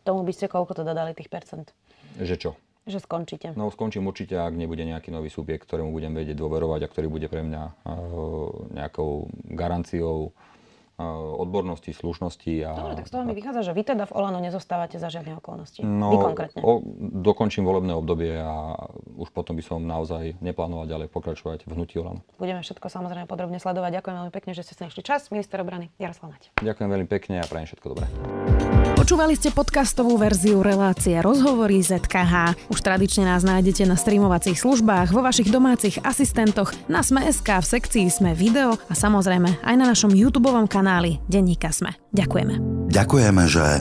Tomu 0.08 0.24
by 0.24 0.32
ste 0.32 0.48
koľko 0.48 0.80
teda 0.80 0.96
dali 0.96 1.12
tých 1.12 1.28
percent? 1.28 1.76
Že 2.15 2.36
čo? 2.39 2.52
Že 2.88 3.04
skončíte. 3.04 3.52
No 3.60 3.67
skončím 3.67 4.08
určite, 4.08 4.39
ak 4.39 4.56
nebude 4.56 4.88
nejaký 4.88 5.12
nový 5.12 5.28
subjekt, 5.28 5.67
ktorému 5.67 5.91
budem 5.91 6.15
vedieť 6.15 6.39
dôverovať 6.39 6.88
a 6.88 6.91
ktorý 6.91 7.12
bude 7.12 7.28
pre 7.28 7.43
mňa 7.43 7.63
uh, 7.67 8.71
nejakou 8.71 9.28
garanciou 9.52 10.32
uh, 10.32 11.06
odbornosti, 11.43 11.91
slušnosti. 11.91 12.63
A, 12.63 12.71
Dobre, 12.71 12.95
tak 13.04 13.08
z 13.08 13.12
toho 13.12 13.23
mi 13.28 13.36
vychádza, 13.36 13.67
že 13.67 13.76
vy 13.76 13.84
teda 13.84 14.08
v 14.08 14.13
Olano 14.15 14.39
nezostávate 14.39 14.97
za 14.97 15.12
žiadne 15.12 15.36
okolnosti. 15.38 15.84
No, 15.84 16.15
vy 16.15 16.17
konkrétne. 16.17 16.63
O, 16.63 16.80
dokončím 16.97 17.67
volebné 17.67 17.91
obdobie 17.91 18.39
a 18.39 18.80
už 19.19 19.36
potom 19.36 19.60
by 19.60 19.63
som 19.67 19.84
naozaj 19.84 20.39
neplánoval 20.39 20.88
ďalej 20.88 21.12
pokračovať 21.12 21.67
v 21.67 21.71
hnutí 21.76 22.00
Olano. 22.00 22.23
Budeme 22.39 22.63
všetko 22.63 22.88
samozrejme 22.88 23.28
podrobne 23.28 23.60
sledovať. 23.60 24.00
Ďakujem 24.02 24.15
veľmi 24.15 24.34
pekne, 24.34 24.52
že 24.56 24.63
ste 24.63 24.73
si 24.80 24.82
našli 24.82 25.04
čas. 25.04 25.28
Minister 25.28 25.60
obrany 25.60 25.91
Jaroslav 26.00 26.34
Nať. 26.34 26.56
Ďakujem 26.63 26.88
veľmi 26.88 27.08
pekne 27.12 27.43
a 27.43 27.45
prajem 27.45 27.67
všetko 27.67 27.86
dobré. 27.91 28.66
Počúvali 29.08 29.39
ste 29.39 29.56
podcastovú 29.56 30.20
verziu 30.20 30.60
relácie 30.60 31.15
Rozhovory 31.24 31.80
ZKH. 31.80 32.60
Už 32.67 32.84
tradične 32.84 33.24
nás 33.24 33.39
nájdete 33.39 33.88
na 33.88 33.96
streamovacích 33.96 34.60
službách, 34.60 35.15
vo 35.15 35.24
vašich 35.24 35.48
domácich 35.48 35.96
asistentoch, 36.04 36.76
na 36.91 37.00
Sme.sk, 37.00 37.48
v 37.48 37.63
sekcii 37.72 38.12
Sme 38.12 38.36
video 38.36 38.76
a 38.76 38.93
samozrejme 39.00 39.63
aj 39.63 39.76
na 39.80 39.88
našom 39.88 40.12
YouTube 40.12 40.52
kanáli 40.67 41.24
Denníka 41.24 41.72
Sme. 41.72 41.96
Ďakujeme. 42.12 42.60
Ďakujeme, 42.91 43.43
že 43.48 43.80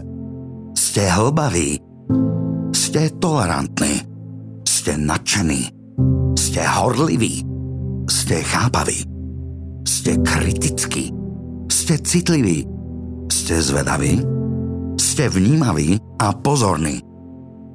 ste 0.79 1.11
hlbaví, 1.11 1.83
ste 2.71 3.11
tolerantní, 3.19 4.07
ste 4.63 4.95
nadšení, 4.95 5.75
ste 6.39 6.63
horliví, 6.63 7.43
ste 8.07 8.47
chápaví, 8.47 9.03
ste 9.91 10.23
kritickí, 10.23 11.11
ste 11.67 11.99
citliví, 11.99 12.63
ste 13.27 13.59
zvedaví, 13.59 14.36
ste 15.17 15.33
vnímaví 15.33 15.97
a 16.21 16.37
pozorní. 16.37 17.01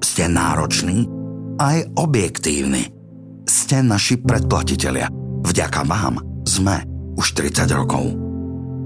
Ste 0.05 0.29
nároční 0.29 1.09
aj 1.57 1.89
objektívni. 1.97 2.93
Ste 3.49 3.81
naši 3.81 4.21
predplatitelia. 4.21 5.09
Vďaka 5.41 5.81
vám 5.81 6.21
sme 6.45 6.85
už 7.17 7.33
30 7.33 7.65
rokov. 7.73 8.13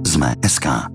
Sme 0.08 0.40
SK. 0.40 0.95